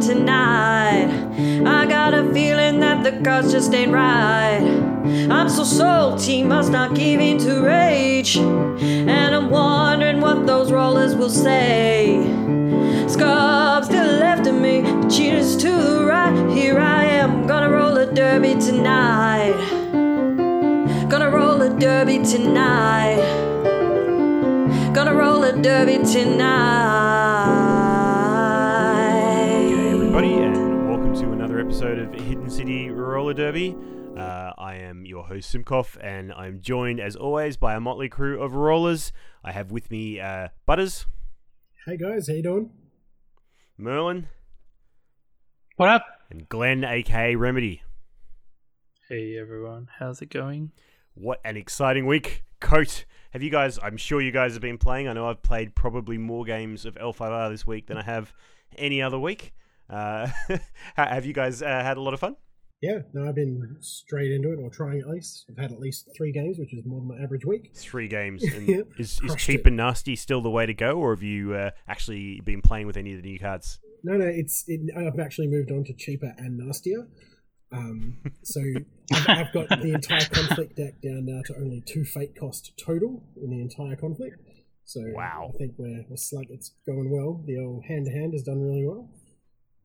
[0.00, 1.10] tonight.
[1.66, 4.60] I got a feeling that the cards just ain't right.
[5.30, 8.36] I'm so salty, must not give in to rage.
[8.36, 12.22] And I'm wondering what those rollers will say.
[13.08, 16.50] Scrubs to the left of me, cheaters to the right.
[16.50, 19.56] Here I am, gonna roll a derby tonight.
[21.10, 23.20] Gonna roll a derby tonight.
[24.94, 27.09] Gonna roll a derby tonight.
[30.22, 33.74] Everybody, and welcome to another episode of Hidden City Roller Derby.
[34.14, 38.42] Uh, I am your host Simkoff, and I'm joined as always by a motley crew
[38.42, 39.14] of rollers.
[39.42, 41.06] I have with me uh, Butters,
[41.86, 42.70] Hey guys, how you doing?
[43.78, 44.28] Merlin,
[45.76, 46.04] What up?
[46.28, 47.82] and Glenn, aka Remedy.
[49.08, 50.72] Hey everyone, how's it going?
[51.14, 52.44] What an exciting week!
[52.60, 53.78] Coat, have you guys?
[53.82, 55.08] I'm sure you guys have been playing.
[55.08, 58.34] I know I've played probably more games of L5R this week than I have
[58.76, 59.54] any other week.
[59.90, 60.28] Uh,
[60.96, 62.36] have you guys uh, had a lot of fun?
[62.80, 65.44] Yeah, no, I've been straight into it, or trying at least.
[65.50, 67.72] I've had at least three games, which is more than my average week.
[67.74, 68.42] Three games.
[68.98, 69.66] Is, is cheap it.
[69.66, 72.96] and nasty still the way to go, or have you uh, actually been playing with
[72.96, 73.78] any of the new cards?
[74.02, 77.06] No, no, it's it, I've actually moved on to cheaper and nastier.
[77.70, 78.60] Um, so
[79.12, 83.22] I've, I've got the entire conflict deck down now to only two fate cost total
[83.36, 84.40] in the entire conflict.
[84.84, 85.52] So Wow.
[85.54, 86.46] I think we're, we're slug.
[86.48, 87.44] It's going well.
[87.46, 89.08] The old hand to hand has done really well.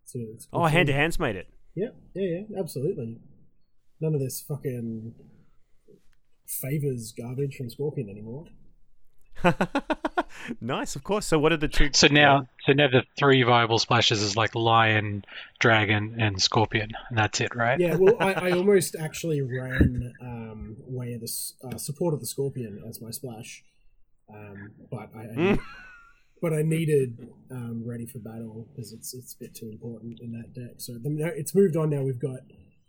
[0.06, 1.48] So it's Oh, hand to hands made it.
[1.75, 3.20] Yeah, yeah, yeah, absolutely.
[4.00, 5.14] None of this fucking
[6.47, 8.45] favors garbage from Scorpion anymore.
[10.62, 11.25] nice, of course.
[11.25, 11.89] So, what are the two?
[11.94, 15.25] So now, so now the three viable splashes is like lion,
[15.59, 17.80] dragon, and scorpion, and that's it, right?
[17.80, 21.31] Yeah, well, I, I almost actually ran um, way of the
[21.67, 23.64] uh, support of the Scorpion as my splash,
[24.34, 25.59] um, but I, I Mm.
[26.41, 30.31] But I needed um, ready for battle because it's it's a bit too important in
[30.34, 30.75] that deck.
[30.78, 32.01] So the, it's moved on now.
[32.03, 32.40] We've got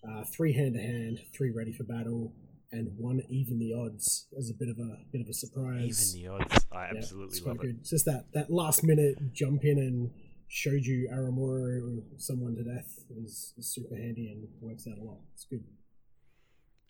[0.08, 2.32] uh, three hand to hand, three ready for battle,
[2.72, 6.16] and one even the odds as a bit of a bit of a surprise.
[6.16, 6.66] Even the odds.
[6.72, 7.76] I Yeah, absolutely love it.
[7.80, 10.10] It's just that that last minute jump in and
[10.48, 15.02] showed you Aramura or someone to death is, is super handy and works out a
[15.02, 15.18] lot.
[15.34, 15.64] It's good.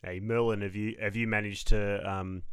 [0.03, 2.43] Hey, Merlin, have you have you managed to um,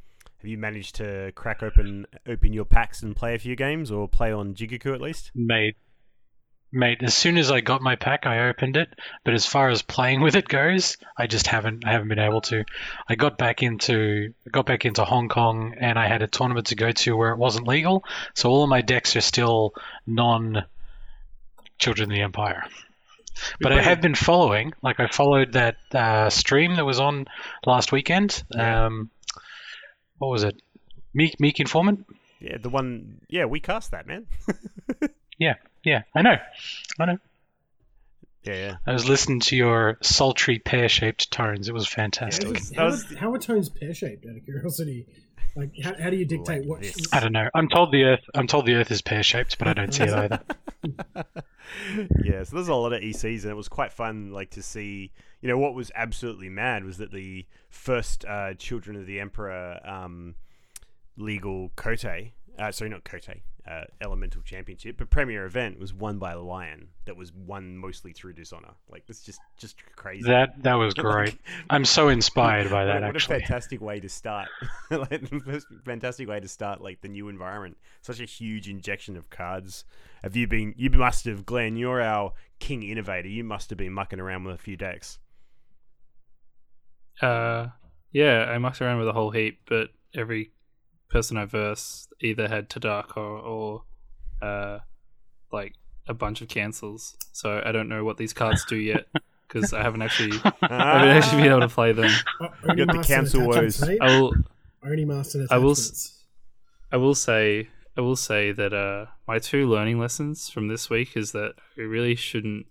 [0.44, 4.06] have you managed to crack open open your packs and play a few games, or
[4.06, 5.30] play on Jigoku at least?
[5.34, 5.76] Mate,
[6.70, 6.98] mate.
[7.02, 8.90] As soon as I got my pack, I opened it.
[9.24, 11.86] But as far as playing with it goes, I just haven't.
[11.86, 12.66] I haven't been able to.
[13.08, 16.74] I got back into got back into Hong Kong, and I had a tournament to
[16.74, 18.04] go to where it wasn't legal.
[18.34, 19.72] So all of my decks are still
[20.06, 20.66] non
[21.78, 22.64] Children of the Empire.
[23.60, 27.26] But I have been following, like I followed that uh, stream that was on
[27.66, 28.44] last weekend.
[28.54, 29.10] Um,
[30.18, 30.60] what was it?
[31.12, 32.06] Meek Meek Informant.
[32.40, 33.20] Yeah, the one.
[33.28, 34.26] Yeah, we cast that man.
[35.36, 35.54] Yeah,
[35.84, 36.36] yeah, I know,
[37.00, 37.18] I know.
[38.44, 38.76] yeah, yeah.
[38.86, 41.68] I was listening to your sultry pear-shaped tones.
[41.68, 42.56] It was How, fantastic.
[42.56, 44.24] is- That how, was- are, how are tones pear shaped?
[44.30, 45.06] Out of curiosity,
[45.56, 46.80] like how, how do you dictate Like what?
[46.80, 46.96] this.
[47.12, 47.48] I don't know.
[47.54, 48.24] I'm told the Earth.
[48.34, 50.40] I'm told the Earth is pear-shaped, but I don't see it either.
[52.24, 55.12] yeah, so there's a lot of ECs, and it was quite fun, like to see.
[55.40, 59.78] You know, what was absolutely mad was that the first uh, Children of the Emperor
[59.84, 60.34] um,
[61.16, 66.32] legal Kotei, uh, sorry, not Kotei, uh, Elemental Championship, but Premier event was won by
[66.32, 68.74] a Lion that was won mostly through Dishonor.
[68.90, 70.28] Like, it's just just crazy.
[70.28, 71.38] That that was great.
[71.70, 73.02] I'm so inspired by that.
[73.02, 74.48] what, what a fantastic way to start!
[74.90, 77.78] like, the fantastic way to start like the new environment.
[78.02, 79.84] Such a huge injection of cards.
[80.22, 80.74] Have you been?
[80.76, 81.76] You must have, Glenn.
[81.76, 83.28] You're our king innovator.
[83.28, 85.18] You must have been mucking around with a few decks.
[87.22, 87.68] Uh,
[88.12, 90.50] yeah, I mucked around with a whole heap, but every
[91.14, 93.82] person I versed either had Tadaka or, or
[94.42, 94.80] uh,
[95.52, 95.74] like
[96.08, 97.16] a bunch of cancels.
[97.32, 99.06] So I don't know what these cards do yet
[99.48, 102.10] because I haven't actually, I haven't actually been able to play them.
[102.40, 103.80] Oh, got the cancel woes.
[103.80, 104.34] I will,
[104.84, 105.76] Only master I will.
[106.90, 111.16] I will say, I will say that uh, my two learning lessons from this week
[111.16, 112.66] is that I really shouldn't,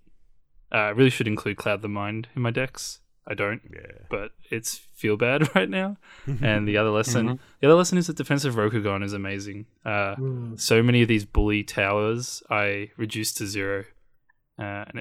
[0.69, 2.99] uh, I really should include Cloud the Mind in my decks.
[3.25, 4.03] I don't, Yeah.
[4.09, 5.97] but it's feel bad right now.
[6.41, 7.39] and the other lesson, Mhm.
[7.61, 9.65] the other lesson is that defensive Rokugan is amazing.
[9.85, 10.59] Uh, Mm.
[10.59, 13.85] so many of these bully towers I reduced to zero,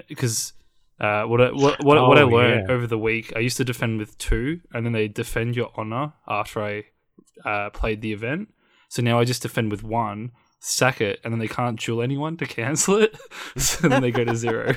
[0.09, 0.53] because
[1.01, 2.75] uh, what I, what what, what I Oh, learned yeah.
[2.75, 6.13] over the week, I used to defend with two, and then they defend your honor
[6.29, 6.85] after I
[7.45, 8.53] uh, played the event.
[8.89, 10.31] So now I just defend with one,
[10.65, 13.19] sack it, and then they can't duel anyone to cancel it.
[13.57, 14.75] so then they go to zero.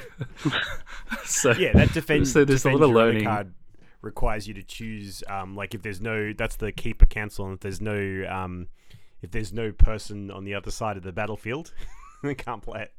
[1.26, 2.28] so Yeah, that defend.
[2.28, 3.24] So there's a lot of learning.
[3.24, 3.54] card
[4.02, 5.24] requires you to choose.
[5.30, 8.68] Um, like if there's no, that's the keeper cancel, and if there's no, um,
[9.22, 11.72] if there's no person on the other side of the battlefield,
[12.24, 12.94] they can't play it.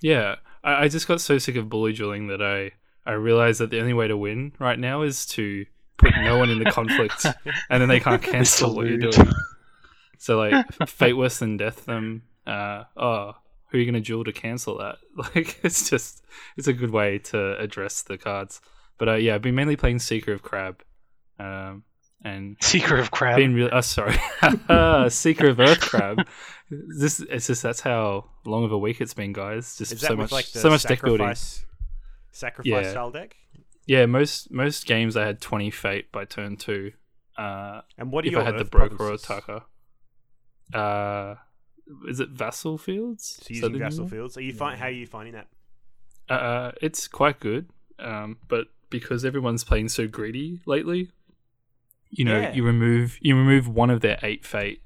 [0.00, 2.72] Yeah, I, I just got so sick of bully dueling that I
[3.04, 5.66] I realized that the only way to win right now is to
[5.98, 7.26] put no one in the conflict,
[7.68, 9.28] and then they can't cancel what you're doing.
[10.16, 12.22] So like, fate worse than death them.
[12.46, 13.32] Uh, oh,
[13.68, 14.96] who are you gonna duel to cancel that?
[15.34, 16.24] Like, it's just
[16.56, 18.60] it's a good way to address the cards.
[18.98, 20.82] But uh, yeah, I've been mainly playing Seeker of Crab,
[21.38, 21.84] um,
[22.24, 23.36] and Secret of Crab.
[23.36, 23.70] been really.
[23.70, 24.16] Oh, sorry,
[25.10, 26.26] Seeker of Earth Crab.
[26.70, 29.76] This it's just that's how long of a week it's been, guys.
[29.76, 31.26] Just Is that so with much, like the so much deck building.
[31.26, 31.64] sacrifice,
[32.32, 32.90] sacrifice Yeah.
[32.90, 33.36] style deck?
[33.86, 36.92] Yeah, most most games I had twenty fate by turn two.
[37.36, 39.24] Uh, And what are if your I had the Earth broker or provinces?
[39.24, 39.62] attacker.
[40.74, 41.34] Uh,
[42.08, 43.40] is it vassal fields?
[43.42, 44.36] So using Vassal Fields.
[44.36, 45.48] Are you find how are you finding that?
[46.28, 47.68] Uh, it's quite good.
[47.98, 51.10] Um, but because everyone's playing so greedy lately,
[52.10, 52.54] you know, Yeah.
[52.54, 54.82] you remove you remove one of their eight fate.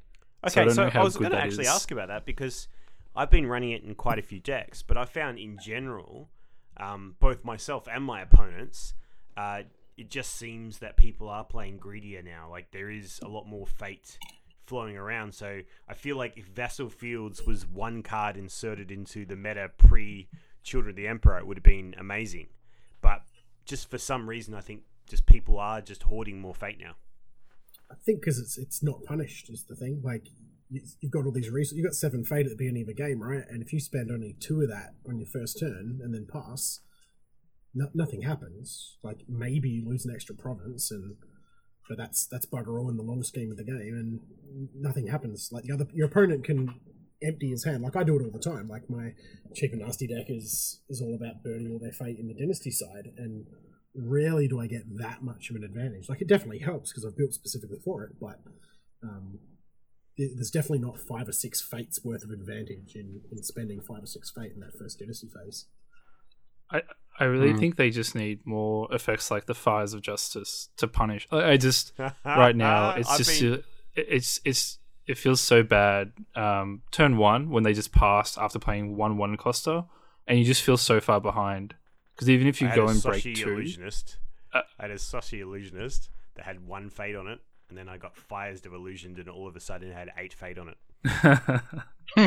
[0.48, 1.70] So I Okay, so, know how I was going to actually is.
[1.70, 2.68] ask about that because
[3.16, 6.30] I've been running it in quite a few decks, but I found in general,
[6.76, 8.94] um, both myself and my opponents,
[9.36, 9.62] uh,
[9.96, 12.50] it just seems that people are playing greedier now.
[12.50, 14.18] Like there is a lot more fate
[14.66, 15.34] flowing around.
[15.34, 20.28] So I feel like if Vassal Fields was one card inserted into the meta pre
[20.62, 22.46] Children of the Emperor, it would have been amazing.
[23.02, 23.22] But
[23.66, 26.94] just for some reason, I think just people are just hoarding more fate now.
[27.90, 30.00] I think because it's it's not punished is the thing.
[30.02, 30.28] Like
[30.70, 31.76] you, you've got all these resources.
[31.76, 33.44] You've got seven fate at the beginning of a game, right?
[33.48, 36.80] And if you spend only two of that on your first turn and then pass,
[37.74, 38.96] no, nothing happens.
[39.02, 41.16] Like maybe you lose an extra province, and
[41.88, 45.50] but that's that's bugger all in the long scheme of the game, and nothing happens.
[45.52, 46.74] Like the other, your opponent can
[47.22, 47.82] empty his hand.
[47.82, 48.68] Like I do it all the time.
[48.68, 49.12] Like my
[49.54, 52.70] cheap and nasty deck is is all about burning all their fate in the dynasty
[52.70, 53.46] side, and
[53.94, 56.08] rarely do I get that much of an advantage.
[56.08, 58.40] Like it definitely helps because I've built specifically for it, but
[59.02, 59.38] um,
[60.16, 64.06] there's definitely not five or six fates worth of advantage in, in spending five or
[64.06, 65.66] six fate in that first dynasty phase.
[66.70, 66.82] I
[67.18, 67.58] I really Mm.
[67.60, 71.28] think they just need more effects like the fires of justice to punish.
[71.30, 71.92] I, I just
[72.24, 73.62] right now it's I've just been- uh,
[73.94, 76.12] it's it's it feels so bad.
[76.34, 79.84] Um, turn one when they just passed after playing one one Costa,
[80.26, 81.74] and you just feel so far behind.
[82.14, 84.18] Because even if you I go and break two, illusionist.
[84.52, 87.96] Uh, I had a Soshi illusionist that had one fade on it, and then I
[87.98, 90.76] got fires of illusioned, and all of a sudden it had eight fade on it.
[91.04, 92.24] Did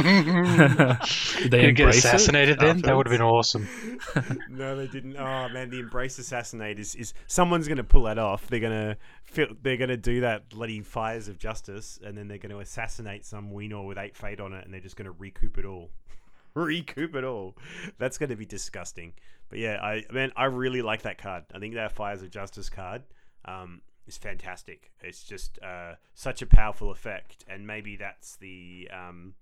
[1.50, 2.82] they Did you get embrace it assassinated then?
[2.82, 3.68] That would have been awesome.
[4.50, 5.16] no, they didn't.
[5.18, 8.48] Oh man, the embrace assassinate is, is someone's gonna pull that off.
[8.48, 12.60] They're gonna feel, they're gonna do that bloody fires of justice, and then they're gonna
[12.60, 15.90] assassinate some Weenor with eight fate on it, and they're just gonna recoup it all.
[16.54, 17.56] recoup it all.
[17.98, 19.14] That's gonna be disgusting.
[19.50, 21.46] But yeah, I man, I really like that card.
[21.54, 23.04] I think that fires of justice card
[23.48, 24.92] um, is fantastic.
[25.02, 29.34] It's just uh, such a powerful effect, and maybe that's the um,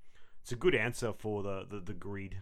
[0.42, 2.38] it's a good answer for the the, the greed.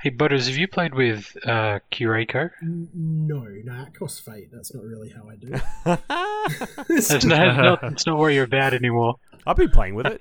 [0.00, 2.50] Hey, Butters, have you played with uh, Kureko?
[2.62, 4.50] N- No, no, it costs fate.
[4.52, 5.62] That's not really how I do it.
[7.08, 9.14] That's not, not, it's not where you're bad anymore.
[9.46, 10.20] I've been playing with it.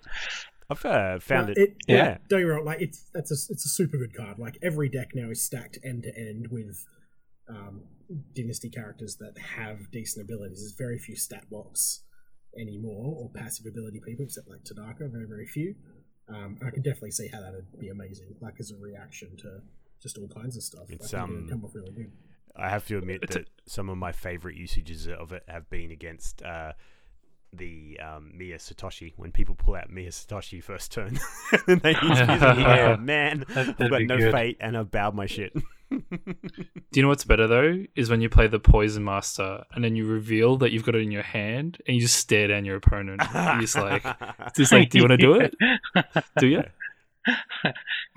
[0.70, 1.76] I've uh, found Well, it.
[1.86, 1.96] yeah.
[1.98, 2.18] Yeah.
[2.30, 2.64] Don't get me wrong.
[2.64, 4.40] Like it's that's a it's a super good card.
[4.40, 6.86] Like every deck now is stacked end to end with
[7.50, 7.82] um,
[8.36, 10.60] dynasty characters that have decent abilities.
[10.60, 12.04] There's very few stat blocks
[12.60, 15.12] anymore or passive ability people, except like Tadaka.
[15.12, 15.76] Very very few.
[16.30, 18.36] Um, I can definitely see how that would be amazing.
[18.42, 19.62] Like as a reaction to
[20.02, 20.86] just all kinds of stuff.
[20.90, 22.12] It's, I think it um, come off really good.
[22.56, 26.42] I have to admit that some of my favorite usages of it have been against
[26.44, 26.74] uh,
[27.54, 29.14] the um, Miya Satoshi.
[29.16, 31.18] When people pull out Miya Satoshi first turn,
[31.68, 32.98] and they use music, Yeah.
[33.00, 34.32] man, That- I've got no good.
[34.34, 35.54] fate and I've bowed my shit.
[35.92, 37.84] Do you know what's better though?
[37.96, 41.02] Is when you play the Poison Master and then you reveal that you've got it
[41.02, 43.22] in your hand and you just stare down your opponent.
[43.34, 44.06] You're just like,
[44.56, 45.56] just like, do you want to do it?
[46.38, 46.64] Do you?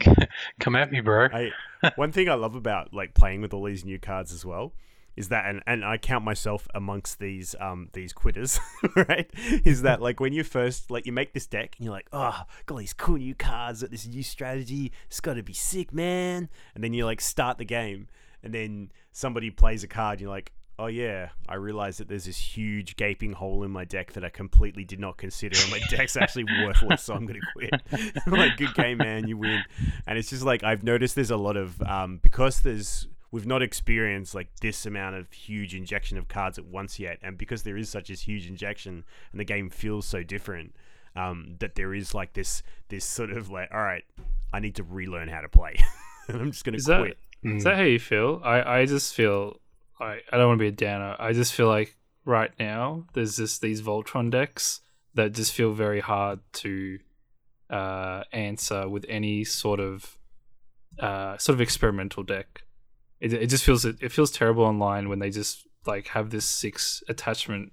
[0.61, 1.27] Come at me, bro.
[1.27, 1.51] I,
[1.97, 4.73] one thing I love about like playing with all these new cards as well
[5.17, 8.59] is that, and, and I count myself amongst these um these quitters,
[8.97, 9.31] right?
[9.65, 12.43] Is that like when you first like you make this deck and you're like, oh,
[12.67, 16.49] got these cool new cards, got this new strategy, it's got to be sick, man.
[16.75, 18.09] And then you like start the game,
[18.43, 20.53] and then somebody plays a card, and you're like.
[20.77, 24.29] Oh yeah, I realize that there's this huge gaping hole in my deck that I
[24.29, 27.71] completely did not consider, and my deck's actually worthless, so I'm gonna quit.
[28.27, 29.63] Like, good game, man, you win.
[30.09, 33.63] And it's just like I've noticed there's a lot of um, because there's we've not
[33.63, 37.77] experienced like this amount of huge injection of cards at once yet, and because there
[37.77, 40.73] is such a huge injection and the game feels so different,
[41.17, 44.05] um, that there is like this this sort of like, all right,
[44.53, 45.75] I need to relearn how to play,
[46.29, 47.19] and I'm just gonna Is that quit.
[47.45, 47.57] Mm.
[47.57, 48.41] is that how you feel?
[48.45, 49.61] I, I just feel
[49.99, 51.17] I, I don't want to be a downer.
[51.19, 54.81] I just feel like right now there's just these Voltron decks
[55.15, 57.01] that just feel very hard to
[57.69, 60.19] uh, answer with any sort of
[61.01, 62.64] uh, sort of experimental deck.
[63.25, 66.45] It, it just feels it, it feels terrible online when they just like have this
[66.45, 67.73] six attachment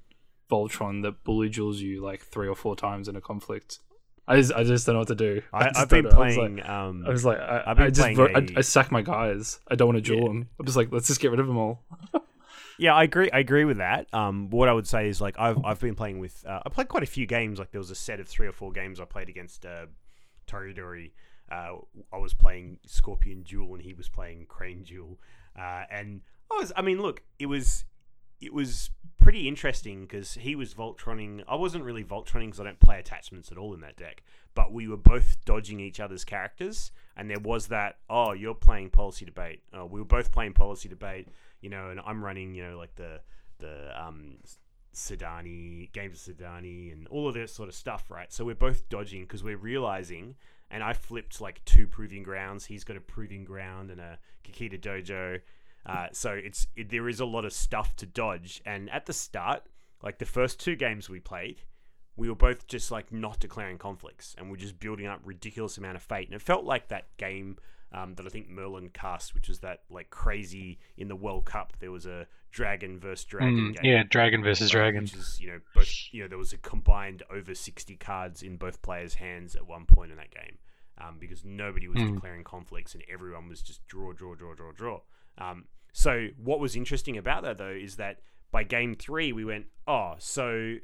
[0.50, 3.80] Voltron that bully duels you like three or four times in a conflict.
[4.28, 5.42] I just I just don't know what to do.
[5.54, 6.12] I, I've been know.
[6.12, 6.56] I was playing.
[6.58, 8.62] like- um, I was like, I, I've been I just playing vote, a- I, I
[8.62, 9.60] sack my guys.
[9.70, 10.28] I don't want to duel Yeah.
[10.28, 10.50] them.
[10.60, 11.84] I'm just like, let's just get rid of them all.
[12.78, 13.30] Yeah, I agree.
[13.30, 14.12] I agree with that.
[14.12, 16.44] Um, what I would say is like I've I've been playing with.
[16.48, 17.60] Uh, I played quite a few games.
[17.60, 19.86] Like there was a set of three or four games I played against uh,
[20.48, 21.12] Toridori.
[21.52, 21.74] Uh,
[22.12, 25.20] I was playing Scorpion Duel and he was playing Crane Duel.
[25.58, 26.72] Uh, and I was.
[26.76, 27.86] I mean, look, it was
[28.40, 31.44] it was pretty interesting because he was Voltroning.
[31.48, 34.24] I wasn't really Voltroning because I don't play attachments at all in that deck.
[34.54, 37.98] But we were both dodging each other's characters, and there was that.
[38.10, 39.62] Oh, you're playing policy debate.
[39.74, 41.28] Oh, we were both playing policy debate
[41.62, 43.22] you know, and I'm running, you know, like the
[43.60, 44.38] the um
[44.94, 48.34] Sadane, games of Sadane, and all of this sort of stuff, right?
[48.34, 50.36] So we're both dodging because we're realizing,
[50.72, 52.66] and I flipped like two proving grounds.
[52.66, 55.42] He's got a proving ground and a Kakita Dojo.
[55.86, 58.62] Uh, so it's it, there is a lot of stuff to dodge.
[58.66, 59.64] And at the start,
[60.02, 61.62] like the first two games we played,
[62.16, 65.98] we were both just like not declaring conflicts, and we're just building up ridiculous amount
[65.98, 66.28] of fate.
[66.28, 67.58] And it felt like that game
[67.94, 71.74] um, that I think Merlin cast, which was that like crazy in the World Cup.
[71.80, 73.92] There was a dragon versus dragon Mm, game.
[73.92, 75.04] yeah, dragon versus dragon.
[75.04, 78.58] Which is you know both you know there was a combined over sixty cards in
[78.58, 80.58] both players' hands at one point in that game.
[80.98, 82.14] Um, because nobody was Mm.
[82.16, 85.00] declaring conflicts and everyone was just draw, draw, draw, draw, draw.
[85.38, 88.20] Um, so what was interesting about that though is that
[88.52, 90.76] by game three we went, oh, so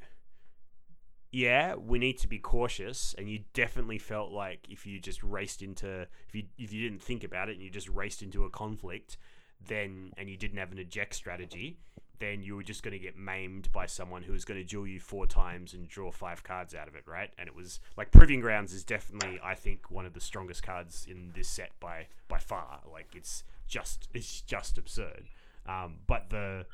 [1.32, 3.14] yeah, we need to be cautious.
[3.18, 7.02] And you definitely felt like if you just raced into if you if you didn't
[7.02, 9.18] think about it and you just raced into a conflict,
[9.66, 11.78] then and you didn't have an eject strategy,
[12.20, 14.88] then you were just going to get maimed by someone who was going to duel
[14.88, 17.32] you four times and draw five cards out of it, right?
[17.38, 21.06] And it was like Proving Grounds is definitely, I think, one of the strongest cards
[21.10, 22.82] in this set by by far.
[22.92, 25.26] Like it's just it's just absurd.
[25.68, 26.66] Um, but the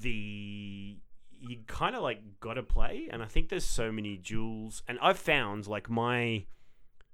[0.00, 0.96] the
[1.48, 4.98] you kind of like got to play, and I think there's so many duels, and
[5.00, 6.44] I've found like my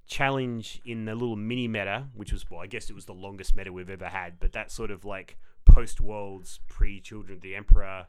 [0.07, 3.57] challenge in the little mini meta, which was well, I guess it was the longest
[3.57, 7.55] meta we've ever had, but that sort of like post worlds, pre Children of the
[7.55, 8.07] Emperor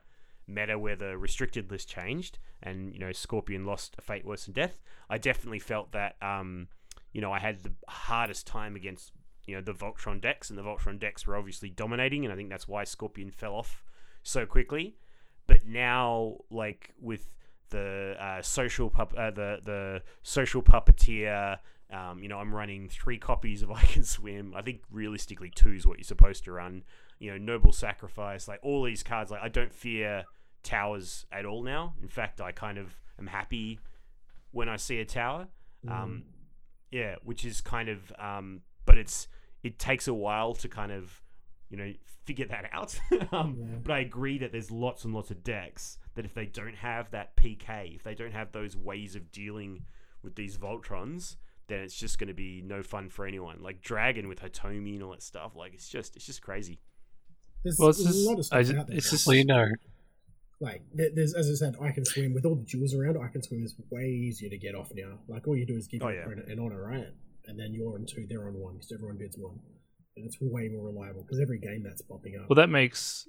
[0.48, 4.54] meta where the restricted list changed and you know Scorpion lost a fate worse than
[4.54, 4.82] death.
[5.10, 6.68] I definitely felt that um,
[7.14, 9.12] you know I had the hardest time against
[9.46, 12.50] you know the Voltron decks, and the Voltron decks were obviously dominating, and I think
[12.50, 13.84] that's why Scorpion fell off
[14.24, 14.96] so quickly.
[15.48, 17.30] But now, like with
[17.70, 21.60] the uh, social pup, uh, the the social puppeteer.
[21.92, 24.54] Um, you know, I'm running three copies of I Can Swim.
[24.56, 26.84] I think realistically, two is what you're supposed to run.
[27.20, 29.30] You know, Noble Sacrifice, like all these cards.
[29.30, 30.24] Like I don't fear
[30.64, 31.96] towers at all now.
[32.02, 33.80] In fact, I kind of am happy
[34.52, 35.48] when I see a tower.
[35.88, 36.24] Um,
[36.92, 39.28] yeah, which is kind of, um, but it's
[39.64, 41.22] it takes a while to kind of,
[41.72, 41.92] you know,
[42.26, 43.00] figure that out.
[43.34, 43.66] um, Yeah.
[43.84, 47.10] But I agree that there's lots and lots of decks that if they don't have
[47.12, 49.86] that PK, if they don't have those ways of dealing
[50.22, 51.38] with these Voltrons,
[51.68, 53.64] then it's just going to be no fun for anyone.
[53.64, 56.80] Like Dragon with Hitomi and all that stuff, like it's just it's just crazy.
[57.64, 58.98] There's Well, it's a just- lot of I stuff ju- out there.
[58.98, 59.68] it's just- Well, you know,
[60.60, 63.18] like there's as I said, I can swim with all the jewels around.
[63.18, 65.20] I can swim is way easier to get off now.
[65.28, 66.26] Like all you do is give Oh, your yeah.
[66.26, 67.08] opponent an honor, right?
[67.48, 69.60] And then you're on two, they're on one because everyone bids one,
[70.16, 72.50] and it's way more reliable because every game that's popping up.
[72.50, 73.28] Well, that makes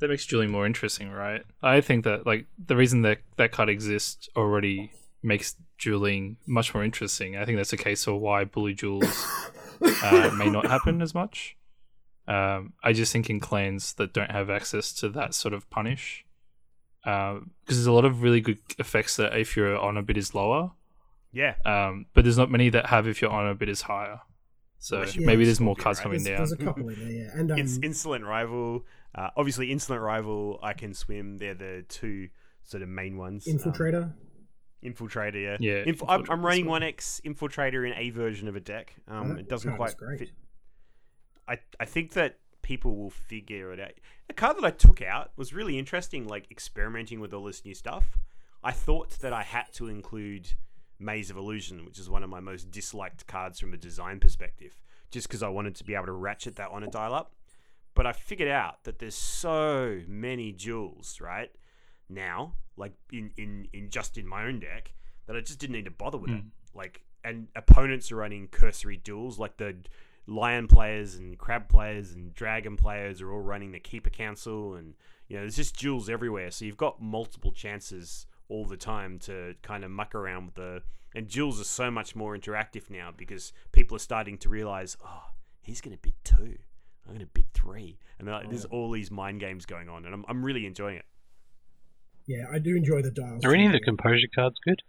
[0.00, 1.42] that makes dueling more interesting, right?
[1.62, 4.90] I think that like the reason that that card exists already
[5.22, 7.36] makes dueling much more interesting.
[7.36, 9.26] I think that's a case of why bully duels
[10.02, 11.56] uh, may not happen as much.
[12.26, 16.26] Um, I just think in clans that don't have access to that sort of punish,
[17.02, 20.72] because there's a lot of really good effects that if your honor bid is lower,
[21.32, 24.20] Yeah, um, but there's not many that have if your honor bid is higher.
[24.78, 26.04] So Yeah, maybe there's more cards right?
[26.04, 26.46] coming there's, down.
[26.48, 27.30] there's a couple in there, yeah.
[27.34, 28.84] And um, it's Insolent Rival.
[29.14, 31.38] Uh, obviously, Insolent Rival, I Can Swim.
[31.38, 32.28] They're the two
[32.62, 33.46] sort of main ones.
[33.48, 34.12] Um, Infiltrator.
[34.84, 35.56] Infiltrator, yeah.
[35.58, 38.94] Yeah, Inf- I'm, I'm running one X Infiltrator in a version of a deck.
[39.08, 40.18] Um, that it doesn't card is quite great.
[40.20, 40.30] fit.
[41.48, 43.92] I I think that people will figure it out.
[44.28, 47.74] The card that I took out was really interesting, like experimenting with all this new
[47.74, 48.18] stuff.
[48.62, 50.52] I thought that I had to include
[50.98, 54.80] Maze of Illusion, which is one of my most disliked cards from a design perspective,
[55.10, 57.34] just because I wanted to be able to ratchet that on a dial up.
[57.94, 61.50] But I figured out that there's so many jewels, right?
[62.08, 64.92] Now, like in, in, in just in my own deck,
[65.26, 66.40] that I just didn't need to bother with it.
[66.40, 66.48] Hmm.
[66.74, 69.76] Like and opponents are running cursory duels, like the
[70.26, 74.94] lion players and crab players and dragon players are all running the keeper council and
[75.26, 76.50] you know, there's just duels everywhere.
[76.50, 80.82] So you've got multiple chances all the time to kind of muck around with the.
[81.14, 85.22] And Jules is so much more interactive now because people are starting to realize, oh,
[85.62, 86.56] he's going to bid two.
[87.06, 87.98] I'm going to bid three.
[88.18, 91.06] And like, there's all these mind games going on, and I'm, I'm really enjoying it.
[92.26, 93.42] Yeah, I do enjoy the dials.
[93.44, 93.84] Are any of the too.
[93.86, 94.82] composure cards good?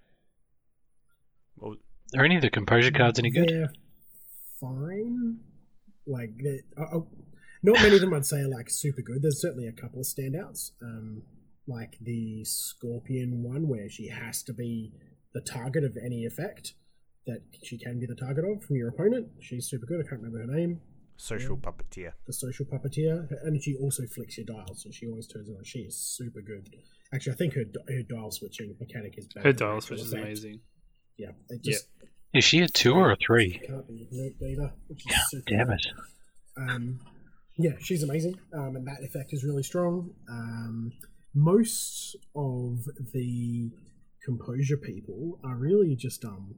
[1.55, 1.75] Well,
[2.17, 3.47] Are any of the composure cards any good?
[3.47, 3.71] They're
[4.59, 5.39] fine.
[6.05, 7.01] Like, they're- uh, uh,
[7.63, 9.21] not many of them I'd say are like super good.
[9.21, 10.71] There's certainly a couple of standouts.
[10.81, 11.23] Um,
[11.69, 14.91] like the Scorpion one, where she has to be
[15.33, 16.73] the target of any effect
[17.27, 19.27] that she can be the target of from your opponent.
[19.39, 19.99] She's super good.
[19.99, 20.81] I can't remember her name.
[21.17, 22.13] social puppeteer.
[22.25, 25.63] The social puppeteer, and she also flicks your dial, so she always turns it on.
[25.63, 26.69] She is super good.
[27.13, 30.07] Actually, I think her, her dial switching mechanic is better Her than dial actual switch
[30.07, 30.59] is amazing.
[31.17, 31.87] Yeah, it just
[32.33, 33.59] Is she a two or a three?
[33.65, 35.87] can't be note data, which is super Damn it.
[36.57, 36.99] Um,
[37.57, 40.11] yeah, she's amazing, um, and that effect is really strong.
[40.29, 40.93] Um,
[41.33, 43.71] most of the
[44.23, 46.55] composure people are really just um,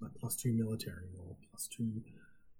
[0.00, 2.02] like plus two military or plus two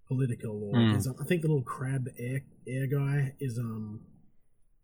[0.06, 4.00] political, or there's, I think the little crab air air guy is um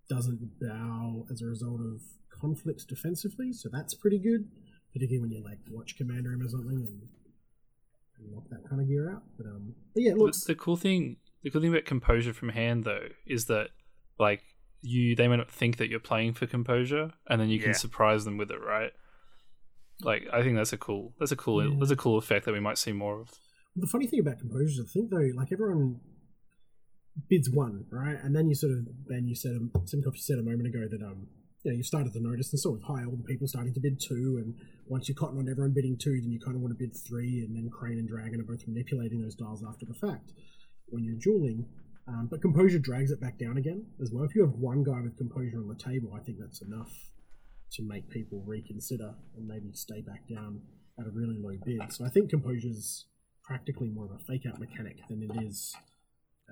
[0.08, 2.00] doesn't bow as a result of
[2.40, 4.48] conflicts defensively, so that's pretty good,
[4.92, 7.02] particularly when you like watch commander him or something and,
[8.18, 9.24] and knock that kind of gear out.
[9.36, 12.50] But um, but yeah, The, looks the cool thing, the cool thing about composure from
[12.50, 13.68] hand though, is that
[14.18, 14.42] like
[14.86, 17.76] you, they may not think that you're playing for composure, and then you can Yeah.
[17.76, 18.92] surprise them with it, right?
[20.02, 21.76] Like I think that's a cool, that's a cool, Yeah.
[21.78, 23.30] that's a cool effect that we might see more of.
[23.78, 26.00] the funny thing about composures, I think though, like everyone
[27.28, 28.16] bids one, right?
[28.22, 30.86] And then you sort of, Ben, you said, um, Simcoff, you said a moment ago
[30.90, 31.28] that, um,
[31.62, 34.00] you know, you started to notice, and sort of high older people starting to bid
[34.00, 34.54] two, and
[34.86, 37.40] once you're cotton on everyone bidding two, then you kind of want to bid three,
[37.44, 40.32] and then Crane and Dragon are both manipulating those dials after the fact
[40.86, 41.66] when you're dueling.
[42.08, 44.24] Um, but composure drags it back down again as well.
[44.24, 46.92] If you have one guy with composure on the table, I think that's enough
[47.72, 50.60] to make people reconsider and maybe stay back down
[51.00, 51.92] at a really low bid.
[51.92, 53.06] So I think composure's
[53.42, 55.74] practically more of a fake out mechanic than it is.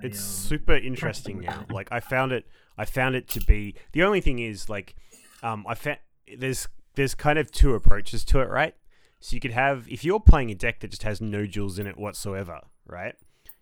[0.03, 1.67] a, It's um, super interesting now.
[1.71, 3.75] Like I found it, I found it to be.
[3.93, 4.97] The only thing is like,
[5.43, 5.99] um, I found
[6.37, 8.75] there's there's kind of two approaches to it, right?
[9.21, 11.87] So you could have if you're playing a deck that just has no jewels in
[11.87, 13.15] it whatsoever, right?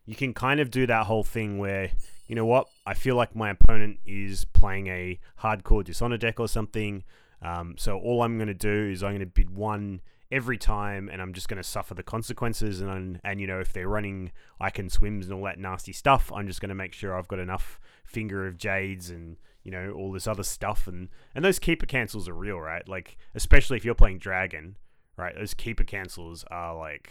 [0.04, 1.90] You can kind of do that whole thing where
[2.26, 6.48] you know what I feel like my opponent is playing a hardcore dishonor deck or
[6.48, 7.04] something.
[7.42, 11.10] Um, so all I'm going to do is I'm going to bid one every time,
[11.12, 12.80] and I'm just going to suffer the consequences.
[12.80, 16.32] And and you know if they're running I can swims and all that nasty stuff,
[16.34, 19.92] I'm just going to make sure I've got enough finger of jades and you know
[19.92, 20.86] all this other stuff.
[20.86, 22.88] And and those keeper cancels are real, right?
[22.88, 24.76] Like especially if you're playing dragon,
[25.16, 25.34] right?
[25.34, 27.10] Those keeper cancels are like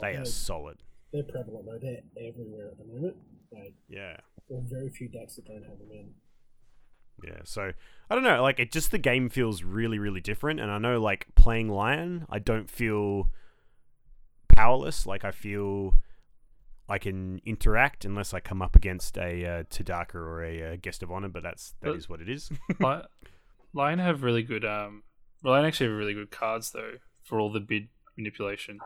[0.00, 0.78] they are solid.
[1.12, 1.78] They're prevalent though.
[1.80, 3.16] They're everywhere at the moment.
[3.52, 4.18] Like Yeah.
[4.48, 6.10] there are very few decks that don't have them in.
[7.24, 7.72] Yeah, so
[8.08, 11.00] I don't know, like it just the game feels really, really different, and I know
[11.00, 13.30] like playing Lion, I don't feel
[14.54, 15.06] powerless.
[15.06, 15.94] Like I feel
[16.88, 21.02] I can interact unless I come up against a uh, Tadaka or a uh, guest
[21.02, 22.50] of honor, but that's that But- is what it is.
[22.80, 23.02] Li-
[23.72, 24.64] Lion have really good.
[24.64, 25.02] Um,
[25.42, 28.78] Lion actually have really good cards though for all the bid manipulation.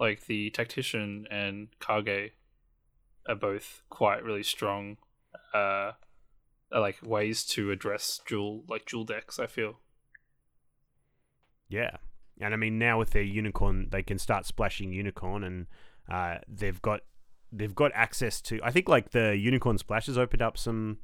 [0.00, 2.32] Like the tactician and Kage
[3.28, 4.96] are both quite really strong.
[5.54, 5.92] Uh,
[6.72, 9.38] like ways to address duel like duel decks.
[9.38, 9.78] I feel.
[11.68, 11.96] yeah,
[12.40, 15.66] and I mean now with their unicorn, they can start splashing unicorn, and
[16.10, 17.00] uh, they've got
[17.52, 18.60] they've got access to.
[18.62, 20.98] I think like the unicorn splash has opened up some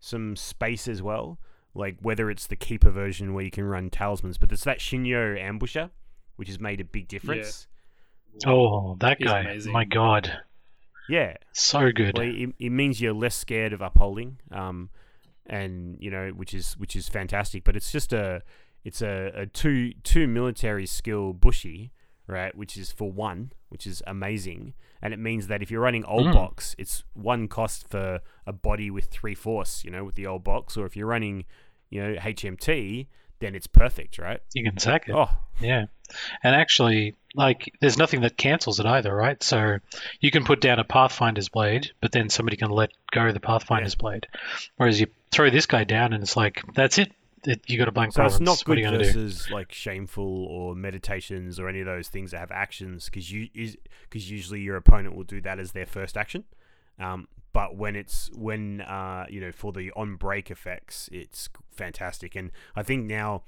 [0.00, 1.38] some space as well.
[1.74, 5.40] Like whether it's the keeper version where you can run talismans, but it's that Shinjo
[5.40, 5.90] ambusher,
[6.36, 7.66] which has made a big difference.
[8.46, 9.40] Oh, that guy.
[9.40, 9.72] amazing.
[9.72, 10.38] My god.
[11.08, 12.16] Yeah, So good.
[12.16, 14.88] well, it, it means you're less scared of upholding, um,
[15.46, 17.62] and you know, which is which is fantastic.
[17.64, 18.42] But it's just a
[18.84, 21.92] it's a, a two two military skill bushi,
[22.26, 22.56] right?
[22.56, 26.28] Which is for one, which is amazing, and it means that if you're running old
[26.28, 26.32] Mm.
[26.32, 30.42] box, it's one cost for a body with three force, you know, with the old
[30.42, 31.44] box, or if you're running,
[31.90, 33.08] you know, HMT,
[33.40, 34.40] then it's perfect, right?
[34.54, 35.14] You can sack it.
[35.14, 35.28] Oh,
[35.60, 35.86] Yeah.
[36.42, 39.42] And actually, like, there's nothing that cancels it either, right?
[39.42, 39.78] So
[40.20, 43.94] you can put down a Pathfinder's blade, but then somebody can let go the Pathfinder's
[43.94, 44.26] blade.
[44.76, 47.10] Whereas you throw this guy down and it's like, that's it.
[47.44, 48.34] it you got a blank So province.
[48.34, 48.98] it's not good to do?
[48.98, 53.48] versus like shameful or meditations or any of those things that have actions because you
[54.08, 56.44] because usually your opponent will do that as their first action.
[57.00, 62.36] Um, but when it's when uh, you know for the on break effects, it's fantastic,
[62.36, 63.44] and I think now,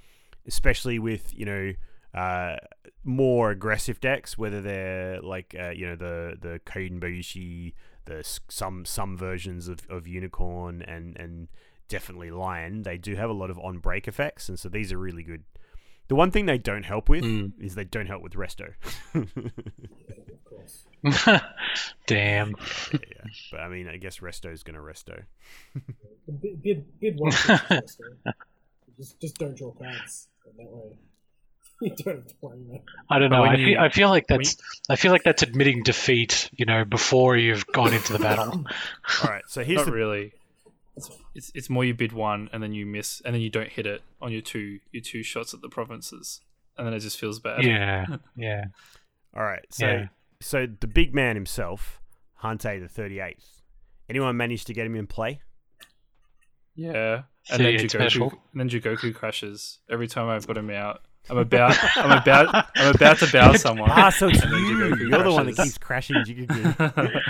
[0.47, 1.73] especially with you know
[2.15, 2.57] uh,
[3.05, 7.75] more aggressive decks, whether they're like uh, you know the the Kaiden Bayushi,
[8.07, 11.49] the some some versions of, of Unicorn and and
[11.89, 14.99] definitely Lion, they do have a lot of on break effects, and so these are
[14.99, 15.45] really good
[16.09, 17.53] The one thing they don't help with Mm.
[17.61, 18.75] is they don't help with resto.
[20.47, 21.41] Of course.
[22.07, 22.55] Damn.
[22.93, 22.99] yeah,
[23.51, 25.23] but I mean, I guess resto's gonna resto.
[26.41, 27.33] Bid, bid, bid one.
[27.33, 28.01] first,
[28.99, 30.29] just, just don't draw cards.
[30.57, 30.97] That way,
[31.83, 32.81] you don't have to worry about.
[33.11, 33.43] I don't know.
[33.45, 34.57] I, you- feel, I feel like when that's
[34.89, 36.49] I feel like that's admitting defeat.
[36.53, 38.65] You know, before you've gone into the battle.
[39.25, 40.33] All right, so here's Not the really.
[41.35, 43.87] It's it's more you bid one and then you miss and then you don't hit
[43.87, 46.41] it on your two your two shots at the provinces
[46.79, 47.63] and then it just feels bad.
[47.65, 48.65] yeah, yeah.
[49.37, 49.65] all right.
[49.71, 50.07] So Yeah.
[50.47, 52.01] So the big man himself,
[52.43, 53.63] Hantei the thirty eighth.
[54.09, 55.41] Anyone managed to get him in play?
[56.77, 57.23] Yeah.
[57.51, 61.01] And then 38 Jigoku and then Jigoku crashes every time I've got him out.
[61.29, 63.91] I'm about I'm about I'm about to bow someone.
[63.91, 64.95] Ah, so it's you.
[65.09, 67.23] You're the one that keeps crashing Jigoku.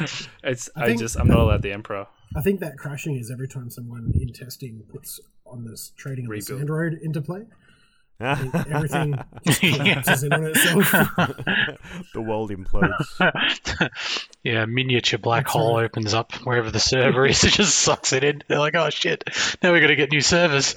[0.42, 2.06] it's I I, think- just I'm not allowed the emperor.
[2.34, 6.28] I think that crashing is every time someone in testing puts on this trading on
[6.30, 6.58] the Rebuild.
[6.60, 7.42] sand road into play.
[8.20, 10.90] I think everything just collapses in on itself.
[12.14, 13.90] the world implodes.
[14.42, 15.84] yeah, miniature black That's hole right.
[15.84, 17.44] opens up wherever the server is.
[17.44, 18.42] It just sucks it in.
[18.48, 19.24] They're like, oh shit,
[19.62, 20.74] now we got to get new servers.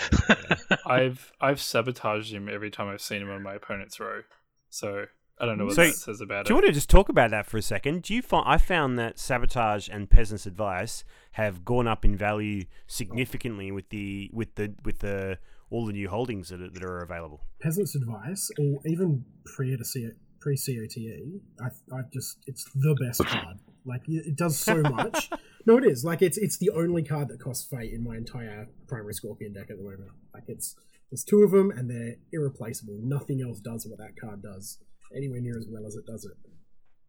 [0.85, 4.21] I've I've sabotaged him every time I've seen him on my opponent's row.
[4.69, 5.05] So
[5.39, 6.45] I don't know what So, that says about it.
[6.45, 8.03] Do you want to just talk about that for a second?
[8.03, 12.65] Do you find I found that sabotage and peasants' advice have gone up in value
[12.85, 15.39] significantly with the with the with the
[15.71, 17.41] all the new holdings that are, that are available.
[17.61, 23.25] Peasant's advice, or even pre to C- pre COTE, I, I just it's the best
[23.25, 23.57] card.
[23.85, 25.29] Like it it does so much.
[25.65, 26.03] no, it is.
[26.03, 29.71] Like it's it's the only card that costs fate in my entire primary Scorpion deck
[29.71, 30.11] at the moment.
[30.33, 30.75] Like it's
[31.09, 32.97] there's two of them and they're irreplaceable.
[33.01, 34.77] Nothing else does what that card does
[35.15, 36.31] anywhere near as well as it does it.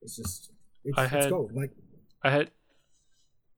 [0.00, 0.50] It's just
[0.84, 1.52] it's, I it's gold.
[1.54, 1.72] Like
[2.22, 2.50] I had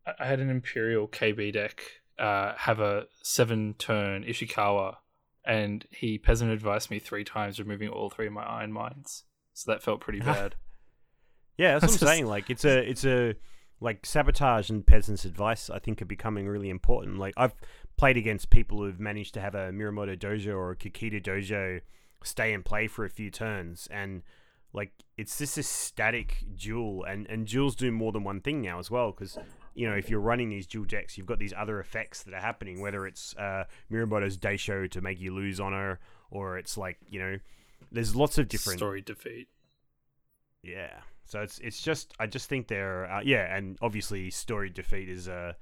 [0.07, 1.83] I- I had an Imperial KB deck
[2.19, 4.97] uh, have a seven turn Ishikawa,
[5.45, 9.25] and he peasant advised me three times, removing all three of my iron mines.
[9.53, 10.57] So that felt pretty bad.
[11.57, 12.27] Yeah, that's what I'm saying.
[12.27, 13.35] Like it's a it's a
[13.81, 15.71] like sabotage and peasants' advice.
[15.71, 17.19] I think are becoming really important.
[17.19, 17.55] Like I've
[17.97, 21.81] played against people who've managed to have a Mirumoto Dojo or a Kakita Dojo
[22.23, 24.23] stay and play for a few turns, and
[24.73, 28.79] like it's just this static duel, and and duels do more than one thing now
[28.79, 29.39] as well because.
[29.75, 32.41] You know, if you're running these duel decks, you've got these other effects that are
[32.41, 32.81] happening.
[32.81, 37.39] Whether it's uh, Mirumoto's Daisho to make you lose honor, or it's like you know,
[37.91, 39.49] there's lots of different Story defeat.
[40.63, 41.01] yeah.
[41.27, 45.27] So it's it's just I just think they're uh, yeah, and obviously story defeat is
[45.27, 45.57] a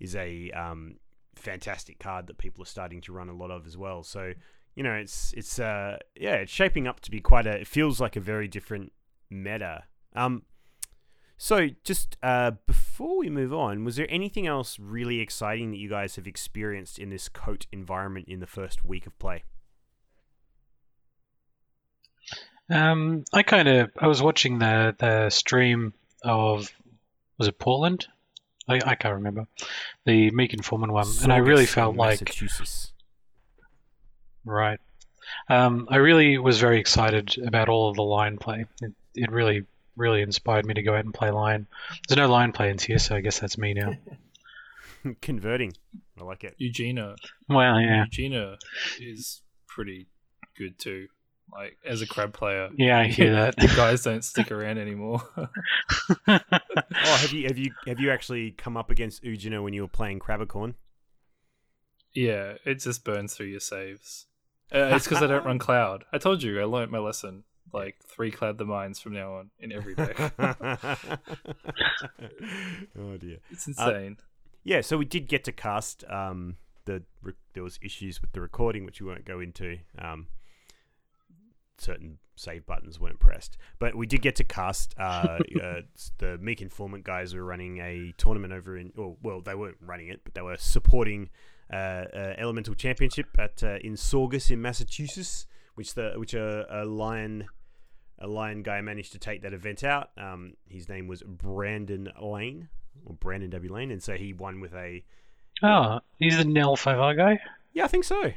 [0.00, 0.96] is a um,
[1.34, 4.02] fantastic card that people are starting to run a lot of as well.
[4.02, 4.32] So
[4.74, 8.00] you know it's it's uh yeah it's shaping up to be quite a it feels
[8.00, 8.92] like a very different
[9.30, 9.84] meta.
[10.14, 10.42] Um,
[11.42, 15.88] so just uh, before we move on, was there anything else really exciting that you
[15.88, 19.42] guys have experienced in this coat environment in the first week of play?
[22.70, 26.72] Um, I kind of I was watching the the stream of
[27.38, 28.06] was it Portland?
[28.68, 29.48] I, I can't remember
[30.06, 32.20] the Meek Informant one, and I really felt like
[34.44, 34.78] right.
[35.48, 38.66] Um, I really was very excited about all of the line play.
[38.80, 39.64] It, it really
[39.96, 41.66] really inspired me to go out and play Lion.
[42.08, 43.92] There's no Lion play in here, so I guess that's me now.
[45.20, 45.72] converting.
[46.20, 46.54] I like it.
[46.58, 47.16] Eugenia.
[47.48, 48.58] well, yeah, Eugenia
[49.00, 50.06] is pretty
[50.56, 51.08] good too.
[51.52, 53.56] Like as a crab player, yeah, I hear that.
[53.56, 55.22] the guys don't stick around anymore.
[57.04, 59.88] Oh, have you have you have you actually come up against Ujina when you were
[59.88, 60.74] playing Crabicorn?
[62.14, 64.26] yeah, it just burns through your saves.
[64.74, 66.04] Uh, it's because I don't run cloud.
[66.12, 67.44] I told you I learnt my lesson.
[67.72, 70.16] Like three cloud the mines from now on in every deck.
[72.98, 73.38] oh dear.
[73.50, 74.18] It's insane.
[74.64, 76.04] Yeah, so we did get to cast.
[76.08, 79.78] Um, the re- there was issues with the recording, which we won't go into.
[79.98, 80.26] Um,
[81.78, 84.94] certain save buttons weren't pressed, but we did get to cast.
[84.98, 85.80] Uh, uh,
[86.18, 88.92] the Meek Informant guys were running a tournament over in.
[88.96, 91.30] Or, well, they weren't running it, but they were supporting
[91.72, 96.84] uh, uh, Elemental Championship at uh, in Saugus in Massachusetts, which the which a, a
[96.84, 97.46] lion.
[98.22, 100.10] A lion guy managed to take that event out.
[100.16, 102.68] Um, his name was Brandon Lane,
[103.04, 103.70] or Brandon W.
[103.72, 105.02] Lane, and so he won with a
[105.62, 107.38] oh, he's the Nell 5R guy.
[107.74, 108.32] yeah, I think so.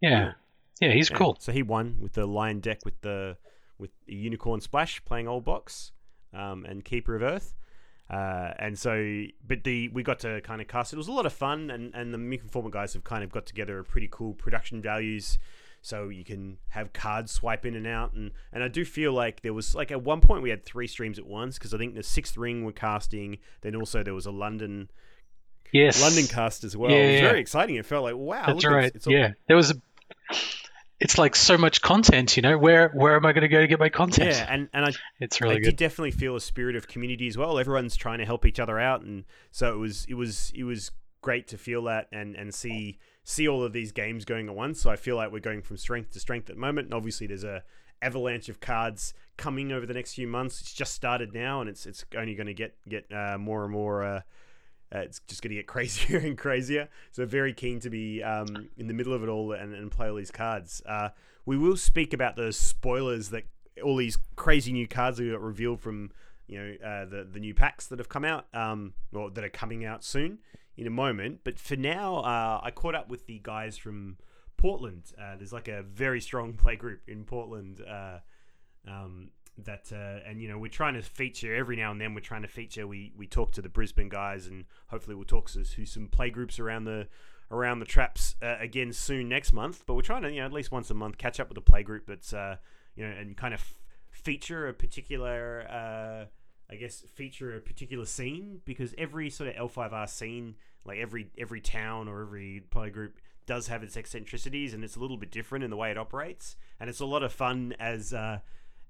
[0.00, 0.32] Yeah,
[0.80, 1.16] yeah, he's Yeah.
[1.16, 1.36] cool.
[1.38, 3.36] So he won with the lion deck with the
[3.78, 5.92] with a unicorn splash playing old box
[6.32, 7.54] um, and keeper of earth.
[8.08, 10.96] Uh, and so, but the we got to kind of cast it.
[10.96, 13.30] It was a lot of fun, and and the Meek Informant guys have kind of
[13.30, 15.38] got together a pretty cool production values.
[15.82, 19.40] So you can have cards swipe in and out, and and I do feel like
[19.42, 21.94] there was like at one point we had three streams at once because I think
[21.94, 23.38] the sixth ring were casting.
[23.62, 24.90] Then also there was a London
[25.72, 26.90] Yes, London cast as well.
[26.90, 27.28] Yeah, it was yeah.
[27.28, 27.76] very exciting.
[27.76, 28.84] It felt like wow, That's look, right.
[28.86, 29.74] It's, it's all- yeah, there was a
[30.98, 32.36] it's like so much content.
[32.36, 34.30] You know, where where am I going to go to get my content?
[34.30, 35.76] Yeah, and and I it's I really did good.
[35.76, 37.58] definitely feel a spirit of community as well.
[37.58, 40.90] Everyone's trying to help each other out, and so it was it was it was
[41.22, 42.98] great to feel that and and see
[43.30, 44.80] see all of these games going at once.
[44.80, 46.86] So I feel like we're going from strength to strength at the moment.
[46.86, 47.62] And obviously, there's a
[48.02, 50.60] avalanche of cards coming over the next few months.
[50.60, 53.72] It's just started now, and it's it's only going to get get uh, more and
[53.72, 54.02] more.
[54.02, 54.20] Uh,
[54.92, 56.88] uh, it's just going to get crazier and crazier.
[57.12, 60.08] So very keen to be um, in the middle of it all and, and play
[60.08, 60.82] all these cards.
[60.84, 61.10] Uh,
[61.46, 63.44] we will speak about the spoilers that
[63.82, 66.10] all these crazy new cards that got revealed from
[66.48, 69.50] you know uh, the the new packs that have come out um, or that are
[69.50, 70.38] coming out soon
[70.76, 71.40] in a moment.
[71.44, 74.16] But for now, uh, I caught up with the guys from
[74.56, 75.12] Portland.
[75.18, 77.80] Uh, there's like a very strong play group in Portland.
[77.86, 78.18] Uh,
[78.88, 82.20] um, that uh, and you know we're trying to feature every now and then we're
[82.20, 85.62] trying to feature we we talk to the Brisbane guys and hopefully we'll talk to,
[85.62, 87.08] to some play groups around the
[87.50, 90.52] around the traps uh, again soon next month but we're trying to you know at
[90.52, 93.52] least once a month catch up with a play group that's you know and kind
[93.52, 93.74] of
[94.10, 96.26] feature a particular
[96.70, 100.54] I guess feature a particular scene because every sort of L5R scene
[100.84, 105.00] like every every town or every play group does have its eccentricities and it's a
[105.00, 108.14] little bit different in the way it operates and it's a lot of fun as
[108.14, 108.38] uh,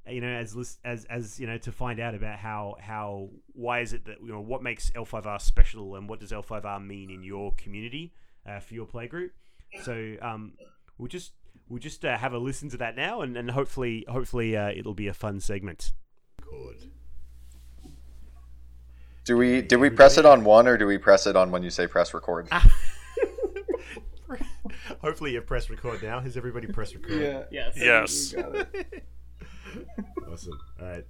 [0.09, 3.93] you know as as as you know to find out about how how why is
[3.93, 7.55] it that you know what makes L5R special and what does L5R mean in your
[7.55, 8.12] community
[8.47, 9.33] uh, for your play group.
[9.85, 10.53] So um,
[10.99, 11.33] we'll just
[11.69, 14.95] we'll just uh, have a listen to that now and, and hopefully hopefully uh, it'll
[14.95, 15.93] be a fun segment.
[16.43, 16.90] Good.
[19.31, 21.62] Do we did we press it on one or do we press it on when
[21.62, 22.49] you say press record?
[25.01, 26.19] hopefully you press record now.
[26.19, 27.23] Has everybody pressed record?
[27.23, 27.45] Yeah.
[27.77, 28.35] Yes.
[28.35, 28.35] Yes.
[30.29, 30.59] Awesome.
[30.81, 31.07] All right.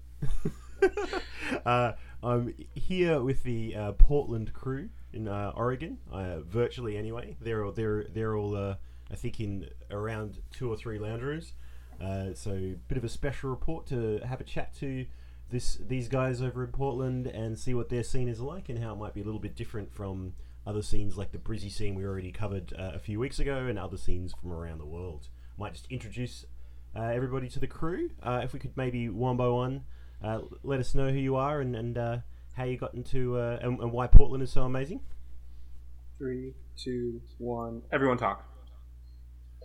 [1.64, 7.38] uh, I'm here with the uh, Portland crew in uh, Oregon, uh, virtually anyway.
[7.40, 8.74] They're all they're they're all uh,
[9.10, 11.54] I think in around two or three lounge rooms.
[11.98, 15.06] Uh, so bit of a special report to have a chat to
[15.50, 18.92] this these guys over in Portland and see what their scene is like and how
[18.92, 20.34] it might be a little bit different from
[20.66, 23.78] other scenes like the Brizzy scene we already covered uh, a few weeks ago and
[23.78, 25.28] other scenes from around the world.
[25.58, 26.46] Might just introduce
[26.94, 28.10] uh, everybody to the crew.
[28.22, 29.84] Uh, if we could maybe one by one
[30.22, 32.18] uh, let us know who you are and, and uh,
[32.52, 35.00] how you got into uh, and, and why Portland is so amazing.
[36.18, 37.82] Three, two, one.
[37.90, 38.46] Everyone talk.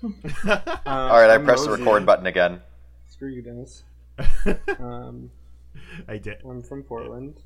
[0.03, 0.09] Uh,
[0.85, 2.61] All right, I I'm pressed the record button again.
[3.09, 3.83] Screw you, Dennis.
[4.79, 5.31] Um,
[6.07, 6.37] hey, did.
[6.47, 7.41] I'm from Portland,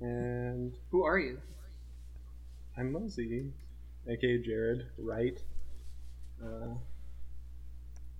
[0.00, 1.38] and Who are you?
[2.76, 3.52] I'm Mosey,
[4.08, 5.40] aka Jared Wright.
[6.42, 6.74] Uh,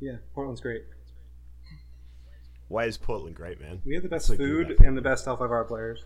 [0.00, 0.82] yeah, Portland's great.
[2.68, 3.80] why is Portland great, man?
[3.84, 6.04] We have the best So food and the best L5R players.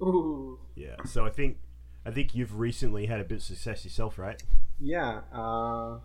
[0.00, 0.58] Ooh.
[0.74, 0.96] Yeah.
[1.04, 1.58] So I think
[2.04, 4.42] I think you've recently had a bit of success yourself, right?
[4.80, 5.98] Yeah, uh,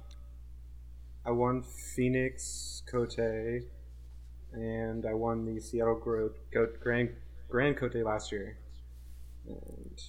[1.26, 3.64] I won Phoenix Kotei,
[4.54, 7.10] and I won the Seattle Gro- Go- Grand
[7.50, 8.58] Grand Kotei last year.
[9.48, 10.02] And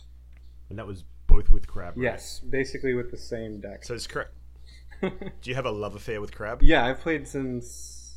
[0.70, 1.94] And that was both with Crab.
[1.96, 2.02] Right?
[2.04, 3.84] yes, basically with the same deck.
[3.84, 4.32] So it's correct.
[5.00, 5.10] Do
[5.44, 6.60] you have a love affair with Crab?
[6.62, 8.16] yeah, I've played since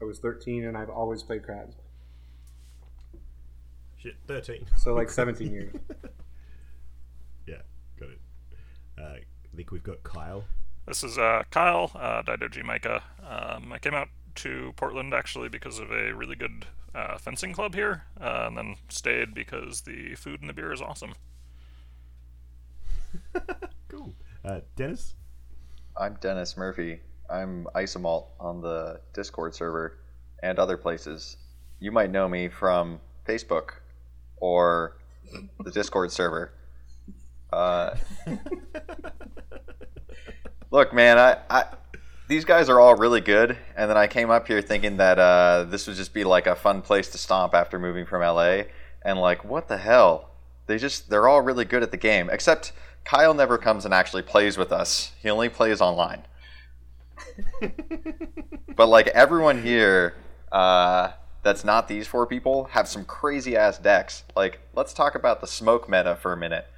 [0.00, 1.74] I was 13, and I've always played crabs.
[3.98, 4.66] Shit, thirteen.
[4.78, 5.74] So like 17 years.
[7.46, 7.56] yeah,
[7.98, 8.20] got it.
[8.98, 10.44] Uh, I think we've got Kyle.
[10.86, 13.02] This is uh, Kyle, uh, Daidoji Maika.
[13.22, 17.74] Um, I came out to Portland actually because of a really good uh, fencing club
[17.74, 21.14] here, uh, and then stayed because the food and the beer is awesome.
[23.90, 24.14] Cool.
[24.44, 25.14] Uh, Dennis.
[25.96, 27.00] I'm Dennis Murphy.
[27.28, 29.98] I'm Isomalt on the Discord server
[30.44, 31.36] and other places.
[31.80, 33.72] You might know me from Facebook
[34.36, 34.96] or
[35.58, 36.52] the Discord server.
[37.52, 37.96] Uh,
[40.70, 41.64] look, man, I, I
[42.30, 45.64] these guys are all really good, and then I came up here thinking that uh,
[45.64, 48.62] this would just be like a fun place to stomp after moving from LA,
[49.02, 50.30] and like, what the hell?
[50.68, 52.70] They just they're all really good at the game, except
[53.04, 55.10] Kyle never comes and actually plays with us.
[55.20, 56.22] He only plays online.
[58.76, 60.14] but like everyone here,
[60.52, 61.10] uh,
[61.42, 64.22] that's not these four people have some crazy ass decks.
[64.36, 66.68] Like, let's talk about the smoke meta for a minute.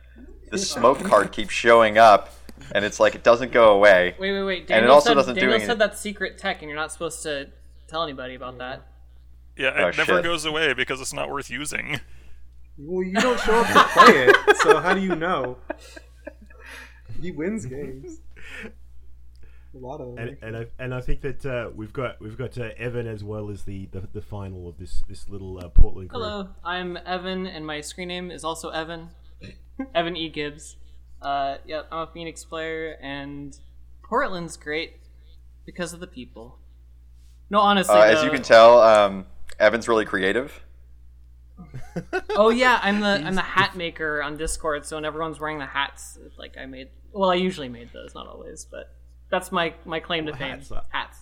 [0.51, 2.31] The smoke card keeps showing up,
[2.75, 4.15] and it's like it doesn't go away.
[4.19, 4.61] Wait, wait, wait.
[4.63, 6.79] And it Daniel also said, doesn't do Daniel any- said that's secret tech, and you're
[6.79, 7.49] not supposed to
[7.89, 8.87] tell anybody about that.
[9.57, 10.25] Yeah, it Oh, never shit.
[10.25, 12.01] goes away because it's not worth using.
[12.79, 15.59] well, you don't show up to play it, so how do you know?
[17.21, 18.21] He wins games.
[19.75, 20.19] A lot of them.
[20.29, 23.25] and, and I and I think that uh, we've got we've got uh, Evan as
[23.25, 26.21] well as the, the, the final of this this little uh, Portland crew.
[26.21, 29.09] Hello, I'm Evan, and my screen name is also Evan.
[29.95, 30.29] Evan E.
[30.29, 30.77] Gibbs.
[31.23, 33.57] Uh, yeah, I'm a Phoenix player, and
[34.03, 34.97] Portland's great.
[35.65, 36.59] because of the people.
[37.51, 37.95] No, honestly.
[37.95, 39.27] Uh, as the- you can tell, um,
[39.59, 40.65] Evan's really creative.
[42.31, 44.85] oh yeah, I'm the I'm the hat maker on Discord.
[44.87, 46.89] So when everyone's wearing the hats, like I made.
[47.13, 48.93] Well, I usually made those, not always, but
[49.31, 50.51] that's my my claim to What fame.
[50.59, 51.19] hats Hats.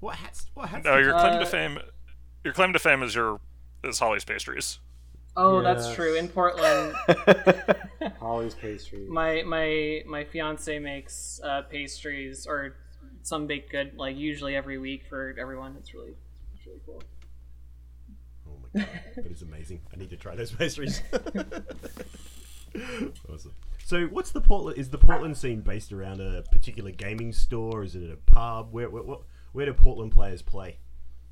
[0.00, 0.46] What hats?
[0.54, 0.84] What hats?
[0.84, 1.78] No, your claim Uh, to fame,
[2.44, 3.38] your claim to fame is your
[3.84, 4.78] is Holly's pastries.
[5.36, 6.14] Oh, that's true.
[6.16, 6.94] In Portland,
[8.20, 9.06] Holly's pastry.
[9.08, 12.76] my my my fiance makes uh, pastries or
[13.22, 15.76] some baked good like usually every week for everyone.
[15.78, 16.14] It's really
[16.54, 17.02] it's really cool.
[18.48, 19.80] Oh my god, that is amazing.
[19.92, 21.02] I need to try those pastries.
[23.32, 23.52] awesome.
[23.84, 24.78] So, what's the Portland?
[24.78, 27.84] Is the Portland scene based around a particular gaming store?
[27.84, 28.72] Is it a pub?
[28.72, 29.18] Where where, where,
[29.52, 30.78] where do Portland players play,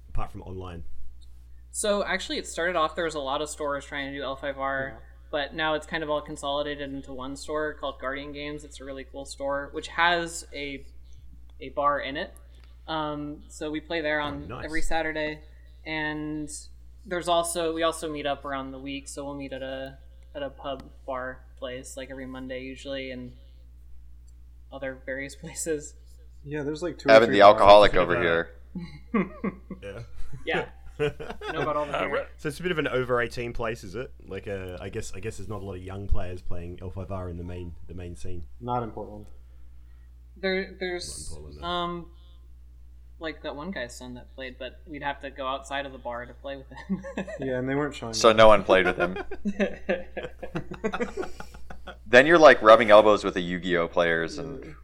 [0.08, 0.84] apart from online?
[1.76, 4.92] So actually, it started off there was a lot of stores trying to do L5R,
[5.32, 8.62] but now it's kind of all consolidated into one store called Guardian Games.
[8.62, 10.87] It's a really cool store which has a
[11.60, 12.32] a bar in it.
[12.87, 14.64] Um, so we play there on nice.
[14.64, 15.40] every Saturday,
[15.84, 16.48] and
[17.06, 19.08] there's also we also meet up around the week.
[19.08, 19.98] So we'll meet at a
[20.32, 23.32] at a pub bar place like every Monday usually, and
[24.72, 25.94] other various places.
[26.44, 27.08] Yeah, there's like two.
[27.08, 28.50] or Evan, three the alcoholic over here.
[29.82, 30.00] Yeah.
[30.46, 30.66] Yeah,
[30.98, 32.07] I know about all the Uh.
[32.07, 34.12] Re- So it's a bit of an over eighteen place, is it?
[34.26, 37.30] Like, uh, I guess I guess there's not a lot of young players playing L5R
[37.30, 38.44] in the main the main scene.
[38.61, 39.26] Not in Portland.
[40.37, 41.66] There, there's Portland, no.
[41.66, 42.07] um,
[43.20, 45.98] like that one guy's son that played, but we'd have to go outside of the
[45.98, 47.02] bar to play with him.
[47.40, 48.14] Yeah, and they weren't showing.
[48.14, 49.16] So no one played with him.
[52.07, 54.74] Then you're like rubbing elbows with the Yu-Gi-Oh players, and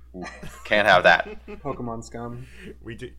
[0.64, 1.46] can't have that.
[1.46, 2.46] Pokemon scum.
[2.82, 3.10] We do.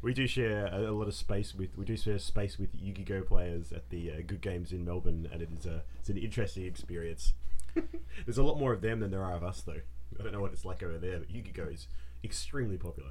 [0.00, 3.22] We do share a, a lot of space with we do share space with Yu-Gi-Oh
[3.22, 6.64] players at the uh, Good Games in Melbourne, and it is a it's an interesting
[6.66, 7.32] experience.
[8.24, 9.80] There's a lot more of them than there are of us, though.
[10.18, 11.88] I don't know what it's like over there, but Yu-Gi-Oh is
[12.24, 13.10] extremely popular.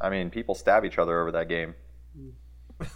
[0.00, 1.74] I mean, people stab each other over that game.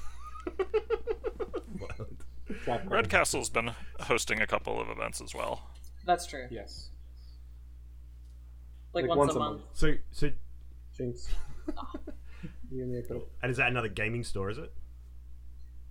[2.87, 5.71] Red Castle's been hosting a couple of events as well.
[6.05, 6.47] That's true.
[6.51, 6.91] Yes.
[8.93, 9.61] Like, Like once, once a a month.
[9.61, 9.69] month.
[9.73, 10.31] So so,
[10.97, 11.29] Jinx.
[12.71, 13.23] You and me, Echo.
[13.43, 14.51] and is that another gaming store?
[14.51, 14.73] Is it?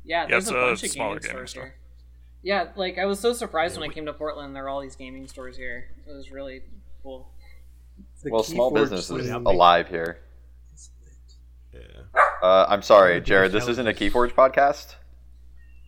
[0.03, 1.63] Yeah, Yeah, there's it's a a bunch of smaller gaming gaming stores store.
[1.63, 1.75] here.
[2.41, 4.55] Yeah, like I was so surprised Yeah, when I came to Portland.
[4.55, 5.89] There are all these gaming stores here.
[6.07, 6.61] It was really
[7.03, 7.29] cool.
[8.23, 10.19] The Well, small Keyforge business is alive here.
[11.73, 11.79] Yeah.
[12.41, 13.51] Uh, I'm sorry, One of the Jared.
[13.51, 14.95] This isn't a challenges- Keyforge podcast.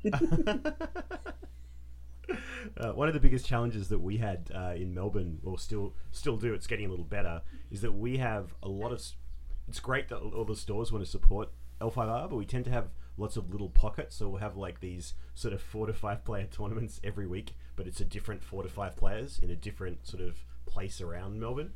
[2.77, 6.38] uh, one of the biggest challenges that we had uh, in Melbourne, or still still
[6.38, 9.01] do, it's getting a little better, is that we have a lot of.
[9.71, 11.47] It's great that all the stores want to support
[11.79, 14.17] L5R, but we tend to have lots of little pockets.
[14.17, 17.88] So we'll have like these sort of four to five player tournaments every week, but
[17.88, 21.71] it's a different four to five players in a different sort of place around Melbourne.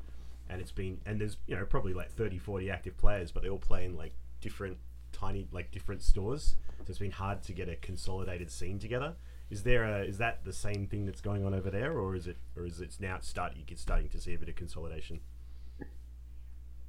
[0.50, 3.50] And it's been, and there's, you know, probably like 30, 40 active players, but they
[3.50, 4.76] all play in like different,
[5.14, 6.58] tiny, like different stores.
[6.80, 9.14] So it's been hard to get a consolidated scene together.
[9.50, 12.28] Is there a, is that the same thing that's going on over there, or is
[12.28, 15.22] it, or is it now starting, you're starting to see a bit of consolidation?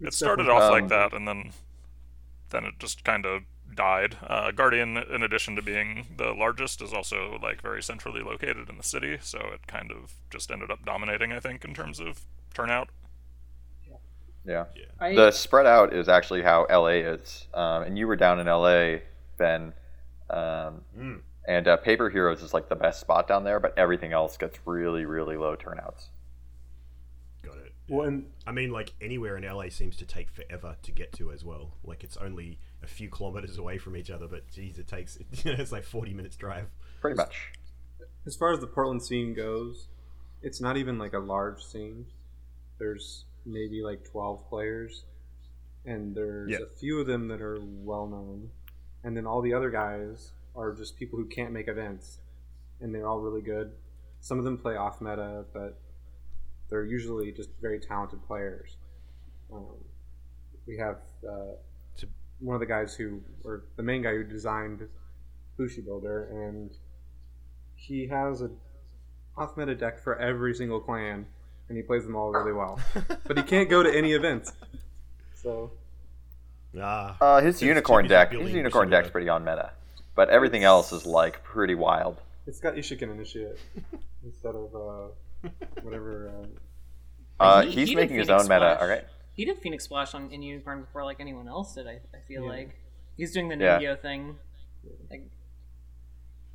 [0.01, 1.53] It started definitely- off like Um, that, and then
[2.51, 3.43] then it just kind of
[3.75, 4.17] died.
[4.23, 8.77] Uh, Guardian, in addition to being the largest, is also like very centrally located in
[8.77, 11.33] the city, so it kind of just ended up dominating.
[11.33, 12.21] I think in terms of
[12.55, 12.89] turnout.
[14.45, 14.67] Yeah.
[15.01, 17.49] I, The spread out is actually how LA is.
[17.53, 19.01] Um, and you were down in LA,
[19.39, 19.73] Ben.
[20.31, 21.21] Um, Mm.
[21.49, 24.59] and uh, Paper Heroes is like the best spot down there, but everything else gets
[24.65, 26.11] really, really low turnouts.
[27.89, 27.95] Got.
[27.97, 31.31] Well, and I mean, like anywhere in LA seems to take forever to get to
[31.33, 31.73] as well.
[31.85, 35.73] Like it's only a few kilometers away from each other, but geez, it takes it's
[35.73, 36.67] like forty minutes drive.
[37.01, 37.53] Pretty much.
[38.27, 39.89] as far as the Portland scene goes,
[40.43, 42.07] it's not even like a large scene.
[42.79, 45.05] There's maybe like 12 players,
[45.85, 46.59] and there's Yeah.
[46.65, 48.51] a few of them that are well known,
[49.05, 52.19] and then all the other guys are just people who can't make events,
[52.81, 53.73] and they're all really good.
[54.21, 55.79] Some of them play off meta, but
[56.69, 58.77] they're usually just very talented players.
[59.53, 59.67] Um,
[60.67, 60.97] we have
[61.29, 61.55] uh,
[61.99, 62.09] To-
[62.41, 64.89] one of the guys who, or the main guy who designed
[65.57, 66.71] Bushi Builder, and
[67.77, 68.51] he has a
[69.37, 71.27] off meta deck for every single clan,
[71.69, 72.81] and he plays them all really well.
[73.27, 74.53] but he can't go to any events.
[75.35, 75.71] So
[76.79, 79.71] Ah, Uh, his unicorn deck, his unicorn deck's pretty on meta,
[80.15, 82.19] but everything else is like pretty wild.
[82.47, 83.59] it's got Ishiken initiate
[84.25, 85.09] instead of uh,
[85.83, 86.31] whatever.
[86.31, 86.47] Uh,
[87.39, 88.81] Uh, he- he's he making his Phoenix own meta.
[88.81, 89.05] All right.
[89.35, 91.87] He did Phoenix Splash on in Unicorn before like anyone else did.
[91.87, 92.49] I, I feel Yeah.
[92.49, 92.71] like
[93.17, 93.95] he's doing the Yeah.
[93.97, 94.37] Thing.
[95.11, 95.29] Like,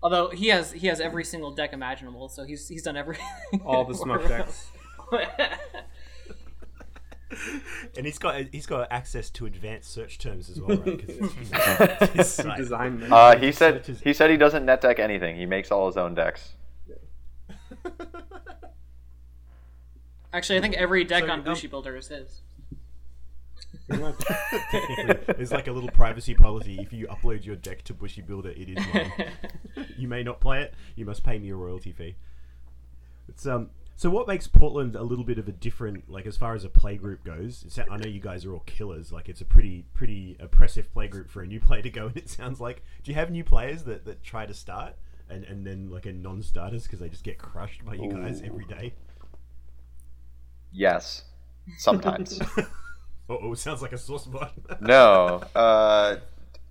[0.01, 3.25] although he has he has every single deck imaginable, so he's he's done everything.
[3.65, 4.71] all the smoke decks.
[7.95, 10.99] and he's got he's got access to advanced search terms as well, right?
[10.99, 13.13] 'Cause it's, you know, it's his He designed them.
[13.13, 15.35] Uh, he said he said he doesn't net deck anything.
[15.37, 16.55] He makes all his own decks.
[20.33, 22.41] Actually, I think every deck So, on um, Builder is his.
[23.87, 24.15] Pretty much.
[24.71, 26.79] Technically, There's like a little privacy policy.
[26.79, 29.11] If you upload your deck to Bushi Builder, it is mine.
[29.97, 30.73] you may not play it.
[30.95, 32.15] You must pay me a royalty fee.
[33.27, 33.69] It's um.
[33.97, 36.69] So what makes Portland a little bit of a different, like as far as a
[36.69, 37.63] play group goes?
[37.67, 39.11] It's, I know you guys are all killers.
[39.11, 42.13] Like it's a pretty pretty oppressive play group for a new player to go in.
[42.15, 42.83] It sounds like.
[43.03, 44.95] Do you have new players that, that try to start
[45.29, 48.65] and and then like a non-starters because they just get crushed by you guys every
[48.65, 48.93] day?
[50.71, 51.23] Yes,
[51.77, 52.39] sometimes.
[53.31, 54.53] Oh, sounds like a sore spot.
[54.81, 56.17] no, uh,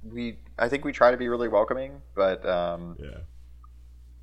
[0.05, 0.39] we.
[0.59, 3.19] I think we try to be really welcoming, but um, yeah.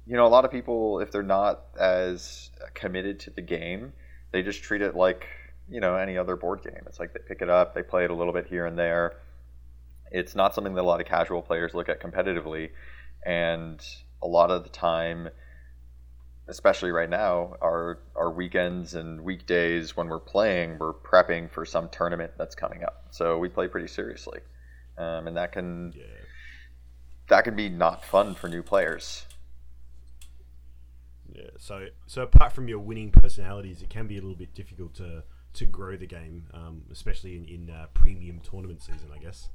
[0.05, 3.93] you know, a lot of people, if they're not as committed to the game,
[4.32, 5.25] they just treat it like
[5.67, 6.84] you know any other board game.
[6.86, 9.17] It's like they pick it up, they play it a little bit here and there.
[10.11, 12.69] It's not something that a lot of casual players look at competitively,
[13.25, 13.84] and
[14.21, 15.30] a lot of the time,
[16.47, 21.89] especially right now, our our weekends and weekdays when we're playing, we're prepping for some
[21.89, 23.05] tournament that's coming up.
[23.11, 24.39] So we play pretty seriously,
[24.97, 26.03] um, and that can Yeah.
[27.29, 29.25] that can be not fun for new players.
[31.31, 31.49] Yeah.
[31.57, 35.23] So so apart from your winning personalities, it can be a little bit difficult to
[35.53, 39.49] to grow the game, um, especially in in uh, premium tournament season, I guess.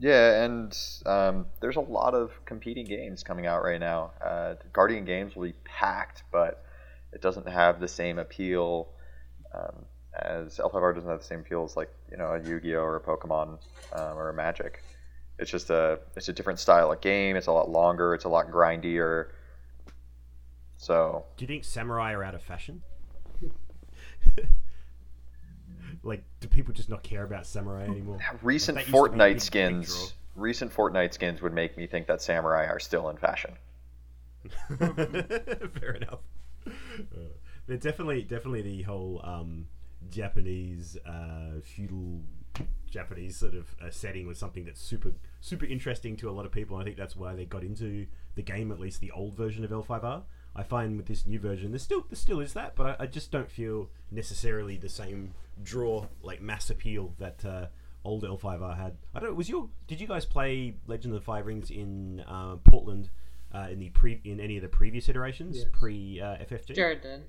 [0.00, 4.12] Yeah, and um, there's a lot of competing games coming out right now.
[4.24, 6.64] Uh, Guardian Games will be packed, but
[7.12, 8.88] it doesn't have the same appeal
[9.54, 9.84] um,
[10.18, 13.00] as L5R doesn't have the same appeal as like you know a Yu-Gi-Oh or a
[13.00, 13.58] Pokemon
[13.92, 14.82] um, or a Magic.
[15.38, 17.36] It's just a it's a different style of game.
[17.36, 18.14] It's a lot longer.
[18.14, 19.32] It's a lot grindier.
[20.78, 22.82] So Do you think samurai are out of fashion?
[26.02, 28.18] like, do people just not care about samurai anymore?
[28.42, 31.76] recent Like, that used to be a big- Fortnite skins, recent Fortnite skins would make
[31.76, 33.52] me think that samurai are still in fashion.
[34.78, 36.20] Fair enough.
[36.66, 36.70] Uh,
[37.66, 39.66] they're definitely definitely the whole um,
[40.10, 42.22] Japanese uh, feudal
[42.90, 46.52] Japanese sort of uh, setting was something that's super super interesting to a lot of
[46.52, 46.76] people.
[46.76, 49.64] And I think that's why they got into the game, at least the old version
[49.64, 50.22] of L5R.
[50.56, 53.06] I find with this new version, there still there still is that, but I, I
[53.06, 57.66] just don't feel necessarily the same draw like mass appeal that uh,
[58.04, 58.96] old L5R had.
[59.14, 59.30] I don't.
[59.30, 63.10] Know, was your did you guys play Legend of the Five Rings in uh, Portland?
[63.52, 65.66] Uh, in the pre in any of the previous iterations Yes.
[65.72, 67.24] pre uh, FFG, Jared did.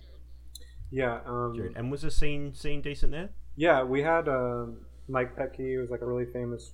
[0.91, 1.19] Yeah.
[1.25, 1.73] Um, Jared.
[1.75, 3.29] and was the scene scene decent there?
[3.55, 4.77] Yeah, we had um,
[5.07, 6.73] Mike Petke, who was like a really famous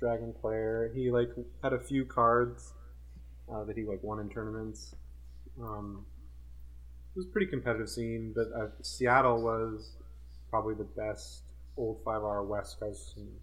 [0.00, 0.90] dragon player.
[0.92, 1.28] He like
[1.62, 2.72] had a few cards
[3.52, 4.96] uh, that he like won in tournaments.
[5.62, 6.04] Um,
[7.14, 9.92] it was a pretty competitive scene, but uh, Seattle was
[10.50, 11.42] probably the best
[11.76, 13.36] old five hour West Coast scene.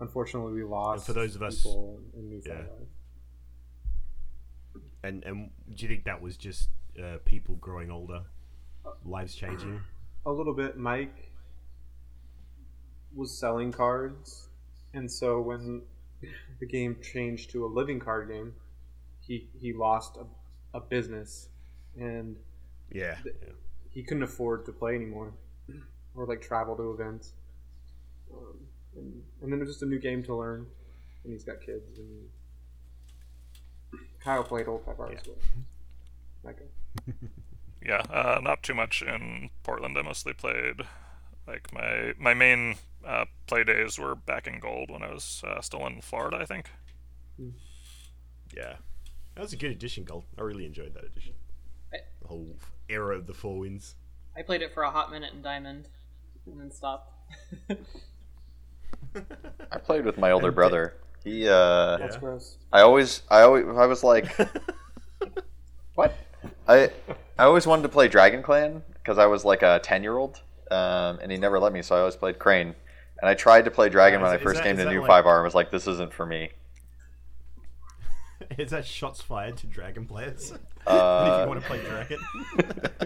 [0.00, 2.62] Unfortunately, we lost for those of us- people in New yeah.
[5.04, 6.68] And and do you think that was just
[7.02, 8.22] uh, people growing older,
[9.04, 9.80] lives changing?
[10.24, 11.32] a little bit mike
[13.12, 14.48] was selling cards
[14.94, 15.82] and so when
[16.60, 18.54] the game changed to a living card game
[19.20, 20.24] he he lost a,
[20.78, 21.48] a business
[21.98, 22.36] and
[22.92, 23.16] Yeah.
[23.92, 25.32] He couldn't afford to play anymore
[26.14, 27.32] or like travel to events
[28.34, 28.56] um,
[28.96, 30.66] and, and then it was just a new game to learn
[31.24, 32.28] and he's got kids and
[34.20, 35.32] kyle played old five hours Yeah.
[36.42, 37.14] well that.
[37.84, 39.98] Yeah, uh, not too much in Portland.
[39.98, 40.82] I mostly played
[41.48, 45.60] like my my main uh, play days were back in gold when I was uh,
[45.60, 46.36] still in Florida.
[46.36, 46.70] I think.
[48.56, 48.76] Yeah.
[49.34, 50.22] That was a good edition, Gold.
[50.38, 51.32] I really enjoyed that edition.
[51.92, 52.54] I- The whole
[52.92, 53.94] era of the four Winds.
[54.36, 55.88] I played it for a hot minute in Diamond,
[56.46, 57.12] and then stopped.
[59.70, 60.94] I played with my older And- brother.
[61.24, 64.36] He uh, that's gross I always, I always, I was like,
[65.94, 66.18] what?
[66.66, 66.90] I,
[67.38, 70.40] I always wanted to play Dragon Clan because I was like a ten year old,
[70.72, 72.74] um, and he never let me, so I always played Crane.
[73.20, 74.90] And I tried to play Dragon Uh, when is I first that- came to that
[74.90, 76.50] New like- Five R and was like, this isn't for me.
[78.58, 80.50] Is that shots fired to dragon players?
[80.50, 82.18] and if Uh, you want to play dragon.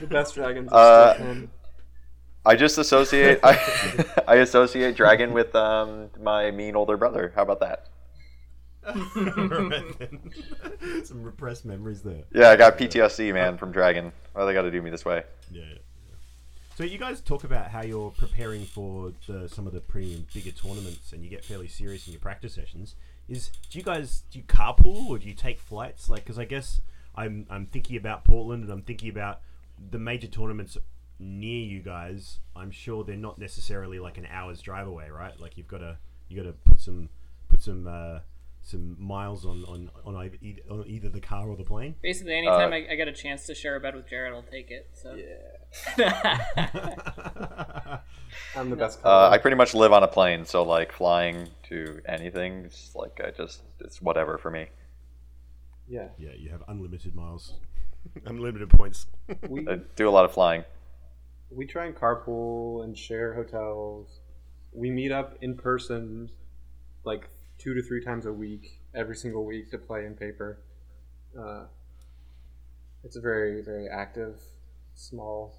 [0.00, 1.34] the best dragons Uh, uh,
[2.46, 3.58] I just associate, I,
[4.28, 7.32] I associate Dragon with um, my mean older brother.
[7.34, 7.86] How about that?
[8.86, 9.84] Alright.
[11.04, 12.24] Some repressed memories there.
[12.34, 14.12] Yeah, I got PTSD, man, from Dragon.
[14.34, 15.22] Why they got to do me this way?
[15.50, 15.62] Yeah.
[15.62, 15.78] yeah.
[16.76, 20.50] So you guys talk about how you're preparing for the, some of the premium bigger
[20.50, 22.94] tournaments, and you get fairly serious in your practice sessions.
[23.28, 26.08] Is do you guys do you carpool or do you take flights?
[26.08, 26.80] Like, because I guess
[27.14, 29.40] I'm I'm thinking about Portland and I'm thinking about
[29.90, 30.76] the major tournaments
[31.18, 32.40] near you guys.
[32.54, 35.38] I'm sure they're not necessarily like an hour's drive away, right?
[35.40, 35.96] Like you've got to
[36.28, 37.08] you got to put some
[37.48, 38.20] put some uh,
[38.62, 41.94] some miles on on on either, on either the car or the plane.
[42.02, 44.42] Basically, anytime Uh, I, I get a chance to share a bed with Jared, I'll
[44.42, 44.90] take it.
[44.92, 45.96] So Yeah.
[48.56, 49.00] I'm the best.
[49.04, 49.28] Uh.
[49.28, 53.30] I pretty much live on a plane, so like flying to anything, it's like I
[53.30, 54.66] just it's whatever for me.
[55.88, 57.54] yeah, yeah, you have unlimited miles,
[58.26, 59.06] unlimited points.
[59.48, 60.64] we I do a lot of flying.
[61.50, 64.20] we try and carpool and share hotels.
[64.72, 66.30] We meet up in person,
[67.04, 70.58] like two to three times a week, every single week to play in paper.
[71.38, 71.64] Uh,
[73.04, 74.40] it's a very very active,
[74.94, 75.54] small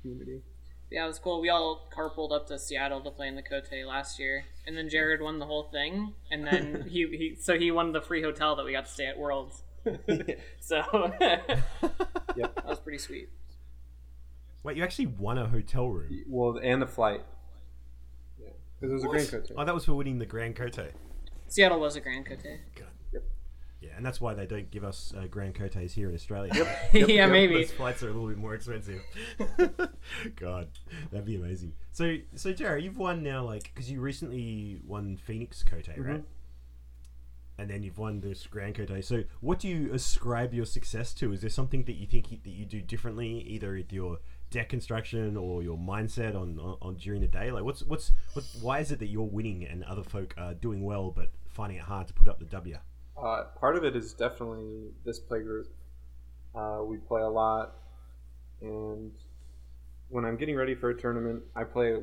[0.00, 0.42] community.
[0.90, 1.40] Yeah, it was cool.
[1.40, 4.88] We all carpooled up to Seattle to play in the Kotei last year, and then
[4.88, 8.56] Jared won the whole thing, and then he, he so he won the free hotel
[8.56, 9.62] that we got to stay at Worlds.
[10.60, 10.82] so
[11.20, 12.54] Yep.
[12.54, 13.28] that was pretty sweet.
[14.62, 16.24] Wait, you actually won a hotel room?
[16.28, 17.22] Well, and the flight.
[18.38, 19.52] Yeah, because it was a Grand Kotei.
[19.56, 20.90] Oh, that was for winning the Grand Kotei.
[21.48, 22.58] Seattle was a Grand Kotei.
[23.80, 26.52] Yeah, and that's why they don't give us uh, Grand Koteis here in Australia.
[26.92, 27.54] yeah, maybe.
[27.54, 29.02] Those flights are a little bit more expensive.
[30.36, 30.68] God,
[31.10, 31.72] that'd be amazing.
[31.90, 36.22] So, so Jared, you've won now, like, because you recently won Phoenix Kotei, right?
[37.56, 39.02] And then you've won this Grand Kotei.
[39.02, 41.32] So, what do you ascribe your success to?
[41.32, 44.18] Is there something that you think you, that you do differently, either with your
[44.50, 47.50] deck construction or your mindset on, on, on during the day?
[47.50, 50.82] Like, what's what's what, why is it that you're winning and other folk are doing
[50.84, 52.76] well but finding it hard to put up the W?
[53.22, 55.68] Uh, part of it is definitely this play group.
[56.54, 57.74] Uh, we play a lot,
[58.60, 59.12] and
[60.08, 61.96] when I'm getting ready for a tournament, I play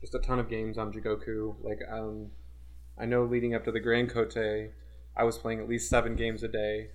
[0.00, 1.54] just a ton of games on Jigoku.
[1.62, 2.30] Like, um,
[2.98, 4.70] I know leading up to the Grand Kotei,
[5.16, 6.88] I was playing at least seven games a day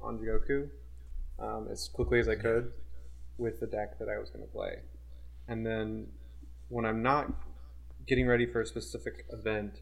[0.00, 0.68] on Jigoku
[1.38, 2.72] um, as quickly as I could
[3.38, 4.76] with the deck that I was going to play.
[5.48, 6.06] And then
[6.68, 7.32] when I'm not
[8.06, 9.80] getting ready for a specific event,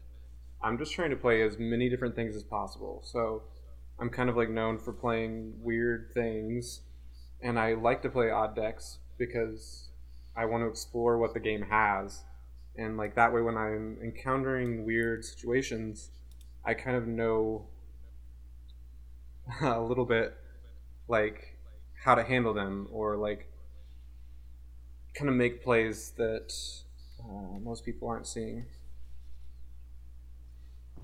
[0.63, 3.01] I'm just trying to play as many different things as possible.
[3.03, 3.43] So
[3.99, 6.81] I'm kind of like known for playing weird things,
[7.41, 9.89] and I like to play odd decks because
[10.35, 12.23] I want to explore what the game has.
[12.77, 16.09] And like that way, when I'm encountering weird situations,
[16.65, 17.67] I kind of know
[19.61, 20.33] a little bit
[21.07, 21.57] like
[22.03, 23.51] how to handle them or like
[25.13, 26.53] kind of make plays that
[27.19, 28.65] uh, most people aren't seeing.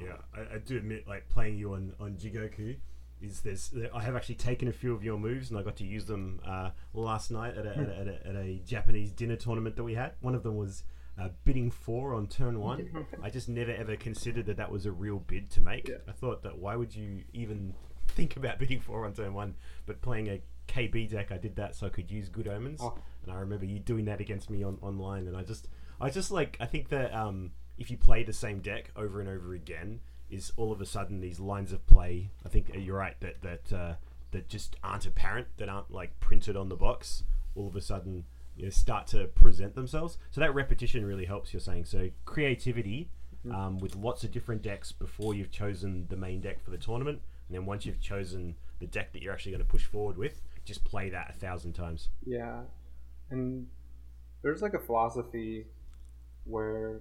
[0.01, 2.77] Yeah, I, I do admit, like playing you on on Jigoku,
[3.21, 5.85] is there's I have actually taken a few of your moves and I got to
[5.85, 9.35] use them uh, last night at a, at, a, at, a, at a Japanese dinner
[9.35, 10.13] tournament that we had.
[10.21, 10.83] One of them was
[11.19, 13.05] uh, bidding four on turn one.
[13.23, 15.89] I just never ever considered that that was a real bid to make.
[15.89, 15.97] Yeah.
[16.07, 17.73] I thought that why would you even
[18.07, 19.55] think about bidding four on turn one?
[19.85, 22.79] But playing a KB deck, I did that so I could use good omens.
[22.81, 22.97] Oh.
[23.23, 25.67] And I remember you doing that against me on online, and I just,
[25.99, 29.29] I just like, I think that um, if you play the same deck over and
[29.29, 32.29] over again, is all of a sudden these lines of play.
[32.45, 33.93] I think you're right that that uh,
[34.31, 37.23] that just aren't apparent, that aren't like printed on the box.
[37.55, 38.25] All of a sudden,
[38.55, 40.17] you know, start to present themselves.
[40.29, 41.53] So that repetition really helps.
[41.53, 43.09] You're saying so creativity.
[43.49, 47.21] Um, with lots of different decks before you've chosen the main deck for the tournament,
[47.47, 50.41] and then once you've chosen the deck that you're actually going to push forward with,
[50.65, 52.09] just play that a thousand times.
[52.25, 52.63] Yeah,
[53.29, 53.67] and
[54.41, 55.67] there's like a philosophy
[56.43, 56.99] where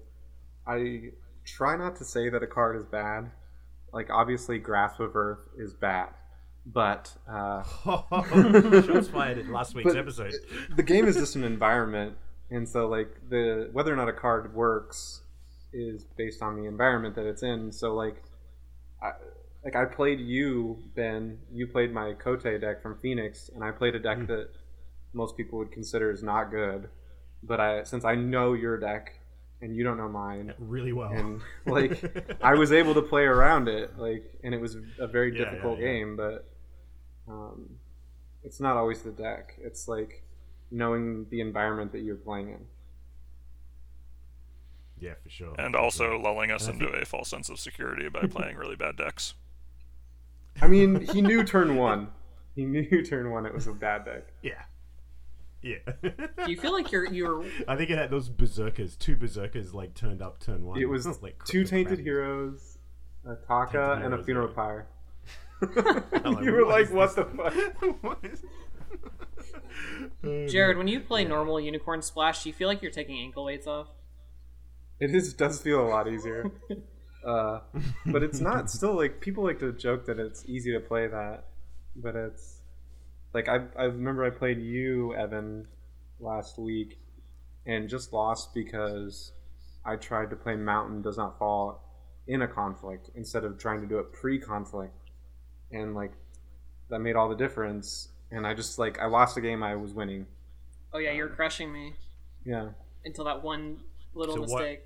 [0.69, 1.13] I
[1.45, 3.31] try not to say that a card is bad.
[3.93, 6.11] Like obviously, Grasp of Earth is bad,
[6.67, 10.35] but uh, Shots fired in last week's episode.
[10.77, 12.17] the game is just an environment,
[12.51, 15.23] and so like the whether or not a card works
[15.73, 17.73] is based on the environment that it's in.
[17.73, 18.23] So like,
[19.03, 19.13] I,
[19.65, 21.39] like I played you, Ben.
[21.51, 24.49] You played my Kotei deck from Phoenix, and I played a deck that
[25.15, 26.91] most people would consider is not good.
[27.43, 29.18] But I, since I know your deck
[29.61, 31.11] and you don't know mine, really well.
[31.11, 32.03] and like
[32.43, 35.51] I was able to play around it, like, and it was a very Yeah, yeah,
[35.51, 35.85] difficult yeah.
[35.87, 36.49] game, but
[37.29, 37.69] um,
[38.45, 39.55] it's not always the deck.
[39.61, 40.23] It's like
[40.71, 42.67] knowing the environment that you're playing in.
[45.01, 45.55] yeah, for sure.
[45.59, 49.35] and also lulling us into a false sense of security by playing really bad decks.
[50.63, 52.09] I mean, he knew turn one.
[52.57, 54.25] He knew turn one it was a bad deck.
[54.43, 54.63] yeah,
[55.63, 55.77] yeah.
[56.45, 59.95] Do you feel like you're you're I think it had those berserkers, two berserkers, like
[59.95, 60.81] turned up turn one.
[60.81, 62.05] It was like two tainted crap.
[62.05, 62.79] heroes,
[63.27, 64.55] a Taka, Tainted and a funeral yeah.
[64.55, 64.87] pyre.
[65.61, 65.75] Like,
[66.45, 68.43] you were what like, is "What this?" the fuck?" What is-
[70.25, 70.77] Oh, Jared.
[70.79, 73.89] When you play normal unicorn splash, do you feel like you're taking ankle weights off?
[75.01, 76.51] It is does feel a lot easier.
[77.27, 77.61] Uh,
[78.07, 81.45] but it's not still like people like to joke that it's easy to play that,
[81.97, 82.58] but it's
[83.39, 85.67] like I I remember I played you Evan
[86.19, 86.99] last week
[87.67, 89.33] and just lost because
[89.85, 91.81] I tried to play Mountain Does Not Fall
[92.27, 94.93] in a conflict instead of trying to do it pre-conflict,
[95.71, 96.13] and like
[96.91, 98.09] that made all the difference.
[98.33, 100.27] And I just like I lost the game I was winning.
[100.93, 101.95] Oh yeah, you're crushing me
[102.45, 102.71] Yeah.
[103.05, 103.81] until that one
[104.15, 104.81] little So what- mistake.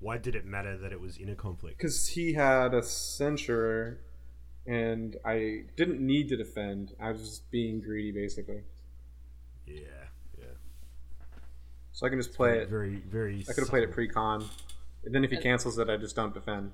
[0.00, 1.76] Why did it matter that it was in a conflict?
[1.76, 4.00] because he had a censure
[4.70, 6.94] and I didn't need to defend.
[7.00, 8.62] I was just being greedy, basically.
[9.66, 9.82] Yeah,
[10.38, 10.44] yeah.
[11.90, 12.68] So I can just play it.
[12.68, 13.44] Very, very.
[13.48, 14.44] I could have played it pre-con.
[15.04, 16.70] And then if he cancels it, I just don't defend.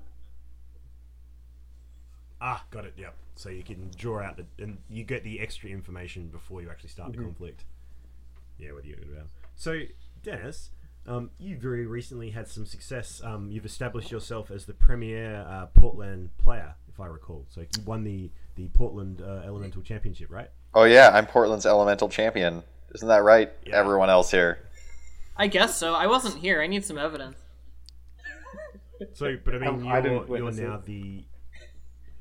[2.39, 2.93] Ah, got it.
[2.97, 3.15] Yep.
[3.35, 6.89] So you can draw out the and you get the extra information before you actually
[6.89, 7.15] start Mhm.
[7.17, 7.65] the conflict.
[8.59, 9.27] Yeah, what are you talking about?
[9.55, 9.83] So,
[10.21, 10.69] Dennis,
[11.07, 13.23] um, you very recently had some success.
[13.23, 17.45] Um, you've established yourself as the premier uh, Portland player, if I recall.
[17.49, 20.49] So you won the the Portland uh, Elemental Championship, right?
[20.73, 22.63] Oh yeah, I'm Portland's elemental champion.
[22.95, 23.51] Isn't that right?
[23.65, 23.75] Yeah.
[23.77, 24.59] Everyone else here.
[25.35, 25.93] I guess so.
[25.93, 26.61] I wasn't here.
[26.61, 27.37] I need some evidence.
[29.13, 30.85] So, but I mean, Um, you're, I you're now it.
[30.85, 31.23] the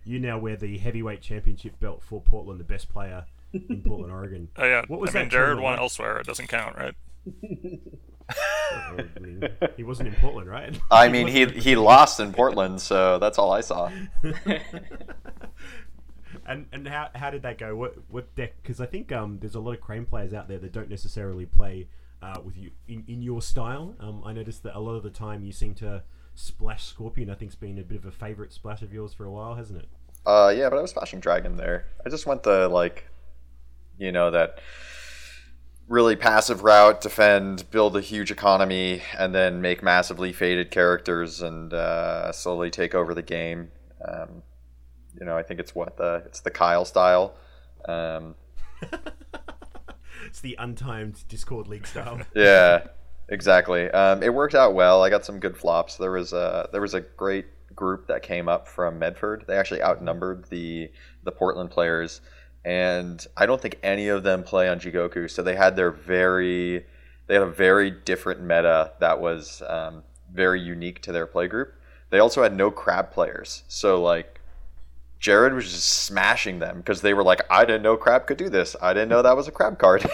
[0.05, 3.25] you now wear the heavyweight championship belt for Portland, the best player
[3.55, 4.49] in Portland, Oregon.
[4.59, 5.81] Oh yeah, What was I mean Jared won like?
[5.81, 6.19] elsewhere.
[6.19, 6.95] It doesn't count, right?
[8.29, 10.79] I mean, he wasn't in Portland, right?
[10.91, 13.91] I mean, he he lost in Portland, so that's all I saw.
[16.47, 17.77] and and how, how did that go?
[17.77, 18.55] What what deck?
[18.63, 21.47] Because I think um there's a lot of crane players out there that don't necessarily
[21.47, 21.89] play
[22.23, 23.95] uh, with you in, in your style.
[24.01, 26.03] Um, I noticed that a lot of the time you seem to
[26.35, 27.31] splash Scorpion.
[27.31, 29.79] I think's been a bit of a favorite splash of yours for a while, hasn't
[29.81, 29.89] it?
[30.25, 31.87] Uh, yeah, but I was splashing dragon there.
[32.05, 33.07] I just went the like,
[33.99, 34.59] you know, that
[35.89, 41.73] really passive route, defend, build a huge economy, and then make massively faded characters and
[41.73, 43.71] uh, slowly take over the game.
[44.07, 44.43] Um,
[45.19, 47.35] you know, I think it's what the it's the Kyle style.
[47.87, 48.35] Um,
[50.27, 52.21] It's the untimed Discord League style.
[52.35, 52.89] yeah,
[53.29, 53.91] exactly.
[53.91, 55.03] Um, it worked out well.
[55.03, 55.97] I got some good flops.
[55.97, 59.45] There was a there was a great group that came up from Medford.
[59.47, 60.91] They actually outnumbered the
[61.25, 62.21] the Portland players,
[62.67, 65.31] and I don't think any of them play on Jigoku.
[65.31, 66.85] So they had their very
[67.29, 70.03] they had a very different meta that was um,
[70.33, 71.75] very unique to their play group.
[72.11, 73.63] They also had no crab players.
[73.69, 74.41] So like
[75.21, 78.49] Jared was just smashing them because they were like, I didn't know crab could do
[78.49, 78.75] this.
[78.83, 80.05] I didn't know that was a crab card.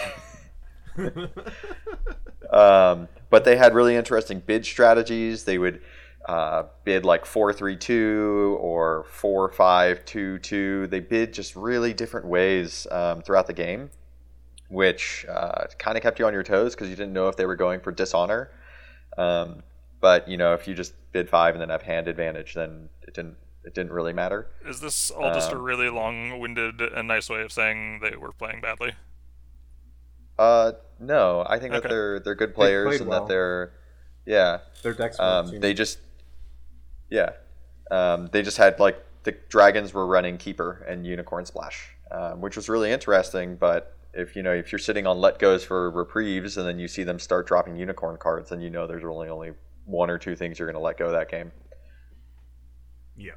[2.51, 5.43] um, but they had really interesting bid strategies.
[5.43, 5.81] They would
[6.25, 10.87] uh, bid like four three two or four five two two.
[10.87, 13.89] They bid just really different ways um, throughout the game,
[14.69, 17.45] which uh, kind of kept you on your toes because you didn't know if they
[17.45, 18.51] were going for dishonor.
[19.17, 19.63] Um,
[19.99, 23.13] but you know, if you just bid five and then have hand advantage, then it
[23.13, 24.47] didn't it didn't really matter.
[24.65, 28.33] Is this all just a Um, really long-winded and nice way of saying they were
[28.33, 28.93] playing badly?
[30.37, 33.21] Uh, no, I think that they're they're good players played and well.
[33.21, 33.71] that they're
[34.25, 34.59] yeah.
[34.81, 35.99] Their decks were Um, they just
[37.13, 37.29] yeah,
[37.91, 42.55] um, they just had like the dragons were running keeper and unicorn splash, um, which
[42.55, 43.55] was really interesting.
[43.55, 46.87] But if you know if you're sitting on let goes for reprieves and then you
[46.87, 49.51] see them start dropping unicorn cards, then you know there's only only
[49.85, 51.51] one or two things you're going to let go that game.
[53.15, 53.33] Yeah,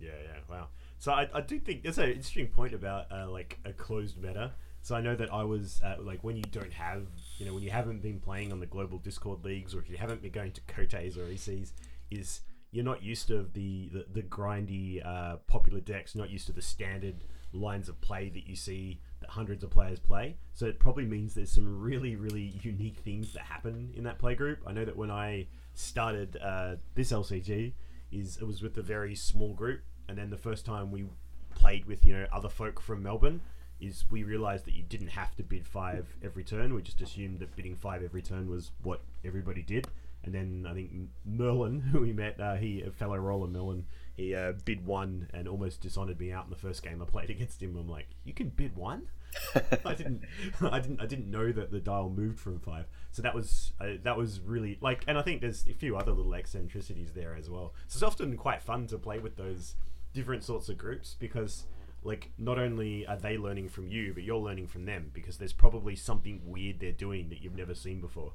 [0.00, 0.38] yeah, yeah.
[0.50, 0.66] Wow.
[0.98, 4.50] So I, I do think there's an interesting point about uh, like a closed meta.
[4.82, 7.02] So I know that I was uh, like when you don't have,
[7.38, 9.96] you know, when you haven't been playing on the global Discord leagues, or if you
[9.96, 11.72] haven't been going to Koteis or ECs,
[12.10, 12.40] is
[12.76, 16.60] you're not used to the the, the grindy uh, popular decks, not used to the
[16.60, 17.16] standard
[17.54, 20.36] lines of play that you see that hundreds of players play.
[20.52, 24.34] So it probably means there's some really really unique things that happen in that play
[24.34, 24.58] group.
[24.66, 27.72] I know that when I started uh, this LCG,
[28.12, 31.06] is it was with a very small group, and then the first time we
[31.54, 33.40] played with you know other folk from Melbourne,
[33.80, 36.74] is we realized that you didn't have to bid five every turn.
[36.74, 39.88] We just assumed that bidding five every turn was what everybody did.
[40.26, 40.90] And then I think
[41.24, 45.48] Merlin, who we met, uh, he a fellow roller Merlin, he uh, bid one and
[45.48, 47.76] almost dishonored me out in the first game I played against him.
[47.76, 49.08] I'm like, you can bid one?
[49.84, 50.22] I didn't,
[50.60, 52.86] I didn't, I didn't know that the dial moved from five.
[53.12, 56.12] So that was uh, that was really like, and I think there's a few other
[56.12, 57.74] little eccentricities there as well.
[57.86, 59.74] So it's often quite fun to play with those
[60.14, 61.64] different sorts of groups because
[62.02, 65.52] like not only are they learning from you, but you're learning from them because there's
[65.52, 68.32] probably something weird they're doing that you've never seen before.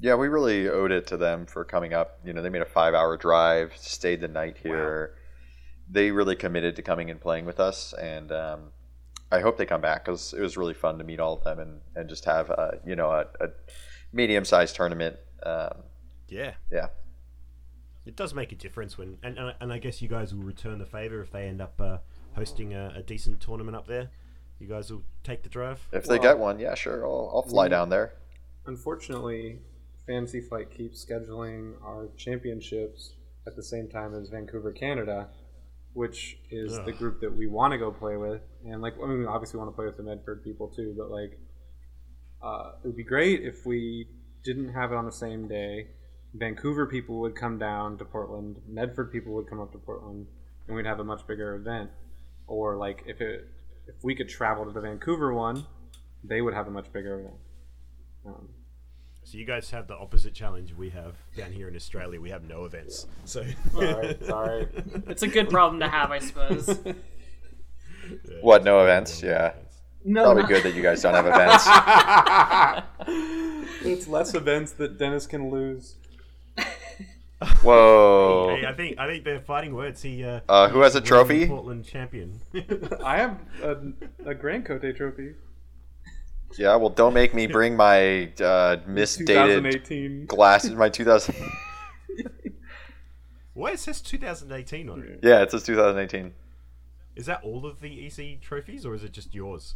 [0.00, 2.20] Yeah, we really owed it to them for coming up.
[2.24, 5.14] You know, they made a five-hour drive, stayed the night here.
[5.90, 8.60] They really committed to coming and playing with us, and um,
[9.32, 11.58] I hope they come back because it was really fun to meet all of them
[11.58, 13.48] and, and just have a you know a, a
[14.12, 15.16] medium-sized tournament.
[15.42, 15.82] Um,
[16.28, 16.88] Yeah, yeah,
[18.06, 20.44] it does make a difference when, and and I- and I guess you guys will
[20.44, 21.98] return the favor if they end up uh,
[22.34, 24.10] hosting a, a decent tournament up there?
[24.60, 25.80] You guys will take the drive.
[25.92, 28.12] If they get one, yeah, sure, I'll, I'll fly down there.
[28.66, 29.58] Unfortunately,
[30.08, 33.12] Fantasy Flight keeps scheduling our championships
[33.46, 35.28] at the same time as Vancouver, Canada,
[35.92, 38.40] which is the group that we want to go play with.
[38.66, 41.10] And like, I mean, we obviously want to play with the Medford people too, but
[41.10, 41.38] like,
[42.42, 44.08] uh, it would be great if we
[44.44, 45.88] didn't have it on the same day.
[46.34, 50.26] Vancouver people would come down to Portland, Medford people would come up to Portland,
[50.66, 51.90] and we'd have a much bigger event.
[52.46, 53.46] Or like, if it
[53.86, 55.66] if we could travel to the Vancouver one,
[56.24, 57.36] they would have a much bigger event.
[58.26, 58.48] Um,
[59.28, 62.18] So you guys have the opposite challenge we have down here in Australia.
[62.18, 63.06] We have no events.
[63.26, 64.68] So sorry, sorry.
[65.06, 66.78] It's a good problem to have, I suppose.
[68.40, 69.22] What, no events?
[69.22, 69.52] Yeah.
[70.02, 71.66] No, Probably not- good that you guys don't have events.
[73.84, 75.96] it's less events that Dennis can lose.
[77.62, 78.56] Whoa.
[78.58, 80.00] Hey, I think I think they're fighting words.
[80.00, 81.46] He uh, Uh, who has a trophy?
[81.46, 82.40] Portland champion.
[83.04, 83.76] I have a,
[84.24, 85.34] a Grand Kotei trophy.
[86.56, 90.26] Yeah, well, don't make me bring my uh, misdated 2018.
[90.26, 90.72] glasses.
[90.72, 91.34] My 2000.
[93.54, 95.20] Why it says 2018 on it?
[95.22, 96.32] yeah, it says 2018.
[97.16, 99.74] Is that all of the EC trophies, or is it just yours?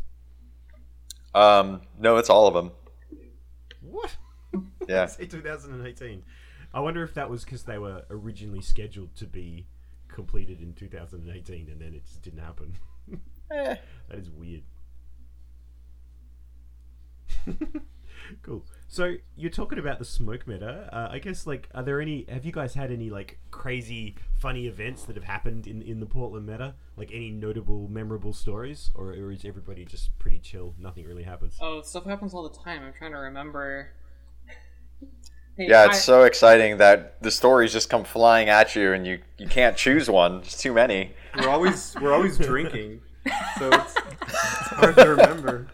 [1.34, 2.70] Um, no, it's all of them.
[3.80, 4.16] What?
[4.88, 5.06] Yeah.
[5.08, 6.22] Say 2018.
[6.72, 9.66] I wonder if that was because they were originally scheduled to be
[10.08, 12.76] completed in 2018, and then it just didn't happen.
[13.50, 13.76] Eh.
[14.08, 14.62] That is weird.
[18.42, 18.64] cool.
[18.88, 20.88] So you're talking about the smoke meta.
[20.92, 22.26] Uh, I guess like, are there any?
[22.28, 26.06] Have you guys had any like crazy, funny events that have happened in in the
[26.06, 26.74] Portland meta?
[26.96, 30.74] Like any notable, memorable stories, or, or is everybody just pretty chill?
[30.78, 31.56] Nothing really happens.
[31.60, 32.82] Oh, stuff happens all the time.
[32.84, 33.90] I'm trying to remember.
[35.54, 39.06] Hey, Yeah, it's I- so exciting that the stories just come flying at you, and
[39.06, 40.40] you, you can't choose one.
[40.40, 41.12] There's too many.
[41.38, 43.02] We're always we're always drinking,
[43.58, 44.34] so it's, it's
[44.68, 45.68] hard to remember.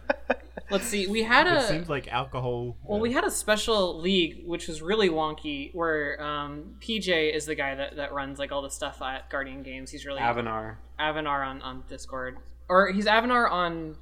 [0.70, 1.06] Let's see.
[1.06, 1.56] We had a.
[1.56, 2.76] It a seems like alcohol.
[2.84, 7.46] well, uh, we had a special league which was really wonky, where um, PJ is
[7.46, 9.90] the guy that, that runs like all the stuff at Guardian Games.
[9.90, 10.76] He's really Avanar.
[11.00, 12.38] Avanar on, on Discord,
[12.68, 13.96] or he's Avanar on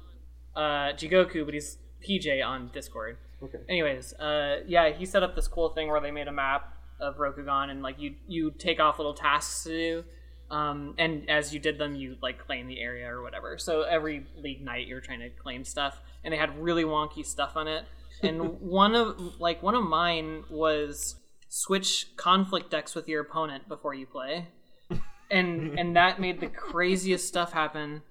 [0.55, 3.17] uh, Jigoku, but he's PJ on Discord.
[3.41, 3.59] Okay.
[3.69, 7.17] Anyways, uh, yeah, he set up this cool thing where they made a map of
[7.17, 10.03] Rokugan, and like you you take off little tasks to do,
[10.49, 13.57] um, and as you did them, you like claim the area or whatever.
[13.57, 17.55] So every league night, you're trying to claim stuff, and they had really wonky stuff
[17.55, 17.85] on it.
[18.23, 21.15] And one of like one of mine was
[21.49, 24.47] switch conflict decks with your opponent before you play
[25.29, 28.01] and and that made the craziest stuff happen.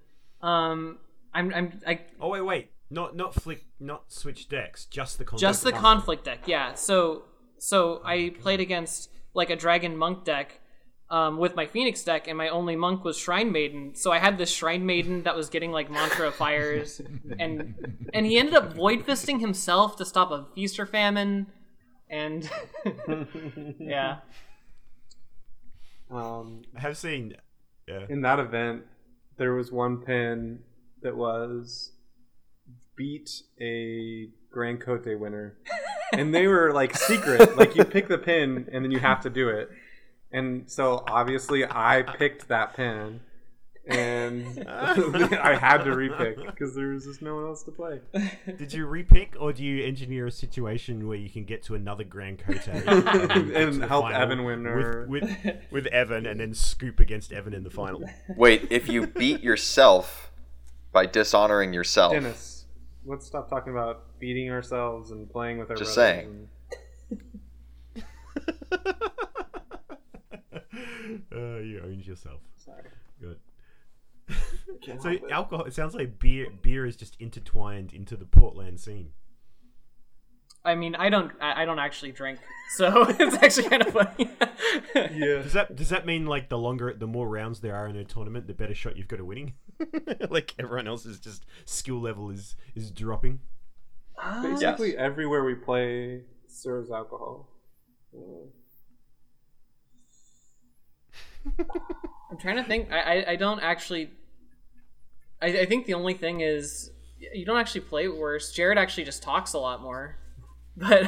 [0.40, 0.98] Um,
[1.34, 2.70] I'm I'm I Oh wait, wait.
[2.90, 4.86] Not not flick, not switch decks.
[4.86, 5.40] Just the conflict.
[5.40, 6.74] just the conflict deck, yeah.
[6.74, 7.24] So
[7.58, 10.60] so I played against like a dragon monk deck.
[11.08, 13.94] Um, with my Phoenix deck, and my only monk was Shrine Maiden.
[13.94, 17.00] So I had this Shrine Maiden that was getting like Mantra of Fires,
[17.38, 21.46] and and he ended up void fisting himself to stop a feast or famine,
[22.10, 22.50] and
[23.78, 24.16] yeah,
[26.10, 27.36] Um, I have seen.
[27.88, 28.04] Yeah.
[28.08, 28.82] in that event,
[29.38, 30.58] there was one pin
[31.02, 31.92] that was
[32.96, 33.30] beat
[33.60, 35.56] a Grand Cote winner,
[36.12, 37.56] and they were like secret.
[37.56, 39.68] like you pick the pin and then you have to do it.
[40.36, 43.20] And so obviously I picked that pin,
[43.86, 48.00] and I had to repick because there was just no one else to play.
[48.58, 52.04] Did you repick, or do you engineer a situation where you can get to another
[52.04, 52.86] Grand Kotei
[53.34, 57.54] and, And help Evan win, or- with, with with Evan, and then scoop against Evan
[57.54, 58.04] in the final?
[58.36, 60.30] Wait, if you beat yourself
[60.92, 62.66] by dishonoring yourself, Dennis,
[63.06, 66.26] let's stop talking about beating ourselves and playing with our Just saying.
[66.26, 66.48] and-
[71.34, 72.40] uh, you owned yourself.
[72.56, 72.82] Sorry.
[73.20, 73.38] Good.
[75.00, 75.22] So it.
[75.30, 75.64] alcohol.
[75.64, 76.48] It sounds like beer.
[76.62, 79.10] Beer is just intertwined into the Portland scene.
[80.64, 82.40] I mean, I don't, I I don't actually drink,
[82.76, 84.30] so it's actually kind of funny.
[84.94, 85.42] Yeah.
[85.42, 88.04] Does that does that mean like the longer, the more rounds there are in a
[88.04, 89.54] tournament, the better shot you've got at winning?
[90.30, 93.40] like everyone else's just skill level is is dropping.
[94.42, 97.48] Basically, everywhere we play serves alcohol.
[98.16, 98.46] Uh,
[102.30, 102.90] I'm trying to think.
[102.92, 104.10] I, I, I don't actually.
[105.40, 106.90] I, I think the only thing is
[107.34, 108.52] you don't actually play worse.
[108.52, 110.16] Jared actually just talks a lot more,
[110.76, 111.04] but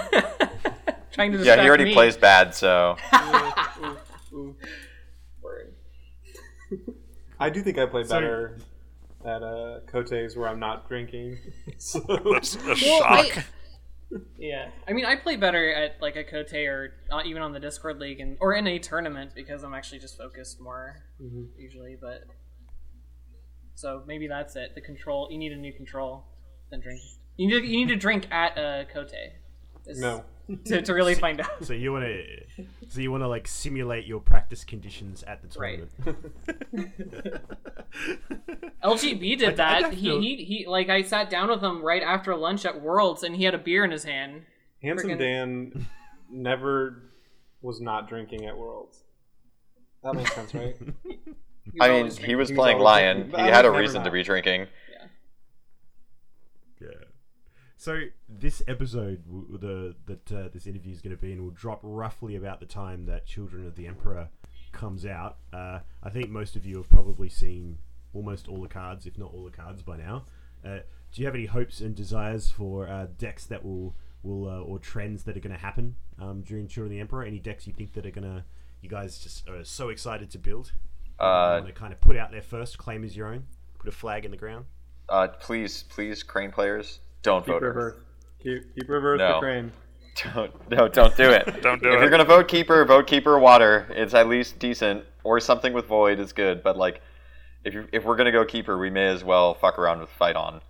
[1.13, 1.93] trying to yeah, he already me.
[1.95, 2.97] plays bad, so
[5.43, 5.75] Word.
[7.41, 8.59] I do think I play So- better
[9.25, 11.39] at uh, Koteis where I'm not drinking.
[11.79, 12.01] So
[12.33, 13.39] That's a Well, shock.
[13.39, 13.45] I-
[14.39, 17.61] yeah, I mean, I play better at like a Kotei or uh, even on the
[17.61, 21.61] Discord league and or in a tournament because I'm actually just focused more Mm-hmm.
[21.61, 21.97] usually.
[22.01, 22.23] But
[23.75, 24.75] So maybe that's it.
[24.75, 25.29] The control.
[25.31, 26.25] You need a new control.
[26.71, 27.01] Then drink.
[27.37, 29.38] You need you need to drink at a Kotei.
[29.89, 30.25] This- No.
[30.65, 31.63] To, to really find out.
[31.63, 35.59] So you want to, so you want to like simulate your practice conditions at the
[35.59, 35.83] Right.
[36.03, 36.33] tournament.
[38.83, 39.81] LGB I- did I that.
[39.83, 43.23] got he, he he like I sat down with him right after lunch at Worlds,
[43.25, 44.43] and he had a beer in his hand.
[44.83, 45.87] Handsome Friggin- Dan
[46.31, 47.03] never
[47.61, 49.03] was not drinking at Worlds.
[50.03, 50.77] That makes sense, right?
[51.81, 53.31] I mean, always he was He playing always Lion.
[53.31, 54.67] He had a was never reason to be drinking.
[57.81, 59.23] So this episode,
[59.61, 62.67] the that uh, this interview is going to be in, will drop roughly about the
[62.67, 64.31] time that Children of the Emperor
[64.73, 65.37] comes out.
[65.53, 67.79] Uh, I think most of you have probably seen
[68.13, 70.25] almost all the cards, if not all the cards, by now.
[70.65, 70.81] Uh,
[71.13, 74.81] do you have any hopes and desires for uh, decks that will will uh, or
[74.81, 77.23] trends that are going to happen um, during Children of the Emperor?
[77.23, 78.45] Any decks you think that are going to
[78.83, 80.73] you guys just are so excited to build?
[81.21, 83.45] Uh, to kind of put out there first, claim as your own,
[83.79, 84.65] put a flag in the ground.
[85.09, 87.77] Uh, please, please, Crane players, don't Keep vote Earth.
[87.77, 88.03] River.
[88.43, 89.35] Keep, keep River No.
[89.35, 89.73] for Crane.
[90.35, 91.45] Don't, no, don't do it.
[91.63, 91.97] Don't do if it.
[91.97, 93.87] If you're gonna vote keeper, vote keeper water.
[93.91, 96.61] It's at least decent, or something with void is good.
[96.65, 97.03] But like,
[97.63, 100.35] if you if we're gonna go keeper, we may as well fuck around with fight
[100.35, 100.61] on.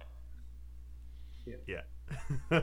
[1.66, 1.80] Yeah.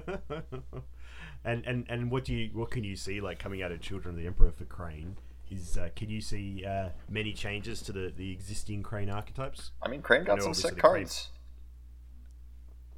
[1.44, 4.14] and and and what do you what can you see like coming out of Children
[4.16, 5.16] of the Emperor for Crane?
[5.50, 9.72] Is uh, can you see uh, many changes to the, the existing Crane archetypes?
[9.82, 11.30] I mean, Crane got some sick the Crane- cards.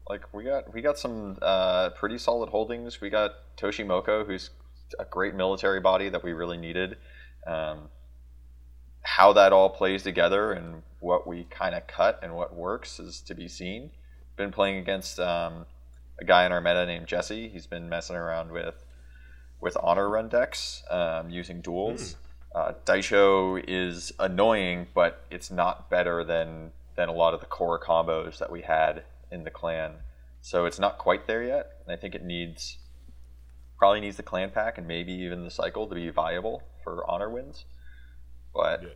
[0.10, 3.02] Like we got we got some uh, pretty solid holdings.
[3.02, 4.50] We got Toshimoko, who's
[5.00, 6.98] a great military body that we really needed.
[7.46, 7.90] Um,
[9.02, 13.22] how that all plays together and what we kind of cut and what works is
[13.22, 13.92] to be seen.
[14.36, 15.66] Been playing against um,
[16.20, 17.50] a guy in our meta named Jesse.
[17.50, 18.86] He's been messing around with
[19.60, 22.16] with honor run decks um, using duels.
[22.56, 27.80] Uh, Daisho is annoying, but it's not better than than a lot of the core
[27.80, 29.96] combos that we had in the clan.
[30.42, 31.68] So it's not quite there yet.
[31.86, 32.78] And I think it needs
[33.78, 37.30] probably needs the clan pack and maybe even the cycle to be viable for honor
[37.30, 37.66] wins.
[38.54, 38.90] But Yeah.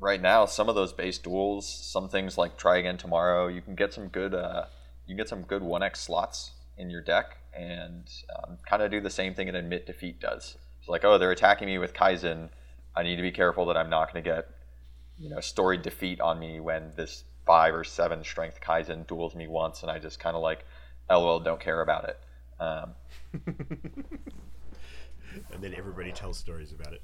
[0.00, 3.74] right now, some of those base duels, some things like try again tomorrow, you can
[3.76, 4.66] get some good uh,
[5.06, 8.90] you can get some good one X slots in your deck and um, kind of
[8.90, 10.56] do the same thing an admit defeat does.
[10.80, 12.48] It's like, oh, they're attacking me with Kaezin.
[12.96, 14.48] I need to be careful that I'm not going to get
[15.18, 19.46] you know storied defeat on me when this five or seven strength Kaezin duels me
[19.46, 20.64] once, and I just kind of like,
[21.10, 22.20] lol, don't care about it.
[22.60, 22.94] Um,
[25.52, 27.02] And then everybody tells stories about it.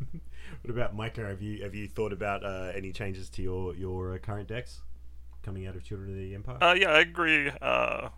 [0.62, 1.26] what about Micah?
[1.26, 4.80] Have you have you thought about uh, any changes to your your uh, current decks
[5.42, 6.58] coming out of Children of the Empire?
[6.62, 8.10] Uh, yeah, I agree uh,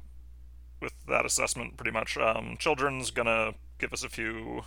[0.81, 2.17] with that assessment pretty much.
[2.17, 4.63] Um, Children's gonna give us a few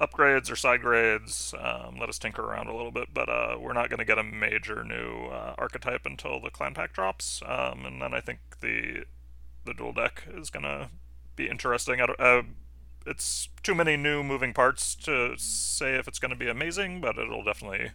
[0.00, 3.72] upgrades or side grades, um, let us tinker around a little bit, but uh, we're
[3.72, 8.00] not gonna get a major new uh, archetype until the clan pack drops, um, and
[8.00, 9.04] then I think the
[9.64, 10.90] the duel deck is gonna
[11.36, 12.00] be interesting.
[12.00, 12.42] Uh,
[13.06, 17.44] it's too many new moving parts to say if it's gonna be amazing, but it'll
[17.44, 17.90] definitely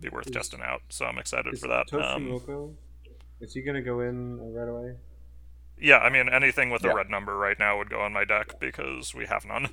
[0.00, 0.82] be worth Is- testing out.
[0.90, 1.92] So I'm excited for that.
[1.92, 2.40] Um,
[3.40, 4.94] is he gonna go in uh, right away?
[5.78, 6.92] Yeah, I mean anything with Yeah.
[6.92, 9.70] a red number right now would go on my deck because we have none.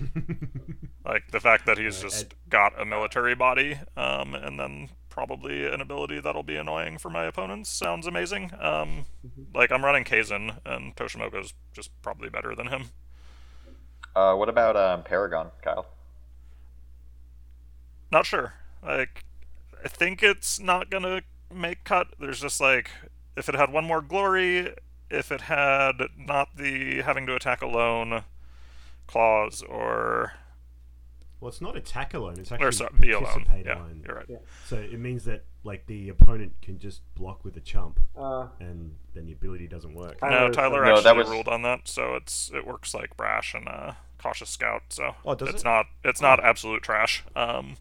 [1.04, 4.88] Like the fact that he's Uh, just Ed- got a military body, um, and then
[5.10, 8.50] probably an ability that'll be annoying for my opponents sounds amazing.
[8.58, 9.06] Um,
[9.54, 12.90] like I'm running Kaezin, and Toshimoko's just probably better than him.
[14.16, 15.86] uh, what about um, Paragon, Kyle?
[18.10, 18.54] Not sure.
[18.82, 19.24] Like,
[19.84, 21.22] I think it's not gonna
[21.52, 22.08] make cut.
[22.18, 22.90] There's just like,
[23.36, 24.74] if it had one more glory,
[25.10, 28.24] if it had not the having to attack alone
[29.06, 30.32] clause, or
[31.40, 33.44] well, it's not attack alone; it's or actually so, be alone.
[33.64, 34.02] Yeah, alone.
[34.06, 34.28] you're right.
[34.66, 38.94] So it means that like the opponent can just block with a chump, Uh, and
[39.14, 40.18] then the ability doesn't work.
[40.22, 42.94] I- No, Tyler- Tyler No, actually that was- ruled on that, so it's it works
[42.94, 44.82] like brash and uh, cautious scout.
[44.90, 45.64] So Oh, does it's it?
[45.64, 47.24] not it's not absolute trash.
[47.36, 47.76] Um,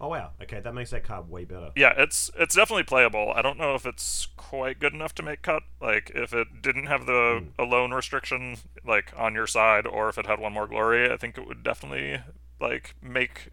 [0.00, 1.72] Oh wow, okay, that makes that card way better.
[1.74, 3.32] yeah, it's it's definitely playable.
[3.36, 5.62] I don't know if it's quite good enough to make cut.
[5.80, 7.48] Like if it didn't have the Hmm.
[7.58, 11.36] alone restriction like on your side, or if it had one more glory, I think
[11.36, 12.20] it would definitely
[12.60, 13.48] like make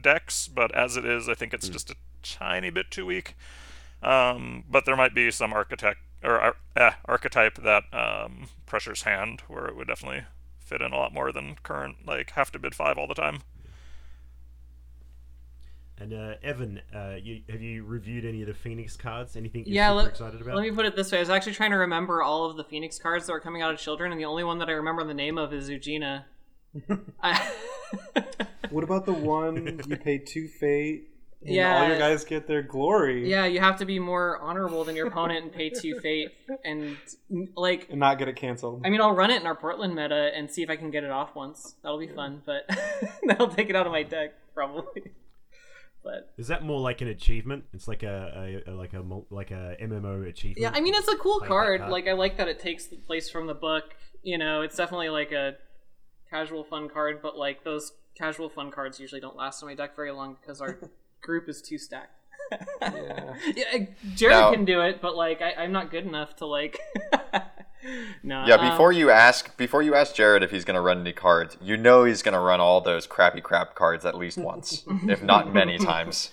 [0.00, 0.48] decks.
[0.48, 3.36] But as it is, I think it's just a tiny bit too weak.
[4.02, 9.66] Um, but there might be some architect or eh, archetype that um, pressures hand where
[9.66, 10.24] it would definitely
[10.60, 13.40] fit in a lot more than current like have to bid five all the time.
[15.98, 19.34] And uh, Evan, uh, you, have you reviewed any of the Phoenix cards?
[19.36, 20.56] Anything you're Yeah, super let, excited about?
[20.56, 21.18] let me put it this way.
[21.18, 23.72] I was actually trying to remember all of the Phoenix cards that were coming out
[23.72, 26.24] of Children, and the only one that I remember the name of is Ugina.
[27.22, 27.50] I...
[28.70, 31.08] what about the one you pay two fate
[31.44, 31.80] And Yeah.
[31.80, 33.30] all your guys get their glory.
[33.30, 36.32] Yeah, you have to be more honorable than your opponent and pay two fate
[36.64, 36.96] and
[37.56, 38.82] like And not get it canceled.
[38.84, 41.04] I mean, I'll run it in our Portland meta and see if I can get
[41.04, 41.76] it off once.
[41.82, 42.68] That'll be fun, but
[43.26, 45.12] that'll take it out of my deck probably.
[46.06, 47.64] But Is that more like an achievement?
[47.74, 50.60] It's like a, a, a like a like a MMO achievement.
[50.62, 51.80] yeah, I mean, it's a cool Like card.
[51.80, 51.90] card.
[51.90, 53.84] Like I like that it takes the place from the book.
[54.22, 55.56] You know, it's definitely like a
[56.30, 59.96] casual fun card, but like those casual fun cards usually don't last in my deck
[59.96, 60.78] very long because our
[61.22, 62.12] group is too stacked.
[62.80, 63.34] Yeah.
[63.56, 66.78] yeah, Jared Now- can do it, but like I, I'm not good enough to like.
[68.22, 68.44] no.
[68.46, 71.56] Yeah, um, before you ask, before you ask Jared if he's gonna run any cards,
[71.60, 75.52] you know he's gonna run all those crappy crap cards at least once, if not
[75.52, 76.30] many times.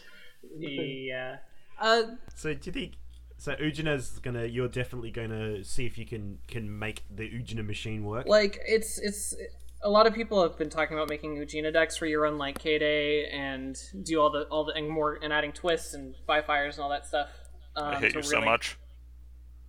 [0.58, 1.38] Yeah.
[1.80, 2.04] Uh,
[2.36, 2.94] So do you think?
[3.38, 4.46] So Ujina's gonna.
[4.46, 8.26] You're definitely gonna see if you can can make the Ujina machine work.
[8.28, 9.36] like it's it's
[9.82, 12.58] a lot of people have been talking about making Ujina decks where you run like
[12.60, 16.78] Kaede and do all the all the and more and adding twists and five fires
[16.78, 17.30] and all that stuff.
[17.76, 18.78] Um, I hate to you so much.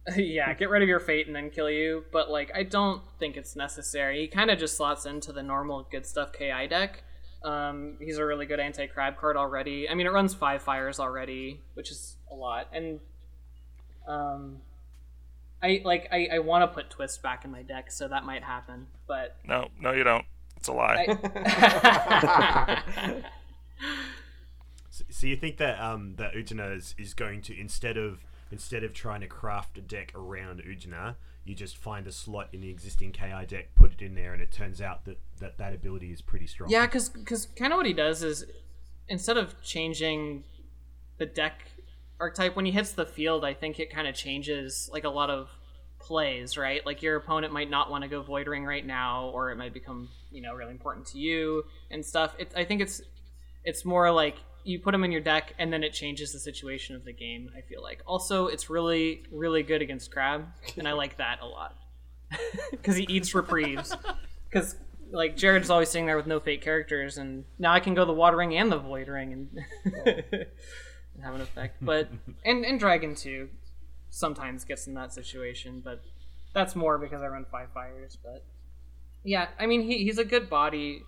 [0.17, 2.05] yeah, get rid of your fate and then kill you.
[2.13, 4.21] But like, I don't think it's necessary.
[4.21, 7.03] He kind of just slots into the normal good stuff Ki deck.
[7.43, 9.89] Um, he's a really good anti crab card already.
[9.89, 12.69] I mean, it runs five fires already, which is a lot.
[12.73, 13.01] And
[14.07, 14.59] um,
[15.63, 18.43] I like I, I want to put twist back in my deck, so that might
[18.43, 18.87] happen.
[19.07, 20.25] But No, no, you don't.
[20.57, 21.07] It's a lie.
[21.09, 22.83] I,
[24.95, 28.85] So, so you think that um that Ujina is, is going to instead of instead
[28.85, 32.71] of trying to craft a deck around Ujina, you just find a slot in the
[32.71, 36.13] existing Ki deck, put it in there, and it turns out that that, that ability
[36.13, 36.71] is pretty strong.
[36.71, 37.09] Yeah, because
[37.57, 38.47] kind of what he does is
[39.09, 40.45] instead of changing
[41.19, 41.61] the deck
[42.19, 45.31] archetype when he hits the field, I think it kind of changes like a lot
[45.31, 45.51] of
[45.99, 46.85] plays, right?
[46.85, 49.75] Like your opponent might not want to go Void Ring right now, or it might
[49.75, 52.35] become you know really important to you and stuff.
[52.39, 53.03] It, I think it's
[53.65, 56.97] it's more like you put him in your deck and then it changes the situation
[56.97, 57.51] of the game.
[57.57, 60.47] I feel like also it's really really good against Crab,
[60.77, 61.77] and I like that a lot
[62.71, 63.95] because he eats reprieves.
[64.49, 64.77] Because
[65.11, 68.13] like Jared's always sitting there with no fake characters, and now I can go the
[68.13, 70.25] Water Ring and the Void Ring and, and
[71.23, 71.77] have an effect.
[71.81, 72.09] But
[72.45, 73.49] and and Dragon too
[74.11, 76.03] sometimes gets in that situation, but
[76.55, 78.17] that's more because I run five fires.
[78.23, 78.45] But
[79.25, 81.03] yeah, I mean he, he's a good body,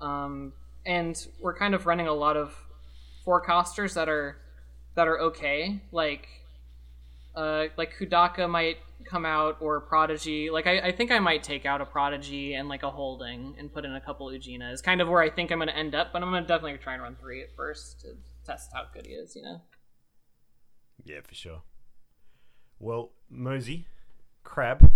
[0.00, 0.52] um,
[0.86, 2.54] and we're kind of running a lot of
[3.26, 4.36] forecasters that are
[4.94, 6.28] that are okay, like
[7.34, 10.50] uh, like Kudaka might come out or Prodigy.
[10.50, 13.72] Like I, I think I might take out a Prodigy and like a Holding and
[13.72, 14.72] put in a couple Ujina.
[14.72, 16.94] Is kind of where I think I'm to end up, but I'm to definitely try
[16.94, 19.34] and run three at first to test how good he is.
[19.34, 19.60] You know.
[21.04, 21.62] Yeah, for sure.
[22.78, 23.86] Well, Mosey,
[24.42, 24.90] Crab,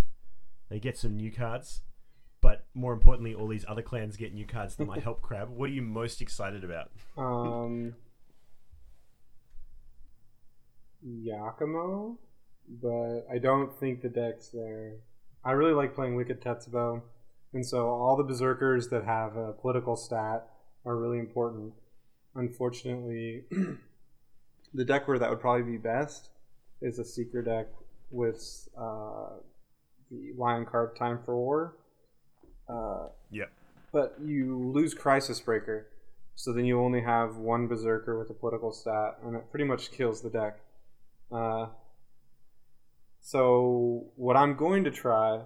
[0.69, 1.83] they get some new cards,
[2.49, 5.51] but more importantly, all these other clans get new cards that might help Crab.
[5.51, 6.91] What are you most excited about?
[7.19, 7.95] Um,
[11.07, 12.17] Yakamo,
[12.67, 14.95] but I don't think the deck's there.
[15.45, 17.03] I really like playing Wicked Tetsubo,
[17.53, 20.49] and so all the berserkers that have a political stat
[20.87, 21.75] are really important.
[22.35, 23.45] Unfortunately,
[24.73, 26.31] the deck where that would probably be best
[26.81, 27.67] is a secret deck
[28.11, 29.37] with uh,
[30.11, 31.75] the Lion Carved Time for War.
[32.69, 33.51] Uh, Yep.
[33.93, 35.87] but you lose Crisis Breaker,
[36.35, 39.91] so then you only have one Berserker with a political stat, and it pretty much
[39.91, 40.61] kills the deck.
[41.33, 41.67] Uh,
[43.21, 45.41] so what I'm going to try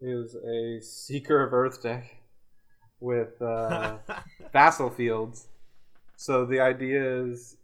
[0.00, 2.16] is a Seeker of Earth deck
[3.00, 3.98] with uh,
[4.52, 5.48] Vassal Fields.
[6.16, 7.56] So the idea is.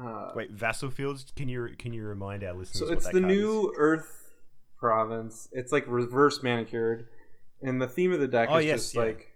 [0.00, 1.26] Uh, Wait, Vassal Fields.
[1.36, 2.88] Can you can you remind our listeners?
[2.88, 4.32] so it's the new Earth
[4.78, 5.48] province.
[5.52, 7.06] It's like reverse manicured,
[7.64, 9.00] and the theme of the deck Oh, is yes, just yeah.
[9.02, 9.32] like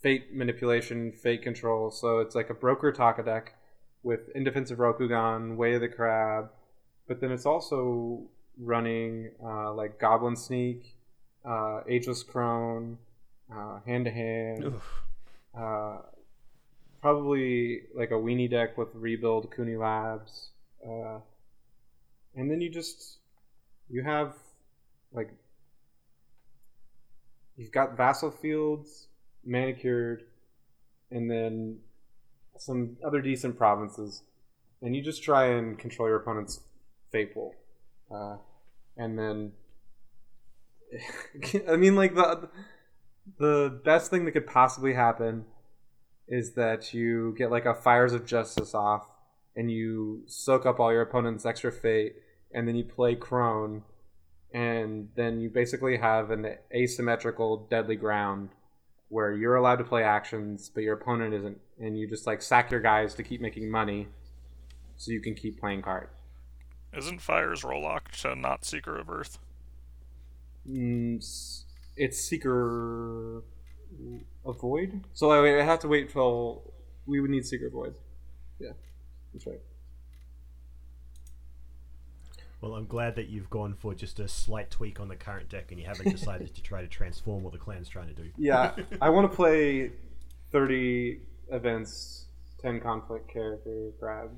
[0.00, 1.90] fate manipulation, fate control.
[1.90, 3.54] So it's like a broker Taka deck
[4.02, 6.50] with indefensive Rokugan, Way of the Crab,
[7.08, 8.22] but then it's also
[8.58, 10.94] running uh, like Goblin Sneak,
[11.44, 12.98] uh, Ageless Crone,
[13.86, 14.74] Hand to Hand.
[15.58, 15.98] Uh,
[17.00, 20.50] probably like a weenie deck with rebuild Kuni Labs,
[20.86, 21.18] uh,
[22.34, 23.18] and then you just
[23.88, 24.34] you have
[25.12, 25.30] like
[27.56, 29.08] you've got Vassal Fields
[29.44, 30.24] manicured,
[31.10, 31.78] and then
[32.58, 34.22] some other decent provinces,
[34.82, 36.60] and you just try and control your opponent's
[37.10, 37.54] fate pool,
[38.14, 38.36] uh,
[38.96, 39.52] and then
[41.68, 42.48] I mean like the
[43.38, 45.46] the best thing that could possibly happen
[46.28, 49.06] is that you get like a fires of justice off
[49.56, 52.16] and you soak up all your opponent's extra fate
[52.52, 53.82] and then you play crone
[54.54, 58.50] and then you basically have an asymmetrical deadly ground
[59.08, 62.70] where you're allowed to play actions, but your opponent isn't, and you just like sack
[62.70, 64.08] your guys to keep making money,
[64.96, 66.10] so you can keep playing cards
[66.96, 69.38] Isn't Fire's role locked to not Seeker of Earth?
[70.68, 71.16] Mm,
[71.96, 73.42] it's Seeker
[74.44, 75.04] of Void.
[75.12, 76.72] So I would have to wait till
[77.06, 77.96] we would need Seeker of Void.
[78.60, 78.72] Yeah,
[79.32, 79.60] that's right.
[82.64, 85.66] Well, I'm glad that you've gone for just a slight tweak on the current deck
[85.70, 88.30] and you haven't decided to try to transform what the clan's trying to do.
[88.38, 89.90] Yeah, I want to play
[90.50, 92.24] thirty events,
[92.58, 94.30] ten conflict character grab.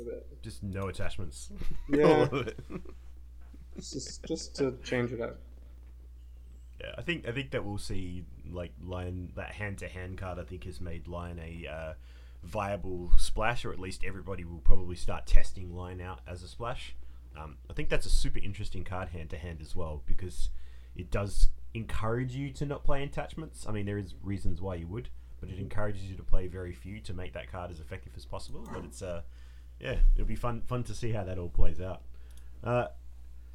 [0.00, 0.42] A bit.
[0.42, 1.50] Just no attachments.
[1.90, 2.28] Yeah.
[3.76, 5.38] Just just to change it up.
[6.80, 10.38] Yeah, I think I think that we'll see like Lion that hand to hand card.
[10.38, 11.92] I think has made Lion a uh,
[12.42, 16.94] viable splash, or at least everybody will probably start testing Lion out as a splash.
[17.36, 20.50] Um, I think that's a super interesting card hand to hand as well because
[20.94, 23.66] it does encourage you to not play attachments.
[23.66, 25.08] I mean, there is reasons why you would,
[25.40, 28.24] but it encourages you to play very few to make that card as effective as
[28.24, 28.68] possible.
[28.72, 29.22] But it's uh,
[29.80, 32.02] yeah, it'll be fun fun to see how that all plays out.
[32.62, 32.86] Uh,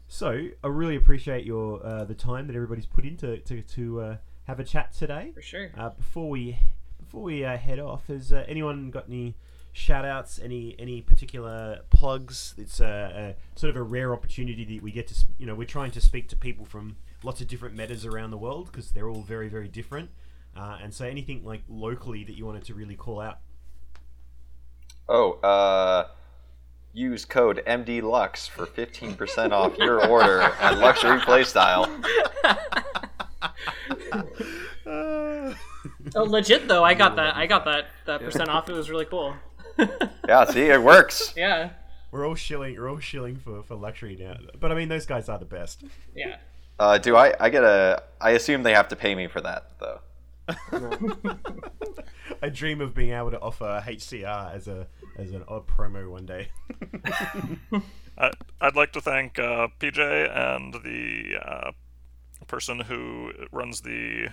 [0.08, 4.18] so I really appreciate your uh, the time that everybody's put into to, to uh,
[4.46, 5.32] have a chat today.
[5.34, 5.72] For sure.
[5.78, 6.60] Uh, before we
[7.00, 9.36] before we uh, head off, has uh, anyone got any
[9.78, 10.40] shout outs?
[10.44, 12.56] Any any particular plugs?
[12.58, 15.68] It's a, a sort of a rare opportunity that we get to you know we're
[15.68, 19.10] trying to speak to people from lots of different metas around the world because they're
[19.10, 20.10] all very very different.
[20.56, 23.40] Uh, and so anything like locally that you wanted to really call out.
[25.08, 26.08] Oh, uh,
[26.94, 32.04] use code MDLux for 15% off your order at Luxury Playstyle.
[36.16, 37.36] Oh, legit though, I got that.
[37.36, 38.70] I got that that percent off.
[38.70, 39.36] It was really cool.
[40.28, 41.34] Yeah, see, it works.
[41.38, 41.70] Yeah,
[42.12, 42.76] We're all shilling.
[42.76, 44.36] We're all shilling for, for luxury now.
[44.60, 45.84] But I mean, those guys are the best.
[46.16, 46.38] yeah.
[46.80, 47.34] Uh, do I?
[47.40, 48.04] I get a.
[48.22, 50.00] I assume they have to pay me for that, though.
[52.42, 56.26] I dream of being able to offer HCR as a as an odd promo one
[56.26, 56.50] day.
[58.18, 61.72] I, I'd like to thank uh, PJ and the uh,
[62.48, 64.30] person who runs the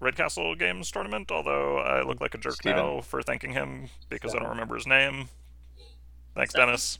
[0.00, 2.76] Red Castle Games tournament, although I look like a jerk Steven.
[2.76, 5.28] now for thanking him because I don't remember his name.
[6.34, 6.98] Thanks, Dennis.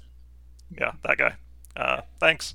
[0.78, 1.34] Yeah, that guy.
[1.74, 2.54] Uh, thanks.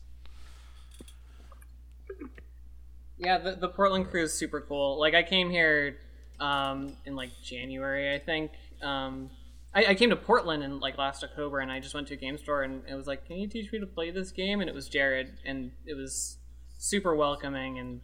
[3.17, 4.99] Yeah, the, the Portland crew is super cool.
[4.99, 5.97] Like I came here
[6.39, 8.51] um, in like January, I think.
[8.81, 9.31] Um,
[9.73, 12.17] I, I came to Portland in like last October, and I just went to a
[12.17, 14.69] game store, and it was like, "Can you teach me to play this game?" And
[14.69, 16.37] it was Jared, and it was
[16.77, 18.01] super welcoming, and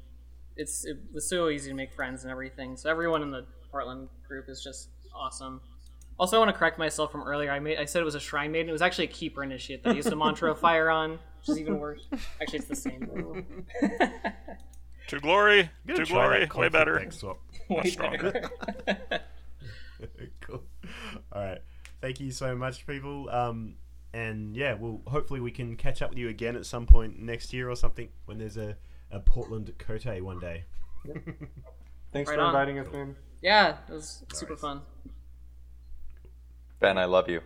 [0.56, 2.78] it's it was so easy to make friends and everything.
[2.78, 5.62] So everyone in the Portland group is just awesome.
[6.20, 7.52] Also, I want to correct myself from earlier.
[7.52, 8.70] I made I said it was a shrine maiden.
[8.70, 11.50] It was actually a keeper initiate that I used a mantra of fire on, which
[11.50, 12.08] is even worse.
[12.42, 13.66] Actually, it's the same.
[15.08, 17.40] To glory, I'm gonna glory, that way better, deck swap.
[17.70, 18.50] much stronger.
[20.40, 20.64] cool.
[21.34, 21.58] All right.
[22.00, 23.30] Thank you so much, people.
[23.30, 23.76] Um,
[24.14, 27.52] and yeah, well, hopefully we can catch up with you again at some point next
[27.52, 28.78] year or something when there's a,
[29.12, 30.64] a Portland Kotei one day.
[32.14, 32.48] Thanks Right for on.
[32.50, 33.16] inviting us, man.
[33.42, 34.62] yeah, it was super Nice.
[34.62, 34.82] fun.
[36.80, 37.42] Ben, I love you.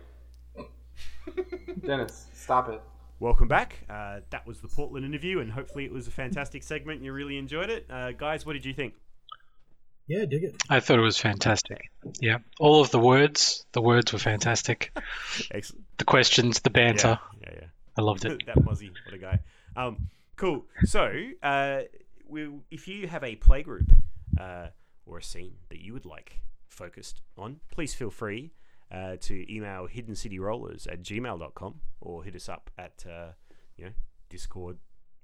[1.86, 2.80] Dennis, stop it.
[3.20, 3.84] Welcome back.
[3.88, 7.02] Uh, that was the Portland interview, and hopefully it was a fantastic segment.
[7.02, 8.44] You really enjoyed it, uh, guys.
[8.44, 8.94] What did you think?
[10.06, 10.56] Yeah, dig it.
[10.70, 11.90] I thought it was fantastic.
[12.20, 14.92] Yeah, all of the words, the words were fantastic.
[15.50, 15.84] Excellent.
[15.98, 17.66] The questions, the banter, Yeah, yeah, yeah.
[17.98, 18.42] I loved it.
[18.46, 19.40] that Muzzy, what a guy.
[19.76, 20.66] Um, cool.
[20.84, 21.80] So, uh,
[22.28, 23.92] we, if you have a playgroup
[24.38, 24.68] uh,
[25.04, 28.52] or a scene that you would like focused on, please feel free
[28.90, 33.28] uh, to email hiddencityrollers at gmail.com or hit us up at, uh,
[33.76, 33.92] you know,
[34.28, 34.78] Discord,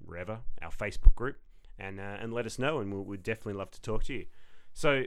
[0.04, 1.36] wherever, our Facebook group,
[1.78, 4.26] and, uh, and let us know, and we'll, we'd definitely love to talk to you.
[4.72, 5.04] So,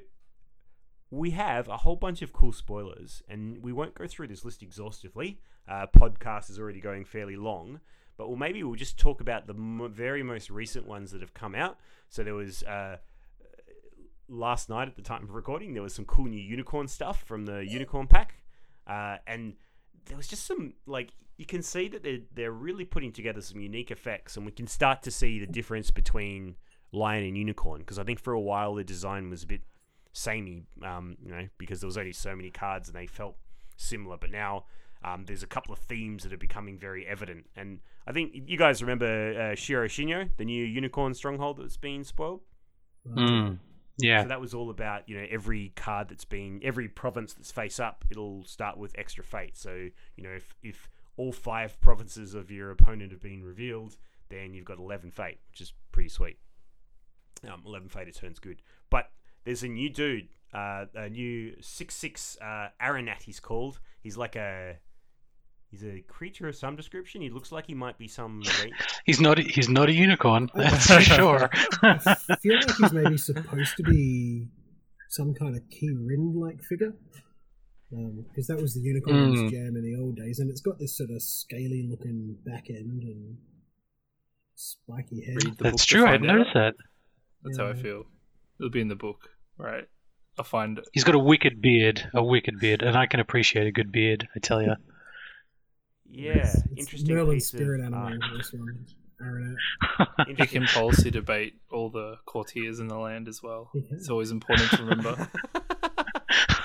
[1.12, 4.64] we have a whole bunch of cool spoilers, and we won't go through this list
[4.64, 5.40] exhaustively.
[5.68, 7.80] Uh, podcast is already going fairly long,
[8.18, 11.34] but well, maybe we'll just talk about the m- very most recent ones that have
[11.34, 11.78] come out.
[12.10, 12.98] So there was uh,
[14.28, 17.46] last night at the time of recording, there was some cool new unicorn stuff from
[17.46, 18.36] the unicorn pack,
[18.88, 19.54] uh, and
[20.06, 23.60] there was just some like you can see that they're they're really putting together some
[23.60, 26.56] unique effects, and we can start to see the difference between
[26.92, 29.62] lion and unicorn because I think for a while the design was a bit
[30.14, 33.36] samey, um, you know, because there was only so many cards and they felt
[33.76, 34.18] similar.
[34.18, 34.66] But now
[35.04, 38.58] um, there's a couple of themes that are becoming very evident, and I think you
[38.58, 42.42] guys remember uh, Shiro Shinjo, the new unicorn stronghold that's been spoiled.
[43.08, 43.60] Mm,
[43.98, 47.52] yeah, So that was all about you know every card that's been every province that's
[47.52, 49.58] face up, it'll start with extra fate.
[49.58, 53.98] So you know if if all five provinces of your opponent have been revealed,
[54.30, 56.38] then you've got eleven fate, which is pretty sweet.
[57.48, 59.12] Um, eleven fate it turns good, but
[59.46, 63.24] there's a new dude, uh, a new six six uh, Aranat.
[63.24, 63.80] He's called.
[64.02, 64.78] He's like a
[65.72, 67.22] he's a creature of some description.
[67.22, 68.42] He looks like he might be some.
[69.06, 69.38] He's not.
[69.40, 70.50] He's not a unicorn.
[70.56, 71.50] That's for sure.
[71.84, 71.98] I
[72.42, 74.48] feel like he's maybe supposed to be
[75.10, 76.94] some kind of Kirin like figure.
[77.92, 79.52] Because that was the unicorn's Mm.
[79.52, 83.04] jam in the old days, and it's got this sort of scaly looking back end
[83.04, 83.38] and
[84.56, 85.36] spiky head.
[85.36, 86.06] Read the book That's true.
[86.06, 86.76] I find noticed that.
[87.44, 88.04] That's how I feel.
[88.60, 89.84] It'll be in the book, right?
[90.38, 90.86] I'll find it.
[90.94, 92.10] He's got a wicked beard.
[92.14, 94.28] A wicked beard, and I can appreciate a good beard.
[94.36, 94.74] I tell you.
[96.10, 98.04] Yeah, It's- it's interesting Merlin's piece spirit of animal.
[98.06, 98.38] art.
[98.38, 98.86] This one,
[99.22, 100.38] Aranat.
[100.38, 103.70] He can policy debate all the courtiers in the land as well.
[103.74, 103.98] He can.
[103.98, 105.30] It's always important to remember.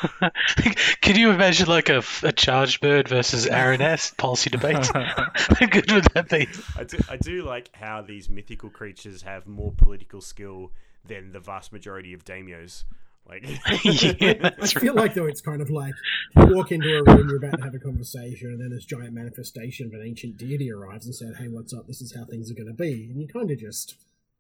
[1.01, 4.87] can you imagine like a, a charged bird versus Aranes policy debate?
[4.95, 6.49] How good would that be?
[6.77, 10.73] I do, I do like how these mythical creatures have more political skill
[11.07, 12.85] than the vast majority of daimios.
[13.31, 13.44] Like,
[13.85, 15.94] Yeah, I that's feel like though it's kind of like
[16.36, 19.12] you walk into a room, you're about to have a conversation, and then this giant
[19.15, 21.86] manifestation of an ancient deity arrives and said, "Hey, what's up?
[21.86, 23.94] This is how things are going to be," and you kind of just,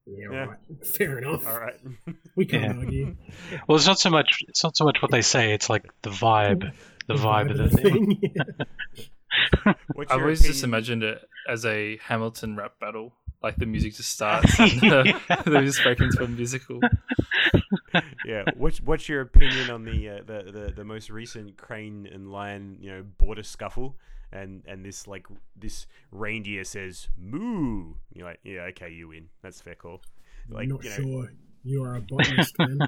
[0.06, 0.44] yeah, Yeah.
[0.46, 1.46] right, fair enough.
[1.46, 1.76] all right.
[2.34, 2.78] We can't Yeah.
[2.84, 3.16] argue.
[3.68, 4.40] Well, it's not so much.
[4.48, 5.52] It's not so much what they say.
[5.52, 6.72] It's like the vibe.
[7.06, 8.18] The vibe of the thing.
[8.22, 9.74] yeah.
[9.94, 11.18] What's I've your always just imagined it
[11.48, 13.14] as a Hamilton rap battle.
[13.42, 15.02] Like the music just starts and uh,
[15.46, 16.80] they just break into a musical.
[18.26, 18.44] yeah.
[18.54, 22.76] What's what's your opinion on the, uh, the the the most recent crane and lion
[22.80, 23.96] you know border scuffle?
[24.32, 25.26] And and this like
[25.56, 27.94] this reindeer says moo.
[28.12, 29.28] You're like, yeah, okay, you win.
[29.42, 30.02] That's a fair call.
[30.48, 31.32] Like, not you know, sure.
[31.64, 32.78] You are a botanist, man.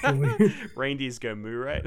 [0.00, 0.50] Sure.
[0.76, 1.84] reindeers go moo, right?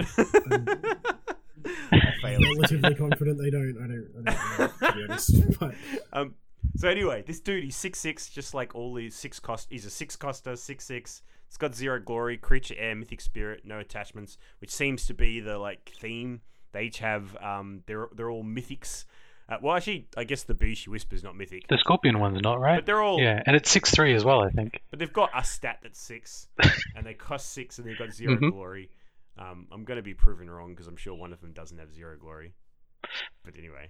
[2.23, 3.77] I'm relatively confident they don't.
[3.77, 4.27] I don't.
[4.27, 5.59] I don't know, to be honest.
[5.59, 5.75] But
[6.13, 6.35] Um.
[6.75, 9.67] So anyway, this dude, he's six six, just like all these six cost.
[9.69, 11.21] He's a six coster, six six.
[11.47, 15.57] It's got zero glory, creature, air, mythic spirit, no attachments, which seems to be the
[15.57, 16.41] like theme.
[16.71, 17.83] They each have um.
[17.87, 19.05] They're they're all mythics.
[19.49, 22.77] Uh, well, actually, I guess the Bushi Whisper's not mythic, The scorpion one's not right.
[22.77, 23.19] but they're all.
[23.19, 24.41] Yeah, and it's six three as well.
[24.41, 24.79] I think.
[24.89, 26.47] But they've got a stat that's six,
[26.95, 28.49] and they cost six, and they've got 0 Mhm.
[28.51, 28.89] glory.
[29.37, 31.91] Um, I'm going to be proven wrong because I'm sure one of them doesn't have
[31.93, 32.53] zero glory.
[33.43, 33.89] But anyway,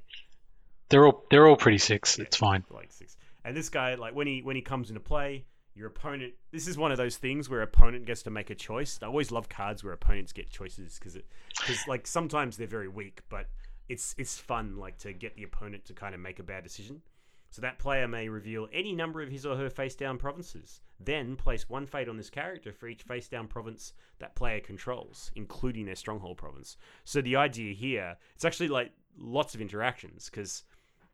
[0.92, 2.18] They're all they're all pretty six.
[2.18, 2.64] Yeah, It's fine.
[2.70, 3.18] Like six.
[3.44, 5.46] And this guy, like when he when he comes into play,
[5.76, 6.34] your opponent.
[6.52, 9.00] This is one of those things where opponent gets to make a choice.
[9.02, 11.26] I always love cards where opponents get choices because it
[11.60, 13.48] because like sometimes they're very weak, but
[13.90, 17.02] it's it's fun like to get the opponent to kind of make a bad decision.
[17.50, 20.80] So that player may reveal any number of his or her face down provinces.
[21.02, 25.32] Then place one fate on this character for each face down province that player controls,
[25.36, 26.78] including their stronghold province.
[27.04, 30.64] So the idea here, it's actually like lots of interactions because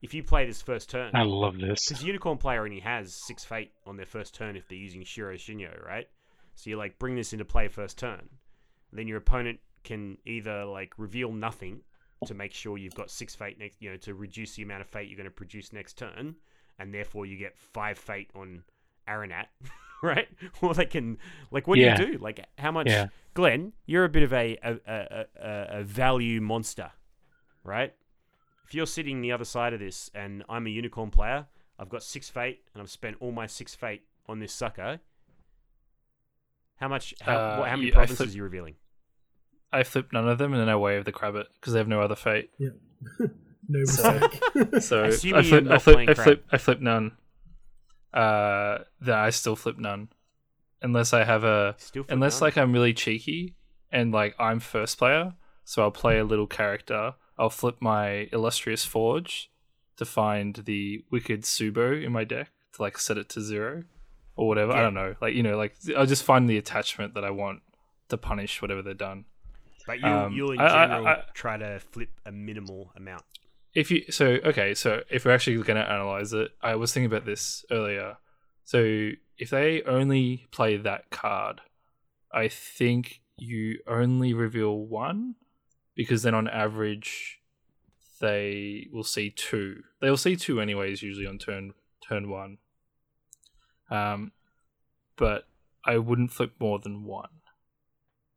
[0.02, 1.88] if you play this first turn, I love this.
[1.88, 5.36] because Unicorn player only has six fate on their first turn if they're using Shiro
[5.36, 6.08] Shinjo, right?
[6.56, 8.30] So you like bring this into play first turn.
[8.94, 11.82] Then your opponent can either like reveal nothing
[12.26, 14.88] to make sure you've got six fate next, you know, to reduce the amount of
[14.88, 16.36] fate you're going to produce next turn,
[16.80, 18.64] and therefore you get five fate on
[19.08, 19.46] Aranat,
[20.04, 20.28] right?
[20.62, 21.18] Or they can
[21.52, 21.96] like, what Yeah.
[21.96, 22.18] do you do?
[22.20, 22.88] Like, how much?
[22.88, 23.08] Yeah.
[23.34, 26.92] Glenn, you're a bit of a a, a, a, a value monster,
[27.64, 27.94] right?
[28.68, 31.46] If you're sitting the other side of this and I'm a unicorn player,
[31.80, 35.00] I've got six fate and I've spent all my six fate on this sucker.
[36.76, 37.14] How much?
[37.22, 38.76] How, Uh, what, how many you- provinces flip- are you revealing?
[39.72, 42.02] I flip none of them and then I wave the crabbit because they have no
[42.02, 42.50] other fate.
[42.58, 42.70] yeah,
[43.70, 44.82] no So- mistake.
[44.82, 47.18] So I flip, I flip, I flip, I flip none.
[48.14, 50.10] Uh, then I still flip none,
[50.82, 52.48] unless I have a, Still flip unless none?
[52.48, 53.56] like I'm really cheeky
[53.92, 55.34] and like I'm first player,
[55.64, 57.14] so I'll play a little character.
[57.38, 59.50] I'll flip my illustrious forge
[59.98, 63.84] to find the wicked Subo in my deck to like set it to zero
[64.36, 64.72] or whatever.
[64.74, 67.62] I don't know, like you know, like I'll just find the attachment that I want
[68.10, 69.26] to punish whatever they've done.
[69.86, 73.24] But you, um, you'll in I- I- general I- try to flip a minimal amount.
[73.74, 77.06] if you so okay so if we're actually going to analyze it i was thinking
[77.06, 78.18] about this earlier
[78.64, 81.62] so if they only play that card
[82.32, 85.36] i think you only reveal one
[85.98, 87.42] because then on average
[88.22, 89.84] they will see two.
[90.00, 91.74] They will see two anyways usually on turn
[92.08, 92.58] turn one.
[93.92, 94.32] Um
[95.18, 95.46] but
[95.86, 97.30] i wouldn't flip more than one.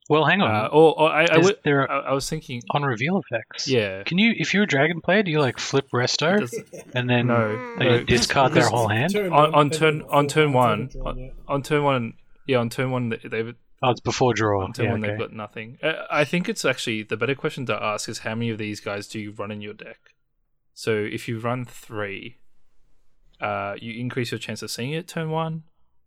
[0.08, 0.50] Well, hang on.
[0.52, 3.68] uh, or, or I, I, Is would, there I, I was thinking on reveal effects?
[3.68, 4.02] yeah.
[4.02, 6.50] Can you, if you're a dragon player, do you like flip resto
[6.94, 9.12] and then no, they no, discard their because- whole hand?
[9.12, 12.14] Turn on, on turn on turn one on, on turn one
[12.46, 14.62] yeah on turn one they- they've Oh, it's before draw.
[14.64, 15.10] on turn Yeah, one okay.
[15.12, 18.34] they've got nothing Uh, i think it's actually the better question to ask is how
[18.34, 19.98] many of these guys do you run in your deck
[20.74, 22.38] so if you run three
[23.40, 25.62] uh you increase your chance of seeing it turn one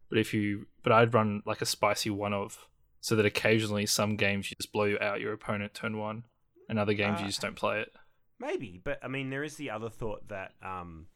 [0.10, 2.68] but if you but i'd run like a spicy one of
[3.02, 6.24] so that occasionally some games you just blow out your opponent turn one,
[6.70, 7.92] and other games Uh, you just don't play it.
[8.40, 11.08] Maybe, but I mean, there is the other thought that um,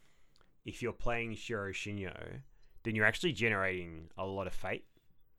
[0.66, 2.42] if you're playing Shiro Shinjo,
[2.84, 4.84] then you're actually generating a lot of fate,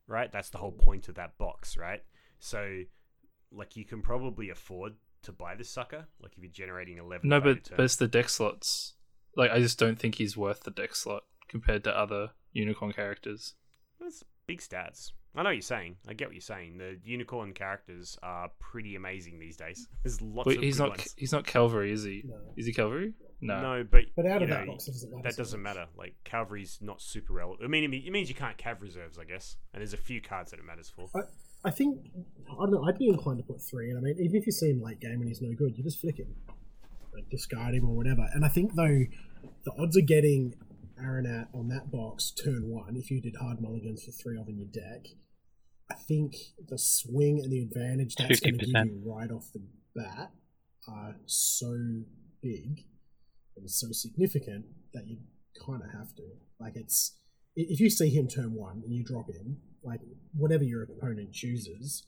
[0.09, 0.31] right?
[0.31, 2.03] That's the whole point of that box, right?
[2.39, 2.81] So,
[3.51, 6.07] like, you can probably afford to buy this sucker.
[6.21, 7.29] Like, if you're generating eleven.
[7.29, 8.95] No, but but it's the deck slots.
[9.35, 13.53] Like I just don't think he's worth the deck slot compared to other unicorn characters.
[13.99, 15.11] That's big stats.
[15.35, 15.97] I know what you're saying.
[16.07, 16.79] I get what you're saying.
[16.79, 19.87] The unicorn characters are pretty amazing these days.
[20.03, 21.13] There's lots Wait, of he's good not ones.
[21.15, 22.23] he's not Calvary, is he?
[22.25, 22.35] No.
[22.57, 23.13] Is he Calvary?
[23.41, 23.61] No.
[23.61, 25.23] No, but But out you of that box, it doesn't matter.
[25.23, 25.75] that so doesn't much.
[25.75, 25.89] matter.
[25.97, 27.63] Like cavalry's not super relevant.
[27.63, 29.55] I mean, it means you can't cav reserves, I guess.
[29.73, 31.09] And there's a few cards that it matters for.
[31.15, 31.99] I, I think
[32.51, 32.83] I don't know.
[32.87, 33.89] I'd be inclined to put three.
[33.89, 35.83] And I mean, even if you see him late game and he's no good, you
[35.83, 36.35] just flick him,
[37.13, 38.25] like discard him or whatever.
[38.33, 39.05] And I think though,
[39.63, 40.55] the odds of getting
[41.01, 44.57] Aranat on that box turn one, if you did hard mulligans for three of in
[44.57, 45.05] your deck,
[45.89, 46.33] I think
[46.67, 49.61] the swing and the advantage that's going to give you right off the
[49.95, 50.31] bat
[50.87, 51.73] are so
[52.41, 52.83] big
[53.59, 55.17] and so significant that you
[55.65, 56.23] kind of have to.
[56.59, 57.15] Like it's
[57.55, 60.01] if you see him turn one and you drop him, like
[60.33, 62.03] whatever your opponent chooses,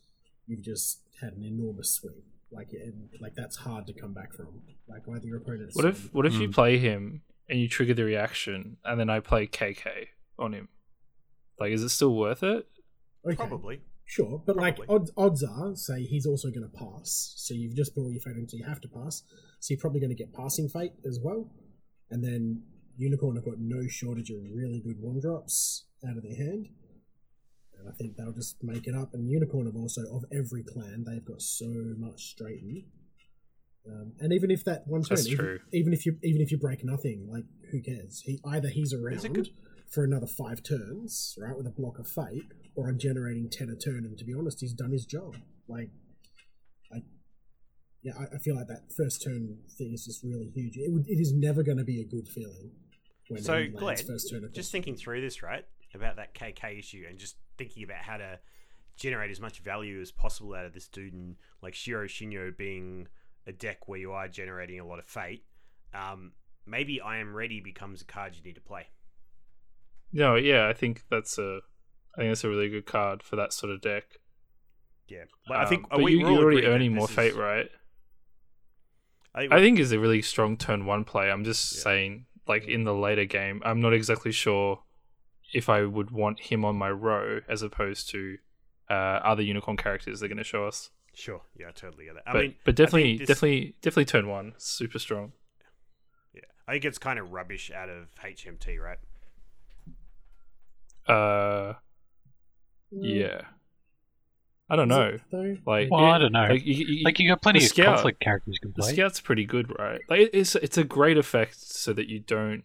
[0.47, 2.21] you've just had an enormous swing.
[2.51, 4.61] Like and, like that's hard to come back from.
[4.87, 5.71] Like either your opponent.
[5.73, 6.53] What if what if you hmm.
[6.53, 10.07] play him and you trigger the reaction, and then I play KK
[10.37, 10.67] on him?
[11.59, 12.67] Like, is it still worth it?
[13.25, 13.81] okay, Probably.
[14.11, 17.33] Sure, but like odds odds are say he's also going to pass.
[17.38, 19.23] So you've just brought your fate into you have to pass.
[19.59, 21.49] So you're probably going to get passing fate as well,
[22.09, 22.63] and then
[22.97, 26.67] unicorn have got no shortage of really good one drops out of their hand.
[27.79, 29.13] And I think they'll just make it up.
[29.13, 31.65] And Unicorn have also, of every clan, they've got so
[31.97, 32.83] much straighten.
[33.88, 36.85] Um, and even if that one turn, even, even if you even if you break
[36.85, 38.21] nothing, like who cares?
[38.23, 39.49] He either he's around good?
[39.89, 43.76] for another five turns, right, with a block of fate, or I'm generating ten a
[43.76, 44.06] turn.
[44.06, 45.35] And to be honest, he's done his job.
[45.68, 45.89] Like,
[46.93, 47.03] I,
[48.02, 50.77] yeah, I, I feel like that first turn thing is just really huge.
[50.77, 52.72] It, would, it is never going to be a good feeling.
[53.30, 57.03] When So, Glenn, first turn across just thinking through this, right, about that KK issue
[57.10, 58.39] and just thinking about how to
[58.98, 63.07] generate as much value as possible out of this dude and like Shiro Shinjo being
[63.48, 65.43] a deck where you are generating a lot of fate,
[65.93, 66.34] um,
[66.65, 68.88] maybe I Am Ready becomes a card you need to play.
[70.14, 71.61] No, yeah, I think that's a,
[72.15, 74.03] I think that's a really good card for that sort of deck.
[75.07, 75.23] Yeah.
[75.47, 77.69] But I think Um, but we, you, we're you're already earning more fate, is- right?
[79.33, 81.31] I, I think is a really strong turn one play.
[81.31, 81.81] I'm just Yeah.
[81.83, 84.83] saying, like in the later game, I'm not exactly sure
[85.53, 88.38] if I would want him on my row as opposed to
[88.89, 88.93] uh,
[89.23, 90.89] other unicorn characters they're going to show us.
[91.13, 91.41] Sure.
[91.57, 92.23] Yeah, I totally get it.
[92.25, 95.31] I but mean, but definitely this- definitely definitely turn one super strong.
[96.33, 96.41] Yeah.
[96.67, 98.97] I think it's kind of rubbish out of HMT, right?
[101.07, 101.73] Uh,
[102.91, 103.41] yeah.
[104.69, 105.18] I don't know.
[105.31, 105.57] though?
[105.65, 106.47] Like, Well, I don't know.
[106.47, 108.84] Like, you, you- Like you got plenty the of scout- conflict characters you can The
[108.84, 108.93] play.
[108.93, 109.99] scout's pretty good, right?
[110.09, 112.63] Like, it's it's a great effect so that you don't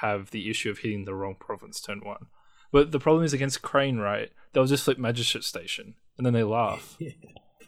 [0.00, 2.26] have the issue of hitting the wrong province turn one.
[2.70, 4.30] But the problem is against Crane, right?
[4.52, 6.96] They'll just flip Magistrate Station and then they laugh.
[7.00, 7.10] Yeah.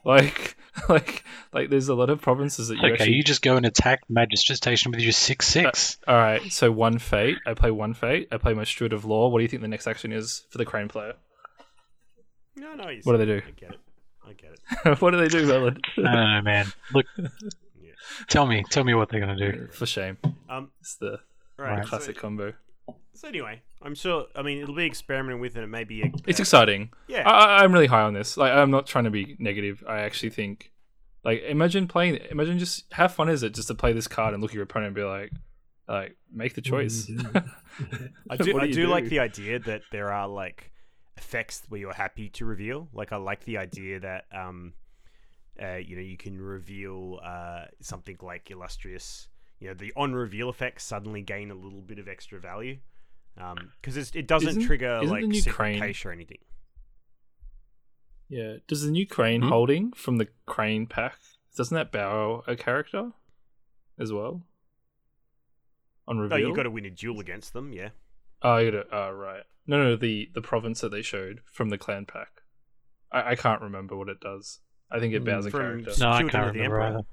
[0.03, 0.57] Like,
[0.89, 1.69] like, like.
[1.69, 3.13] There's a lot of provinces that you okay, actually.
[3.17, 5.99] you just go and attack Magistrate Station with your six uh, six.
[6.09, 7.37] All right, so one fate.
[7.45, 8.29] I play one fate.
[8.33, 9.29] I play my Steward of Law.
[9.29, 11.15] What do you think the next action is for the Crane player?
[12.57, 12.89] No, no.
[12.89, 13.43] you What do they do?
[13.47, 13.81] I get it.
[14.27, 14.51] I get
[14.93, 15.01] it.
[15.03, 15.79] what do they do, Bellad?
[15.99, 16.67] I don't know, man.
[16.95, 17.91] Look, Yeah.
[18.29, 19.69] tell me, tell me what they're gonna do.
[19.73, 20.19] For shame,
[20.49, 21.21] Um, it's the
[21.57, 21.79] right.
[21.79, 21.87] Right.
[21.87, 22.53] classic So, combo.
[23.15, 24.27] so anyway, I'm sure.
[24.35, 26.03] I mean, it'll be experimenting with, and it may be.
[26.03, 26.91] A, It's uh, exciting.
[27.09, 27.29] Yeah.
[27.29, 28.37] I, I- I'm really high on this.
[28.37, 29.83] Like, I'm not trying to be negative.
[29.89, 30.71] I actually think,
[31.25, 32.17] like, imagine playing.
[32.31, 34.65] Imagine just how fun is it just to play this card and look at your
[34.65, 35.33] opponent and be like,
[35.89, 37.05] like, make the What do choice.
[37.07, 37.17] do?
[38.31, 38.59] I do.
[38.59, 40.71] I do do, like the idea that there are like
[41.21, 42.89] effects where you're happy to reveal.
[42.93, 44.73] Like I like the idea that um,
[45.63, 49.29] uh, you know, you can reveal uh something like illustrious.
[49.61, 52.79] You know, the on reveal effects suddenly gain a little bit of extra value.
[53.39, 56.39] Um, because it doesn't Isn't- trigger isn't like the new crane- or anything.
[58.29, 58.57] Yeah.
[58.67, 59.49] Does the new crane Hmm?
[59.49, 61.19] holding from the crane pack
[61.57, 63.13] doesn't that bow a character
[63.99, 64.43] as well?
[66.07, 67.73] On reveal, oh, you got to win a duel against them.
[67.73, 67.91] Yeah.
[68.43, 68.97] Oh, you got to.
[68.97, 69.43] Oh, right.
[69.71, 72.43] No, no, the the province that they showed from the clan pack.
[73.13, 74.59] I, I can't remember what it does.
[74.91, 75.91] I think it bows a From character.
[75.91, 76.99] s- No, I Children can't of the remember Emperor.
[76.99, 77.07] either.